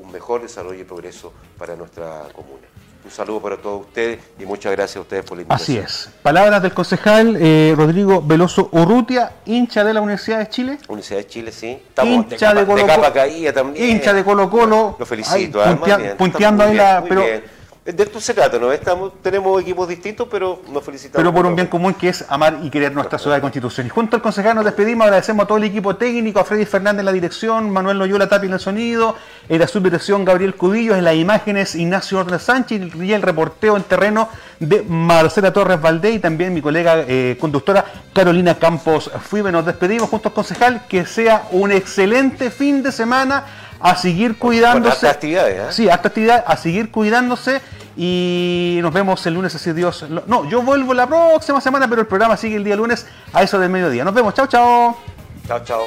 un 0.00 0.12
mejor 0.12 0.42
desarrollo 0.42 0.80
y 0.80 0.84
progreso 0.84 1.32
para 1.58 1.76
nuestra 1.76 2.24
comuna. 2.34 2.66
Un 3.02 3.10
saludo 3.10 3.40
para 3.40 3.56
todos 3.56 3.86
ustedes 3.86 4.18
y 4.38 4.44
muchas 4.44 4.72
gracias 4.72 4.98
a 4.98 5.00
ustedes 5.00 5.24
por 5.24 5.38
la 5.38 5.42
invitación. 5.42 5.84
Así 5.84 6.08
es. 6.08 6.10
Palabras 6.22 6.60
del 6.62 6.74
concejal 6.74 7.36
eh, 7.40 7.72
Rodrigo 7.74 8.20
Veloso 8.20 8.68
Urrutia, 8.72 9.32
hincha 9.46 9.84
de 9.84 9.94
la 9.94 10.02
Universidad 10.02 10.38
de 10.38 10.48
Chile. 10.50 10.78
Universidad 10.86 11.20
de 11.20 11.26
Chile, 11.26 11.52
sí. 11.52 11.82
Estamos 11.88 12.12
hincha 12.12 12.52
de, 12.52 12.66
Colo, 12.66 12.86
capa 12.86 13.12
caída 13.12 13.52
también. 13.54 13.88
Hincha 13.90 14.12
de 14.12 14.22
Colo 14.22 14.50
Colo. 14.50 14.96
Lo 14.98 15.06
felicito. 15.06 15.62
Ahí, 15.62 15.76
puntea, 15.76 16.16
punteando 16.16 16.64
ahí 16.64 16.74
la... 16.74 17.02
Pero, 17.08 17.24
de 17.92 18.02
esto 18.02 18.20
se 18.20 18.34
trata, 18.34 18.58
¿no? 18.58 18.72
Estamos, 18.72 19.12
tenemos 19.22 19.60
equipos 19.60 19.88
distintos, 19.88 20.28
pero 20.30 20.62
nos 20.70 20.84
felicitamos. 20.84 21.16
Pero 21.16 21.34
por 21.34 21.46
un 21.46 21.54
bien 21.54 21.68
común 21.68 21.94
que 21.94 22.08
es 22.08 22.24
amar 22.28 22.58
y 22.62 22.70
querer 22.70 22.92
nuestra 22.92 23.18
ciudad 23.18 23.36
de 23.36 23.42
Constitución. 23.42 23.86
Y 23.86 23.90
junto 23.90 24.16
al 24.16 24.22
concejal 24.22 24.54
nos 24.54 24.64
despedimos, 24.64 25.04
agradecemos 25.04 25.44
a 25.44 25.46
todo 25.46 25.58
el 25.58 25.64
equipo 25.64 25.96
técnico, 25.96 26.40
a 26.40 26.44
Freddy 26.44 26.66
Fernández 26.66 27.00
en 27.00 27.06
la 27.06 27.12
dirección, 27.12 27.70
Manuel 27.70 27.98
Loyola 27.98 28.28
Tapi 28.28 28.46
en 28.46 28.54
el 28.54 28.60
sonido, 28.60 29.16
en 29.48 29.58
la 29.58 29.66
subdirección 29.66 30.24
Gabriel 30.24 30.54
Cudillo, 30.54 30.94
en 30.94 31.04
las 31.04 31.14
imágenes 31.14 31.74
Ignacio 31.74 32.18
Ornes 32.18 32.42
Sánchez 32.42 32.94
y 32.94 33.12
el 33.12 33.22
reporteo 33.22 33.76
en 33.76 33.82
terreno 33.84 34.28
de 34.58 34.82
Marcela 34.82 35.52
Torres 35.52 35.80
Valdés 35.80 36.16
y 36.16 36.18
también 36.18 36.52
mi 36.52 36.60
colega 36.60 37.04
eh, 37.06 37.36
conductora 37.40 37.84
Carolina 38.12 38.58
Campos 38.58 39.10
Fuibe. 39.22 39.50
Nos 39.50 39.66
despedimos 39.66 40.10
junto 40.10 40.28
al 40.28 40.34
concejal, 40.34 40.86
que 40.86 41.06
sea 41.06 41.48
un 41.50 41.72
excelente 41.72 42.50
fin 42.50 42.82
de 42.82 42.92
semana 42.92 43.44
a 43.80 43.96
seguir 43.96 44.36
cuidándose. 44.38 45.08
Actividades, 45.08 45.58
¿eh? 45.58 45.72
Sí, 45.72 45.88
hasta 45.88 46.08
actividad, 46.08 46.44
a 46.46 46.56
seguir 46.56 46.90
cuidándose 46.90 47.60
y 47.96 48.78
nos 48.82 48.92
vemos 48.92 49.24
el 49.26 49.34
lunes, 49.34 49.54
así 49.54 49.72
Dios. 49.72 50.06
No, 50.26 50.48
yo 50.48 50.62
vuelvo 50.62 50.94
la 50.94 51.06
próxima 51.06 51.60
semana, 51.60 51.88
pero 51.88 52.00
el 52.00 52.06
programa 52.06 52.36
sigue 52.36 52.56
el 52.56 52.64
día 52.64 52.76
lunes 52.76 53.06
a 53.32 53.42
eso 53.42 53.58
del 53.58 53.70
mediodía. 53.70 54.04
Nos 54.04 54.14
vemos, 54.14 54.34
chao, 54.34 54.46
chao. 54.46 54.96
Chao, 55.46 55.64
chao. 55.64 55.86